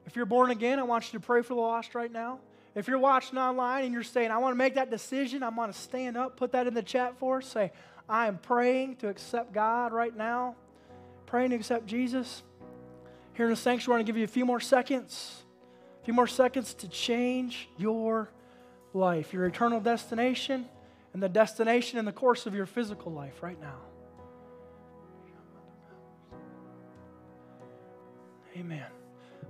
If 0.04 0.16
you're 0.16 0.26
born 0.26 0.50
again, 0.50 0.80
I 0.80 0.82
want 0.82 1.12
you 1.12 1.20
to 1.20 1.24
pray 1.24 1.42
for 1.42 1.54
the 1.54 1.60
lost 1.60 1.94
right 1.94 2.10
now. 2.10 2.40
If 2.74 2.88
you're 2.88 2.98
watching 2.98 3.38
online 3.38 3.84
and 3.84 3.94
you're 3.94 4.02
saying, 4.02 4.32
I 4.32 4.38
want 4.38 4.50
to 4.50 4.56
make 4.56 4.74
that 4.74 4.90
decision, 4.90 5.44
I 5.44 5.50
want 5.50 5.72
to 5.72 5.78
stand 5.78 6.16
up, 6.16 6.36
put 6.36 6.50
that 6.50 6.66
in 6.66 6.74
the 6.74 6.82
chat 6.82 7.16
for 7.20 7.38
us. 7.38 7.46
Say, 7.46 7.70
I 8.08 8.26
am 8.26 8.38
praying 8.38 8.96
to 8.96 9.08
accept 9.08 9.52
God 9.52 9.92
right 9.92 10.16
now, 10.16 10.56
praying 11.26 11.50
to 11.50 11.56
accept 11.56 11.86
Jesus. 11.86 12.42
Here 13.34 13.44
in 13.44 13.52
the 13.52 13.56
sanctuary, 13.56 13.94
I 13.94 13.96
want 13.98 14.06
to 14.08 14.12
give 14.12 14.18
you 14.18 14.24
a 14.24 14.26
few 14.26 14.44
more 14.44 14.58
seconds, 14.58 15.44
a 16.02 16.04
few 16.04 16.14
more 16.14 16.26
seconds 16.26 16.74
to 16.74 16.88
change 16.88 17.68
your 17.78 18.28
life, 18.92 19.32
your 19.32 19.46
eternal 19.46 19.78
destination, 19.78 20.66
and 21.18 21.22
the 21.24 21.28
destination 21.28 21.98
in 21.98 22.04
the 22.04 22.12
course 22.12 22.46
of 22.46 22.54
your 22.54 22.64
physical 22.64 23.10
life 23.10 23.42
right 23.42 23.60
now. 23.60 23.74
Amen. 28.56 28.86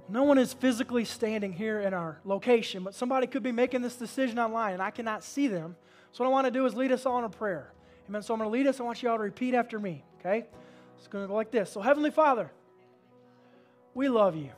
No 0.08 0.22
one 0.22 0.38
is 0.38 0.54
physically 0.54 1.04
standing 1.04 1.52
here 1.52 1.80
in 1.80 1.92
our 1.92 2.20
location, 2.24 2.84
but 2.84 2.94
somebody 2.94 3.26
could 3.26 3.42
be 3.42 3.52
making 3.52 3.82
this 3.82 3.96
decision 3.96 4.38
online 4.38 4.72
and 4.72 4.82
I 4.82 4.90
cannot 4.90 5.22
see 5.22 5.46
them. 5.46 5.76
So, 6.12 6.24
what 6.24 6.30
I 6.30 6.32
want 6.32 6.46
to 6.46 6.50
do 6.50 6.64
is 6.64 6.74
lead 6.74 6.90
us 6.90 7.04
all 7.04 7.18
in 7.18 7.24
a 7.24 7.28
prayer. 7.28 7.70
Amen. 8.08 8.22
So, 8.22 8.32
I'm 8.32 8.40
going 8.40 8.48
to 8.48 8.52
lead 8.56 8.66
us. 8.66 8.80
I 8.80 8.84
want 8.84 9.02
you 9.02 9.10
all 9.10 9.18
to 9.18 9.22
repeat 9.22 9.52
after 9.52 9.78
me, 9.78 10.02
okay? 10.20 10.46
It's 10.96 11.06
going 11.06 11.22
to 11.22 11.28
go 11.28 11.34
like 11.34 11.50
this. 11.50 11.70
So, 11.70 11.82
Heavenly 11.82 12.10
Father, 12.10 12.50
we 13.92 14.08
love 14.08 14.36
you. 14.36 14.52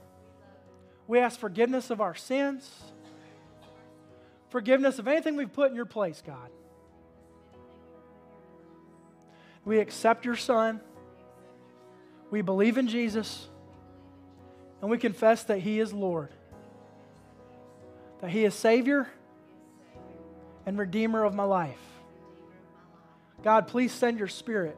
We 1.08 1.18
ask 1.18 1.40
forgiveness 1.40 1.90
of 1.90 2.00
our 2.00 2.14
sins, 2.14 2.70
forgiveness 4.50 5.00
of 5.00 5.08
anything 5.08 5.34
we've 5.34 5.52
put 5.52 5.70
in 5.70 5.74
your 5.74 5.86
place, 5.86 6.22
God. 6.24 6.50
We 9.70 9.78
accept 9.78 10.24
your 10.24 10.34
Son. 10.34 10.80
We 12.32 12.42
believe 12.42 12.76
in 12.76 12.88
Jesus 12.88 13.46
and 14.82 14.90
we 14.90 14.98
confess 14.98 15.44
that 15.44 15.60
He 15.60 15.78
is 15.78 15.92
Lord, 15.92 16.30
that 18.20 18.30
He 18.30 18.44
is 18.44 18.52
Savior 18.52 19.06
and 20.66 20.76
Redeemer 20.76 21.22
of 21.22 21.36
my 21.36 21.44
life. 21.44 21.78
God, 23.44 23.68
please 23.68 23.92
send 23.92 24.18
your 24.18 24.26
Spirit 24.26 24.76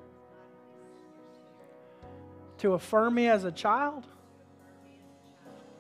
to 2.59 2.75
affirm 2.75 3.15
me 3.15 3.29
as 3.29 3.45
a 3.45 3.51
child 3.51 4.05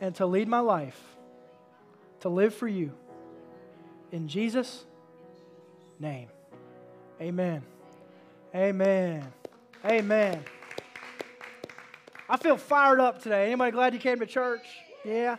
and 0.00 0.14
to 0.14 0.24
lead 0.24 0.48
my 0.48 0.60
life, 0.60 0.98
to 2.20 2.30
live 2.30 2.54
for 2.54 2.66
you. 2.66 2.92
In 4.10 4.26
Jesus' 4.26 4.86
name, 6.00 6.28
amen. 7.20 7.62
Amen. 8.54 9.26
Amen. 9.82 10.44
I 12.28 12.36
feel 12.36 12.58
fired 12.58 13.00
up 13.00 13.22
today. 13.22 13.46
Anybody 13.46 13.72
glad 13.72 13.94
you 13.94 14.00
came 14.00 14.20
to 14.20 14.26
church? 14.26 14.66
Yeah? 15.06 15.36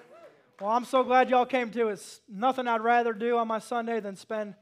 Well, 0.60 0.72
I'm 0.72 0.84
so 0.84 1.04
glad 1.04 1.30
y'all 1.30 1.46
came 1.46 1.70
too. 1.70 1.90
It's 1.90 2.22
nothing 2.28 2.68
I'd 2.68 2.82
rather 2.82 3.14
do 3.14 3.38
on 3.38 3.48
my 3.48 3.60
Sunday 3.60 4.00
than 4.00 4.16
spend 4.16 4.56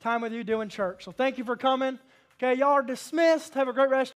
time 0.00 0.22
with 0.22 0.32
you 0.32 0.42
doing 0.42 0.70
church. 0.70 1.04
So 1.04 1.12
thank 1.12 1.36
you 1.36 1.44
for 1.44 1.54
coming. 1.54 1.98
Okay, 2.42 2.58
y'all 2.58 2.72
are 2.72 2.82
dismissed. 2.82 3.52
Have 3.54 3.68
a 3.68 3.74
great 3.74 3.90
rest. 3.90 4.14